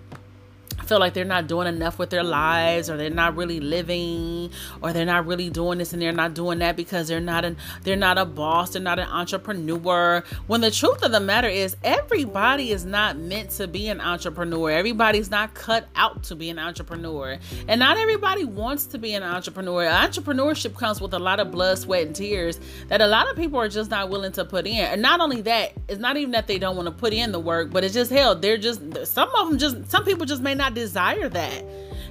feel 0.86 0.98
like 0.98 1.14
they're 1.14 1.24
not 1.24 1.46
doing 1.46 1.66
enough 1.66 1.98
with 1.98 2.10
their 2.10 2.22
lives 2.22 2.88
or 2.88 2.96
they're 2.96 3.10
not 3.10 3.36
really 3.36 3.60
living 3.60 4.50
or 4.82 4.92
they're 4.92 5.04
not 5.04 5.26
really 5.26 5.50
doing 5.50 5.78
this 5.78 5.92
and 5.92 6.00
they're 6.00 6.12
not 6.12 6.34
doing 6.34 6.58
that 6.60 6.76
because 6.76 7.08
they're 7.08 7.20
not 7.20 7.44
an 7.44 7.56
they're 7.82 7.96
not 7.96 8.18
a 8.18 8.24
boss 8.24 8.70
they're 8.70 8.82
not 8.82 8.98
an 8.98 9.08
entrepreneur. 9.08 10.22
When 10.46 10.60
the 10.60 10.70
truth 10.70 11.02
of 11.02 11.12
the 11.12 11.20
matter 11.20 11.48
is 11.48 11.76
everybody 11.82 12.70
is 12.70 12.84
not 12.84 13.16
meant 13.16 13.50
to 13.50 13.66
be 13.66 13.88
an 13.88 14.00
entrepreneur. 14.00 14.70
Everybody's 14.70 15.30
not 15.30 15.54
cut 15.54 15.88
out 15.96 16.24
to 16.24 16.36
be 16.36 16.50
an 16.50 16.58
entrepreneur. 16.58 17.38
And 17.68 17.78
not 17.78 17.96
everybody 17.96 18.44
wants 18.44 18.86
to 18.86 18.98
be 18.98 19.14
an 19.14 19.22
entrepreneur. 19.22 19.84
Entrepreneurship 19.84 20.76
comes 20.76 21.00
with 21.00 21.14
a 21.14 21.18
lot 21.18 21.40
of 21.40 21.50
blood 21.50 21.78
sweat 21.78 22.06
and 22.06 22.16
tears 22.16 22.60
that 22.88 23.00
a 23.00 23.06
lot 23.06 23.30
of 23.30 23.36
people 23.36 23.58
are 23.58 23.68
just 23.68 23.90
not 23.90 24.10
willing 24.10 24.32
to 24.32 24.44
put 24.44 24.66
in. 24.66 24.84
And 24.84 25.02
not 25.02 25.20
only 25.20 25.42
that 25.42 25.72
it's 25.88 26.00
not 26.00 26.16
even 26.16 26.32
that 26.32 26.46
they 26.46 26.58
don't 26.58 26.76
want 26.76 26.86
to 26.86 26.92
put 26.92 27.12
in 27.12 27.32
the 27.32 27.40
work 27.40 27.70
but 27.70 27.84
it's 27.84 27.94
just 27.94 28.10
hell 28.10 28.34
they're 28.34 28.58
just 28.58 29.06
some 29.06 29.28
of 29.34 29.48
them 29.48 29.58
just 29.58 29.90
some 29.90 30.04
people 30.04 30.26
just 30.26 30.42
may 30.42 30.54
not 30.54 30.74
desire 30.76 31.28
that. 31.28 31.64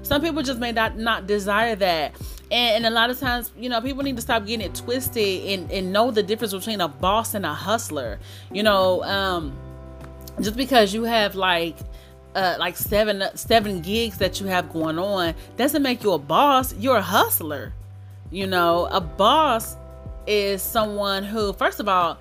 Some 0.04 0.22
people 0.22 0.44
just 0.44 0.60
may 0.60 0.72
not 0.72 0.98
not 0.98 1.28
desire 1.28 1.76
that. 1.78 2.16
And, 2.52 2.76
and, 2.76 2.86
a 2.86 2.90
lot 2.90 3.10
of 3.10 3.20
times, 3.20 3.52
you 3.58 3.70
know, 3.70 3.82
people 3.82 4.04
need 4.04 4.18
to 4.18 4.22
stop 4.22 4.46
getting 4.46 4.66
it 4.68 4.76
twisted 4.76 5.46
and, 5.48 5.72
and 5.72 5.92
know 5.92 6.12
the 6.12 6.22
difference 6.22 6.54
between 6.54 6.80
a 6.80 6.88
boss 6.88 7.34
and 7.34 7.44
a 7.44 7.54
hustler. 7.54 8.20
You 8.52 8.62
know, 8.62 9.04
um, 9.04 9.58
just 10.40 10.56
because 10.56 10.94
you 10.94 11.04
have 11.06 11.34
like 11.34 11.78
uh, 12.36 12.56
like 12.60 12.76
seven 12.78 13.24
seven 13.36 13.82
gigs 13.82 14.18
that 14.18 14.40
you 14.40 14.48
have 14.48 14.72
going 14.72 15.00
on 15.00 15.34
doesn't 15.58 15.82
make 15.82 16.04
you 16.04 16.12
a 16.12 16.20
boss. 16.20 16.74
You're 16.76 16.98
a 16.98 17.02
hustler. 17.02 17.74
You 18.32 18.48
know, 18.48 18.88
a 18.92 19.02
boss 19.02 19.76
is 20.28 20.62
someone 20.62 21.24
who, 21.24 21.54
first 21.54 21.80
of 21.80 21.88
all, 21.88 22.18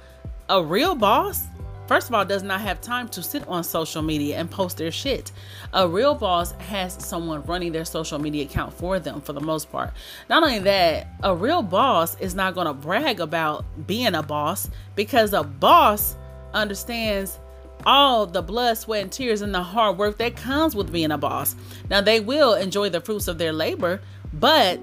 a 0.48 0.62
real 0.62 0.94
boss 0.94 1.44
first 1.86 2.08
of 2.08 2.14
all, 2.14 2.24
does 2.24 2.42
not 2.42 2.60
have 2.60 2.80
time 2.80 3.08
to 3.10 3.22
sit 3.22 3.46
on 3.48 3.64
social 3.64 4.02
media 4.02 4.38
and 4.38 4.50
post 4.50 4.76
their 4.76 4.90
shit. 4.90 5.32
A 5.72 5.88
real 5.88 6.14
boss 6.14 6.52
has 6.52 6.94
someone 7.04 7.42
running 7.44 7.72
their 7.72 7.84
social 7.84 8.18
media 8.18 8.44
account 8.44 8.72
for 8.74 8.98
them 8.98 9.20
for 9.20 9.32
the 9.32 9.40
most 9.40 9.70
part. 9.70 9.92
Not 10.28 10.42
only 10.42 10.58
that, 10.60 11.08
a 11.22 11.34
real 11.34 11.62
boss 11.62 12.18
is 12.20 12.34
not 12.34 12.54
going 12.54 12.66
to 12.66 12.74
brag 12.74 13.20
about 13.20 13.64
being 13.86 14.14
a 14.14 14.22
boss 14.22 14.70
because 14.94 15.32
a 15.32 15.42
boss 15.42 16.16
understands 16.52 17.38
all 17.86 18.26
the 18.26 18.42
blood, 18.42 18.78
sweat, 18.78 19.02
and 19.02 19.12
tears 19.12 19.42
and 19.42 19.54
the 19.54 19.62
hard 19.62 19.98
work 19.98 20.18
that 20.18 20.36
comes 20.36 20.74
with 20.74 20.92
being 20.92 21.10
a 21.10 21.18
boss. 21.18 21.54
Now, 21.90 22.00
they 22.00 22.20
will 22.20 22.54
enjoy 22.54 22.88
the 22.88 23.00
fruits 23.00 23.28
of 23.28 23.38
their 23.38 23.52
labor, 23.52 24.00
but 24.32 24.80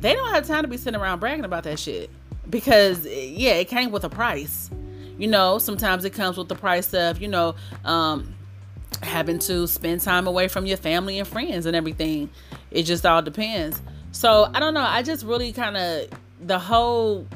they 0.00 0.14
don't 0.14 0.30
have 0.30 0.46
time 0.46 0.62
to 0.62 0.68
be 0.68 0.76
sitting 0.76 1.00
around 1.00 1.20
bragging 1.20 1.44
about 1.44 1.64
that 1.64 1.78
shit 1.78 2.10
because, 2.48 3.06
yeah, 3.06 3.54
it 3.54 3.68
came 3.68 3.90
with 3.90 4.04
a 4.04 4.08
price. 4.08 4.70
You 5.18 5.28
know, 5.28 5.58
sometimes 5.58 6.04
it 6.04 6.10
comes 6.10 6.36
with 6.36 6.48
the 6.48 6.54
price 6.54 6.92
of, 6.92 7.20
you 7.20 7.28
know, 7.28 7.54
um, 7.84 8.34
having 9.02 9.38
to 9.40 9.66
spend 9.66 10.00
time 10.00 10.26
away 10.26 10.48
from 10.48 10.66
your 10.66 10.76
family 10.76 11.18
and 11.18 11.26
friends 11.26 11.66
and 11.66 11.74
everything. 11.74 12.30
It 12.70 12.84
just 12.84 13.04
all 13.06 13.22
depends. 13.22 13.80
So 14.12 14.50
I 14.54 14.60
don't 14.60 14.74
know. 14.74 14.80
I 14.80 15.02
just 15.02 15.24
really 15.24 15.52
kind 15.52 15.76
of 15.76 16.08
the 16.40 16.58
whole 16.58 17.26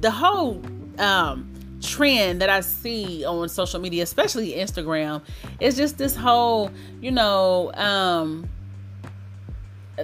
the 0.00 0.10
whole 0.10 0.62
um 0.98 1.50
trend 1.80 2.40
that 2.40 2.50
I 2.50 2.60
see 2.60 3.24
on 3.24 3.48
social 3.48 3.80
media, 3.80 4.02
especially 4.02 4.52
Instagram, 4.52 5.22
is 5.60 5.76
just 5.76 5.98
this 5.98 6.16
whole, 6.16 6.70
you 7.00 7.10
know, 7.10 7.72
um 7.74 8.48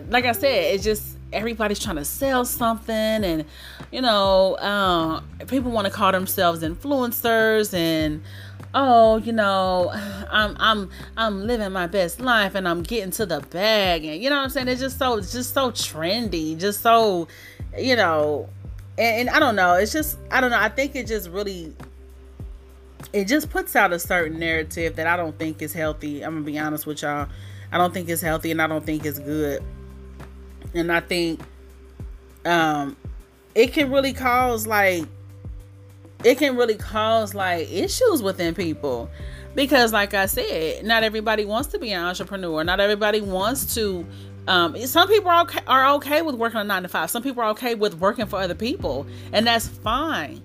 like 0.09 0.25
I 0.25 0.33
said, 0.33 0.75
it's 0.75 0.85
just 0.85 1.17
everybody's 1.35 1.79
trying 1.79 1.97
to 1.97 2.05
sell 2.05 2.45
something 2.45 2.95
and 2.95 3.45
you 3.91 4.01
know 4.01 4.57
um, 4.59 5.29
people 5.49 5.71
want 5.71 5.87
to 5.87 5.93
call 5.93 6.13
themselves 6.13 6.63
influencers 6.63 7.75
and 7.75 8.23
oh 8.75 9.19
you 9.19 9.33
know 9.33 9.91
i'm 10.31 10.57
i'm 10.59 10.91
i'm 11.17 11.47
living 11.47 11.71
my 11.73 11.87
best 11.87 12.21
life 12.21 12.55
and 12.55 12.69
i'm 12.69 12.83
getting 12.83 13.11
to 13.11 13.27
the 13.27 13.41
bag 13.51 14.05
and 14.05 14.23
you 14.23 14.31
know 14.31 14.37
what 14.37 14.45
i'm 14.45 14.51
saying? 14.51 14.69
It's 14.69 14.81
just 14.81 14.99
so 14.99 15.17
it's 15.17 15.33
just 15.33 15.53
so 15.53 15.71
trendy 15.71 16.59
just 16.59 16.81
so 16.81 17.29
you 17.77 17.97
know 17.97 18.49
and, 18.99 19.29
and 19.29 19.31
i 19.31 19.39
don't 19.39 19.57
know 19.57 19.75
it's 19.75 19.93
just 19.93 20.19
i 20.31 20.41
don't 20.41 20.51
know 20.51 20.59
i 20.59 20.69
think 20.69 20.95
it 20.95 21.07
just 21.07 21.29
really 21.31 21.73
it 23.13 23.27
just 23.27 23.51
puts 23.51 23.77
out 23.77 23.93
a 23.93 23.99
certain 23.99 24.39
narrative 24.39 24.97
that 24.97 25.07
i 25.07 25.17
don't 25.17 25.39
think 25.39 25.63
is 25.63 25.73
healthy 25.73 26.23
i'm 26.23 26.35
gonna 26.35 26.45
be 26.45 26.59
honest 26.59 26.87
with 26.87 27.03
y'all. 27.03 27.29
I 27.73 27.79
don't 27.79 27.93
think 27.93 28.09
it's 28.09 28.23
healthy 28.23 28.53
and 28.53 28.63
i 28.63 28.67
don't 28.67 28.85
think 28.85 29.05
it's 29.05 29.19
good 29.19 29.63
and 30.75 30.93
I 30.93 31.01
think 31.01 31.41
um 32.45 32.97
it 33.55 33.73
can 33.73 33.91
really 33.91 34.13
cause 34.13 34.67
like 34.67 35.05
it 36.25 36.39
can 36.39 36.57
really 36.57 36.77
cause 36.77 37.35
like 37.35 37.71
issues 37.71 38.23
within 38.23 38.55
people. 38.55 39.11
Because 39.55 39.93
like 39.93 40.15
i 40.15 40.27
said 40.27 40.85
not 40.85 41.05
everybody 41.05 41.45
wants 41.45 41.69
to 41.69 41.79
be 41.79 41.93
an 41.93 42.05
entrepreneur. 42.05 42.65
Not 42.65 42.81
everybody 42.81 43.21
wants 43.21 43.75
to 43.75 44.05
um, 44.47 44.77
some 44.87 45.09
people 45.09 45.31
are 45.31 45.43
okay, 45.43 45.61
are 45.67 45.95
okay 45.95 46.23
with 46.23 46.35
working 46.35 46.61
a 46.61 46.65
nine 46.65 46.83
to 46.83 46.89
five. 46.89 47.11
Some 47.11 47.23
people 47.23 47.43
are 47.43 47.51
okay 47.51 47.75
with 47.75 47.95
working 47.95 48.27
for 48.27 48.39
other 48.39 48.55
people. 48.55 49.07
And 49.33 49.47
that's 49.47 49.67
fine. 49.69 50.43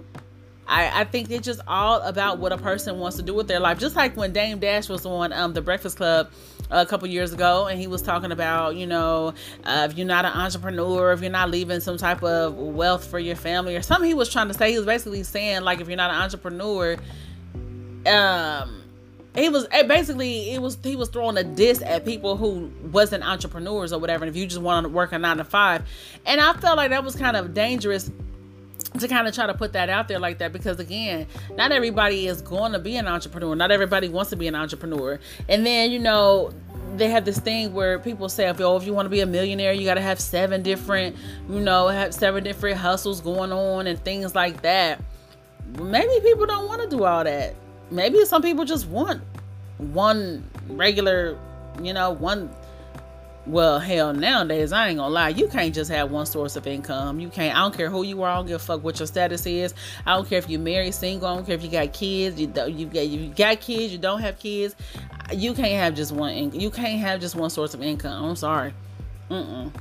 I, 0.67 1.01
I 1.01 1.03
think 1.03 1.31
it's 1.31 1.45
just 1.45 1.61
all 1.67 2.01
about 2.01 2.37
what 2.37 2.51
a 2.51 2.57
person 2.57 2.99
wants 2.99 3.17
to 3.17 3.23
do 3.23 3.33
with 3.33 3.47
their 3.47 3.59
life. 3.59 3.79
Just 3.79 3.95
like 3.95 4.15
when 4.15 4.31
Dame 4.31 4.59
Dash 4.59 4.87
was 4.87 5.05
on 5.05 5.33
um, 5.33 5.53
the 5.53 5.61
Breakfast 5.61 5.97
Club 5.97 6.31
a 6.69 6.85
couple 6.85 7.07
years 7.07 7.33
ago, 7.33 7.67
and 7.67 7.79
he 7.79 7.87
was 7.87 8.01
talking 8.01 8.31
about, 8.31 8.75
you 8.75 8.85
know, 8.85 9.33
uh, 9.63 9.87
if 9.89 9.97
you're 9.97 10.07
not 10.07 10.25
an 10.25 10.33
entrepreneur, 10.33 11.11
if 11.11 11.21
you're 11.21 11.31
not 11.31 11.49
leaving 11.49 11.79
some 11.79 11.97
type 11.97 12.23
of 12.23 12.55
wealth 12.55 13.05
for 13.05 13.19
your 13.19 13.35
family 13.35 13.75
or 13.75 13.81
something, 13.81 14.07
he 14.07 14.13
was 14.13 14.29
trying 14.29 14.47
to 14.47 14.53
say. 14.53 14.71
He 14.71 14.77
was 14.77 14.85
basically 14.85 15.23
saying, 15.23 15.61
like, 15.61 15.81
if 15.81 15.87
you're 15.87 15.97
not 15.97 16.11
an 16.11 16.21
entrepreneur, 16.21 16.97
um, 18.05 18.83
he 19.35 19.49
was 19.49 19.67
eh, 19.71 19.83
basically 19.83 20.51
it 20.51 20.61
was 20.61 20.77
he 20.83 20.95
was 20.95 21.09
throwing 21.09 21.37
a 21.37 21.43
diss 21.43 21.81
at 21.81 22.05
people 22.05 22.35
who 22.35 22.71
wasn't 22.91 23.23
entrepreneurs 23.23 23.93
or 23.93 23.99
whatever. 23.99 24.25
And 24.25 24.29
if 24.29 24.39
you 24.39 24.47
just 24.47 24.61
want 24.61 24.85
to 24.85 24.89
work 24.89 25.11
a 25.11 25.19
nine 25.19 25.37
to 25.37 25.43
five, 25.43 25.87
and 26.25 26.41
I 26.41 26.53
felt 26.53 26.77
like 26.77 26.89
that 26.89 27.03
was 27.03 27.15
kind 27.15 27.37
of 27.37 27.53
dangerous 27.53 28.11
to 28.97 29.07
kind 29.07 29.27
of 29.27 29.35
try 29.35 29.45
to 29.45 29.53
put 29.53 29.73
that 29.73 29.89
out 29.89 30.07
there 30.07 30.19
like 30.19 30.39
that 30.39 30.51
because 30.51 30.79
again 30.79 31.27
not 31.55 31.71
everybody 31.71 32.27
is 32.27 32.41
going 32.41 32.71
to 32.71 32.79
be 32.79 32.95
an 32.95 33.07
entrepreneur. 33.07 33.55
Not 33.55 33.71
everybody 33.71 34.09
wants 34.09 34.29
to 34.31 34.35
be 34.35 34.47
an 34.47 34.55
entrepreneur. 34.55 35.19
And 35.47 35.65
then 35.65 35.91
you 35.91 35.99
know 35.99 36.51
they 36.95 37.09
have 37.09 37.25
this 37.25 37.39
thing 37.39 37.73
where 37.73 37.99
people 37.99 38.29
say 38.29 38.49
if, 38.49 38.59
oh, 38.59 38.75
if 38.75 38.85
you 38.85 38.93
want 38.93 39.05
to 39.05 39.09
be 39.09 39.21
a 39.21 39.25
millionaire 39.25 39.73
you 39.73 39.85
got 39.85 39.93
to 39.93 40.01
have 40.01 40.19
seven 40.19 40.63
different 40.63 41.15
you 41.49 41.59
know 41.59 41.87
have 41.87 42.13
seven 42.13 42.43
different 42.43 42.77
hustles 42.77 43.21
going 43.21 43.51
on 43.51 43.87
and 43.87 44.03
things 44.03 44.33
like 44.35 44.61
that. 44.63 45.01
Maybe 45.79 46.19
people 46.21 46.47
don't 46.47 46.67
want 46.67 46.81
to 46.81 46.89
do 46.89 47.03
all 47.03 47.23
that. 47.23 47.53
Maybe 47.91 48.25
some 48.25 48.41
people 48.41 48.65
just 48.65 48.87
want 48.87 49.21
one 49.77 50.43
regular 50.67 51.37
you 51.81 51.93
know 51.93 52.11
one 52.11 52.49
well, 53.45 53.79
hell, 53.79 54.13
nowadays, 54.13 54.71
I 54.71 54.89
ain't 54.89 54.97
gonna 54.97 55.13
lie. 55.13 55.29
You 55.29 55.47
can't 55.47 55.73
just 55.73 55.89
have 55.89 56.11
one 56.11 56.25
source 56.25 56.55
of 56.55 56.67
income. 56.67 57.19
You 57.19 57.29
can't. 57.29 57.55
I 57.57 57.61
don't 57.61 57.75
care 57.75 57.89
who 57.89 58.03
you 58.03 58.21
are. 58.21 58.29
I 58.29 58.35
don't 58.35 58.45
give 58.45 58.57
a 58.57 58.59
fuck 58.59 58.83
what 58.83 58.99
your 58.99 59.07
status 59.07 59.45
is. 59.45 59.73
I 60.05 60.15
don't 60.15 60.27
care 60.27 60.37
if 60.37 60.49
you're 60.49 60.59
married, 60.59 60.93
single. 60.93 61.27
I 61.27 61.35
don't 61.35 61.45
care 61.45 61.55
if 61.55 61.63
you 61.63 61.71
got 61.71 61.91
kids. 61.93 62.39
You 62.39 62.47
you 62.67 62.85
got 62.85 63.07
you 63.07 63.29
got 63.29 63.61
kids. 63.61 63.91
You 63.91 63.97
don't 63.97 64.21
have 64.21 64.37
kids. 64.39 64.75
You 65.31 65.53
can't 65.53 65.73
have 65.73 65.95
just 65.95 66.11
one. 66.11 66.51
You 66.51 66.69
can't 66.69 66.99
have 66.99 67.21
just 67.21 67.35
one 67.35 67.49
source 67.49 67.73
of 67.73 67.81
income. 67.81 68.23
I'm 68.23 68.35
sorry. 68.35 68.73
Mm 69.29 69.71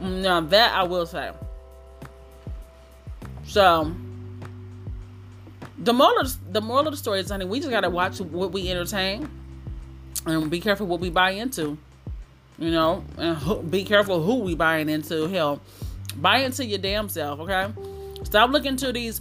mm. 0.00 0.22
Now 0.22 0.40
that 0.40 0.74
I 0.74 0.84
will 0.84 1.06
say. 1.06 1.30
So 3.44 3.94
the 5.78 5.92
moral, 5.92 6.24
the 6.50 6.60
moral 6.60 6.86
of 6.86 6.92
the 6.92 6.96
story 6.96 7.20
is, 7.20 7.30
honey, 7.30 7.44
we 7.44 7.58
just 7.58 7.70
gotta 7.70 7.90
watch 7.90 8.20
what 8.20 8.52
we 8.52 8.70
entertain 8.70 9.28
and 10.26 10.50
be 10.50 10.60
careful 10.60 10.86
what 10.86 11.00
we 11.00 11.10
buy 11.10 11.30
into. 11.30 11.78
You 12.58 12.70
know, 12.70 13.04
and 13.18 13.70
be 13.70 13.84
careful 13.84 14.22
who 14.22 14.36
we 14.40 14.54
buying 14.54 14.88
into. 14.88 15.26
Hell, 15.28 15.60
buy 16.16 16.38
into 16.38 16.64
your 16.64 16.78
damn 16.78 17.08
self, 17.08 17.40
okay? 17.40 17.70
Stop 18.24 18.50
looking 18.50 18.76
to 18.76 18.92
these 18.92 19.20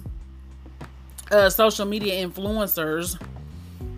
uh, 1.31 1.49
social 1.49 1.85
media 1.85 2.25
influencers. 2.25 3.21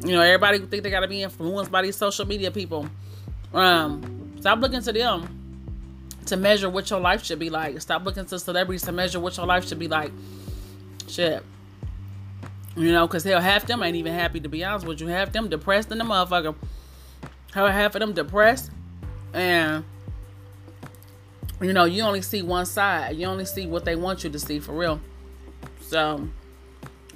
You 0.04 0.14
know, 0.14 0.22
everybody 0.22 0.60
think 0.60 0.84
they 0.84 0.90
gotta 0.90 1.08
be 1.08 1.22
influenced 1.22 1.72
by 1.72 1.84
these 1.84 1.96
social 1.96 2.26
media 2.26 2.50
people. 2.50 2.88
Um, 3.54 4.34
stop 4.40 4.60
looking 4.60 4.82
to 4.82 4.92
them 4.92 5.38
to 6.26 6.36
measure 6.36 6.70
what 6.70 6.90
your 6.90 7.00
life 7.00 7.24
should 7.24 7.40
be 7.40 7.50
like. 7.50 7.80
Stop 7.80 8.06
looking 8.06 8.26
to 8.26 8.40
celebrities 8.40 8.84
to 8.84 8.92
measure 8.92 9.20
what 9.20 9.38
your 9.38 9.46
life 9.46 9.68
should 9.68 9.80
be 9.80 9.88
like. 9.88 10.12
Shit. 11.08 11.44
You 12.76 12.92
know, 12.92 13.08
because 13.08 13.24
hell, 13.24 13.40
half 13.40 13.66
them 13.66 13.82
ain't 13.82 13.96
even 13.96 14.14
happy 14.14 14.40
to 14.40 14.50
be 14.50 14.64
honest 14.64 14.86
with 14.86 15.00
you. 15.00 15.08
Half 15.08 15.32
them 15.32 15.48
depressed 15.50 15.92
in 15.92 16.00
the 16.00 16.04
motherfucker. 16.04 16.56
Half 17.54 17.96
of 17.96 18.02
them 18.02 18.14
depressed 18.14 18.72
and 19.34 19.84
you 21.62 21.74
know 21.74 21.86
you 21.86 22.04
only 22.04 22.22
see 22.22 22.42
one 22.42 22.66
side. 22.66 23.16
You 23.18 23.28
only 23.28 23.46
see 23.46 23.68
what 23.68 23.86
they 23.86 23.96
want 23.96 24.24
you 24.24 24.30
to 24.30 24.40
see 24.40 24.60
for 24.60 24.74
real. 24.74 25.00
So 25.82 26.28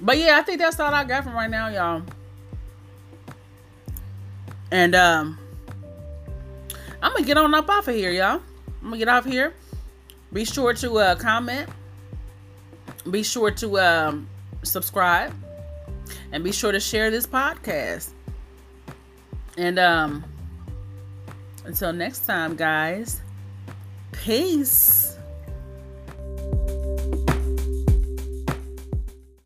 but 0.02 0.18
yeah 0.18 0.36
i 0.38 0.42
think 0.42 0.58
that's 0.58 0.78
all 0.80 0.92
i 0.92 1.04
got 1.04 1.24
from 1.24 1.34
right 1.34 1.50
now 1.50 1.68
y'all. 1.68 2.02
And 4.70 4.94
um 4.94 5.38
i'm 7.00 7.12
gonna 7.12 7.24
get 7.24 7.36
on 7.36 7.54
up 7.54 7.68
off 7.68 7.88
of 7.88 7.94
here 7.94 8.10
y'all. 8.10 8.40
I'm 8.80 8.88
gonna 8.88 8.98
get 8.98 9.08
off 9.08 9.24
here. 9.24 9.54
Be 10.32 10.44
sure 10.44 10.74
to 10.74 10.98
uh 10.98 11.14
comment. 11.14 11.68
Be 13.10 13.22
sure 13.22 13.50
to 13.52 13.78
um 13.78 14.28
subscribe. 14.62 15.34
And 16.32 16.42
be 16.42 16.52
sure 16.52 16.72
to 16.72 16.80
share 16.80 17.10
this 17.10 17.26
podcast. 17.26 18.10
And 19.56 19.78
um 19.78 20.24
until 21.64 21.92
next 21.92 22.26
time, 22.26 22.56
guys, 22.56 23.20
peace. 24.12 25.11